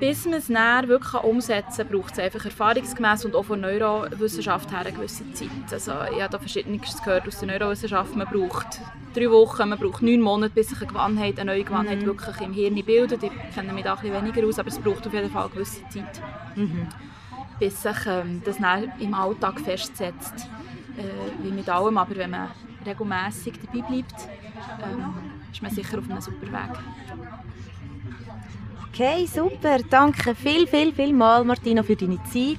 Bis 0.00 0.24
man 0.24 0.34
es 0.34 0.48
näher 0.48 0.88
wirklich 0.88 1.22
umsetzen 1.22 1.88
kann, 1.88 2.00
braucht 2.00 2.14
es 2.14 2.18
einfach 2.18 2.44
erfahrungsgemäß 2.44 3.24
und 3.26 3.36
auch 3.36 3.44
von 3.44 3.60
Neurowissenschaft 3.60 4.70
her 4.72 4.80
eine 4.80 4.92
gewisse 4.92 5.30
Zeit. 5.32 5.48
Also, 5.70 5.92
ich 6.12 6.20
habe 6.20 6.32
da 6.32 6.38
verschiedenes 6.38 7.02
gehört 7.02 7.28
aus 7.28 7.38
der 7.38 7.48
Neurowissenschaft. 7.48 8.16
Man 8.16 8.26
braucht 8.26 8.80
drei 9.14 9.30
Wochen, 9.30 9.68
man 9.68 9.78
braucht 9.78 10.02
neun 10.02 10.20
Monate, 10.20 10.52
bis 10.52 10.70
sich 10.70 10.80
eine 10.80 10.88
Gewohnheit, 10.88 11.38
eine 11.38 11.52
neue 11.52 11.64
Gewohnheit 11.64 12.00
mhm. 12.00 12.06
wirklich 12.06 12.40
im 12.40 12.52
Hirn 12.52 12.84
bildet. 12.84 13.22
Ich 13.22 13.32
kenne 13.54 13.72
mich 13.72 13.84
da 13.84 13.94
ein 13.94 14.00
bisschen 14.00 14.16
weniger 14.16 14.46
aus, 14.48 14.58
aber 14.58 14.68
es 14.68 14.78
braucht 14.78 15.06
auf 15.06 15.12
jeden 15.12 15.30
Fall 15.30 15.44
eine 15.44 15.52
gewisse 15.52 15.88
Zeit. 15.88 16.20
Mhm. 16.56 16.88
Bis 17.60 17.80
sich 17.80 18.06
ähm, 18.06 18.42
das 18.44 18.56
im 18.98 19.14
Alltag 19.14 19.60
festsetzt. 19.60 20.48
Äh, 20.96 21.42
wie 21.44 21.50
mit 21.50 21.68
allem, 21.68 21.98
aber 21.98 22.16
wenn 22.16 22.30
man 22.30 22.50
regelmäßig 22.84 23.54
dabei 23.60 23.86
bleibt, 23.86 24.28
ähm, 24.82 25.14
ist 25.52 25.62
man 25.62 25.70
sicher 25.70 25.98
auf 25.98 26.10
einem 26.10 26.20
super 26.20 26.46
Weg. 26.46 26.78
Okay, 28.88 29.26
super. 29.26 29.78
Danke 29.90 30.34
viel, 30.34 30.66
viel, 30.66 30.92
viel 30.92 31.12
mal, 31.12 31.44
Martina, 31.44 31.82
für 31.82 31.96
deine 31.96 32.22
Zeit. 32.24 32.58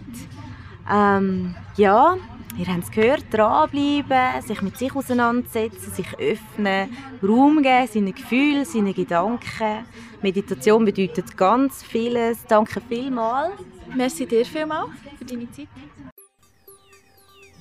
Ähm, 0.92 1.56
ja, 1.78 2.18
ihr 2.58 2.68
habt 2.68 2.84
es 2.84 2.92
gehört, 2.92 3.26
dranbleiben, 3.32 4.42
sich 4.42 4.62
mit 4.62 4.78
sich 4.78 4.94
auseinandersetzen, 4.94 5.92
sich 5.94 6.14
öffnen, 6.20 6.90
Raum 7.24 7.62
geben, 7.64 7.88
seine 7.90 8.12
Gefühle, 8.12 8.66
seine 8.66 8.94
Gedanken. 8.94 9.86
Meditation 10.22 10.84
bedeutet 10.84 11.38
ganz 11.38 11.84
vieles. 11.84 12.46
Danke 12.48 12.82
vielmals. 12.82 13.54
Merci 13.96 14.26
dir 14.26 14.46
vielmals 14.46 14.90
für 15.18 15.26
deine 15.26 15.50
Zeit. 15.52 15.68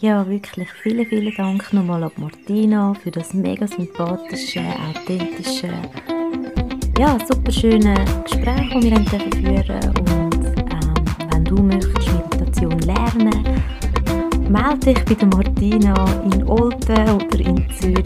Ja, 0.00 0.26
wirklich 0.28 0.68
vielen, 0.82 1.06
vielen 1.06 1.34
Dank 1.36 1.72
nochmal 1.72 2.02
an 2.02 2.10
Martina 2.16 2.94
für 2.94 3.10
das 3.10 3.32
mega 3.32 3.66
sympathische, 3.66 4.60
authentische, 4.60 5.70
ja, 6.98 7.16
super 7.26 7.52
schöne 7.52 7.94
Gespräch, 8.24 9.04
das 9.04 9.12
wir 9.12 9.64
führen 9.64 9.88
Und 9.98 10.44
ähm, 10.44 10.94
wenn 11.30 11.44
du 11.44 11.62
möchtest 11.62 12.12
Meditation 12.12 12.78
lernen, 12.80 13.44
melde 14.48 14.94
dich 14.94 15.04
bei 15.04 15.14
der 15.14 15.28
Martina 15.28 15.94
in 16.24 16.44
Olten 16.48 17.10
oder 17.10 17.40
in 17.40 17.64
Zürich. 17.78 18.04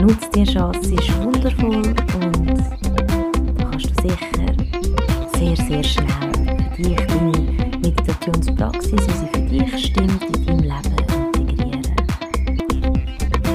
Nutze 0.00 0.30
die 0.34 0.44
Chance, 0.44 0.80
sie 0.82 0.94
ist 0.94 1.22
wundervoll 1.22 1.94
und 2.22 2.48
da 3.58 3.64
kannst 3.64 3.86
du 3.86 4.08
sicher 4.08 4.46
sehr, 5.36 5.56
sehr 5.56 5.84
schnell 5.84 6.32
für 6.74 6.82
dich 6.82 6.96
deine 7.06 7.32
Meditationspraxis, 7.82 8.92
wie 8.92 8.98
sie 8.98 9.28
für 9.32 9.40
dich 9.40 9.86
stimmt, 9.86 10.15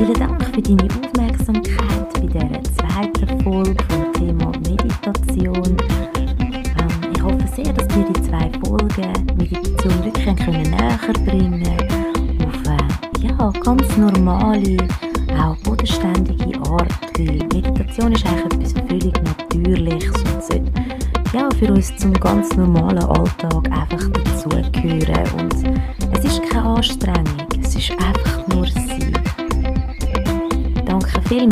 Vielen 0.02 0.16
Dank 0.16 0.44
für 0.46 0.62
deine 0.64 0.88
Aufmerksamkeit 1.06 2.14
bei 2.16 2.22
dieser 2.22 2.64
zweiten 2.64 3.44
Folge 3.44 3.84
vom 3.88 4.14
Thema 4.14 4.52
Meditation. 4.68 5.78
Ähm, 6.18 7.12
ich 7.14 7.22
hoffe 7.22 7.46
sehr, 7.56 7.72
dass 7.72 7.88
dir 7.90 8.06
die 8.12 8.22
zwei 8.24 8.50
Folgen 8.66 9.38
Meditation 9.38 10.04
wirklich 10.04 10.36
können 10.44 10.72
näher 10.72 10.98
bringen 11.24 11.78
auf 12.48 12.68
eine 12.68 13.30
ja, 13.30 13.52
ganz 13.64 13.96
normale, 13.96 14.78
auch 15.40 15.56
bodenständige 15.58 16.60
Art, 16.62 16.92
weil 17.20 17.38
Meditation 17.54 18.14
ist 18.14 18.26
eigentlich 18.26 18.72
etwas 18.72 18.74
völlig 18.88 19.14
Natürliches 19.22 20.16
und 20.16 20.44
sollte 20.44 20.72
ja, 21.32 21.48
für 21.60 21.72
uns 21.72 21.96
zum 21.98 22.14
ganz 22.14 22.56
normalen 22.56 23.04
Alltag 23.04 23.70
einfach 23.70 24.10
dazugehören 24.10 25.30
und 25.38 25.54
es 26.18 26.26
ist 26.26 26.42
keine 26.50 26.70
Anstrengung 26.70 27.52
es 27.64 27.90
ist 27.90 27.92
einfach 27.92 28.31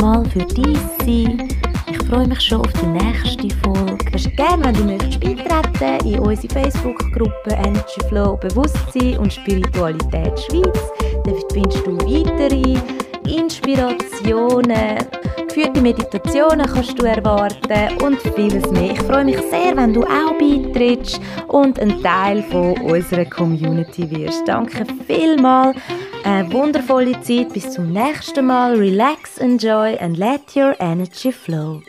vielmals 0.00 0.32
für 0.32 0.38
dein 0.38 0.78
Sein. 1.04 1.48
Ich 1.90 1.98
freue 2.08 2.26
mich 2.26 2.40
schon 2.40 2.60
auf 2.60 2.72
die 2.72 2.86
nächste 2.86 3.54
Folge. 3.56 3.98
Du 4.10 4.30
gerne, 4.30 4.64
wenn 4.64 4.74
du 4.74 4.84
möchtest, 4.84 5.20
beitreten 5.20 6.08
in 6.08 6.18
unsere 6.20 6.52
Facebook-Gruppe 6.54 7.50
Energy 7.50 8.00
Flow 8.08 8.36
Bewusstsein 8.36 9.18
und 9.18 9.32
Spiritualität 9.32 10.40
Schweiz. 10.40 10.90
Dort 11.24 11.52
findest 11.52 11.86
du 11.86 11.98
weitere 11.98 12.78
Inspirationen, 13.28 14.96
geführte 15.46 15.80
Meditationen 15.82 16.66
kannst 16.66 16.98
du 16.98 17.04
erwarten 17.04 18.02
und 18.02 18.18
vieles 18.34 18.70
mehr. 18.70 18.92
Ich 18.92 19.02
freue 19.02 19.26
mich 19.26 19.38
sehr, 19.50 19.76
wenn 19.76 19.92
du 19.92 20.02
auch 20.04 20.32
beitrittst 20.38 21.20
und 21.48 21.78
ein 21.78 22.02
Teil 22.02 22.42
von 22.44 22.72
unserer 22.80 23.26
Community 23.26 24.10
wirst. 24.10 24.48
Danke 24.48 24.86
vielmals. 25.06 25.76
Eine 26.24 26.52
wundervolle 26.52 27.20
Zeit. 27.22 27.52
Bis 27.52 27.70
zum 27.72 27.92
nächsten 27.92 28.46
Mal. 28.46 28.76
Relax, 28.76 29.38
enjoy 29.38 29.96
and 29.98 30.16
let 30.18 30.54
your 30.54 30.74
energy 30.80 31.32
flow. 31.32 31.82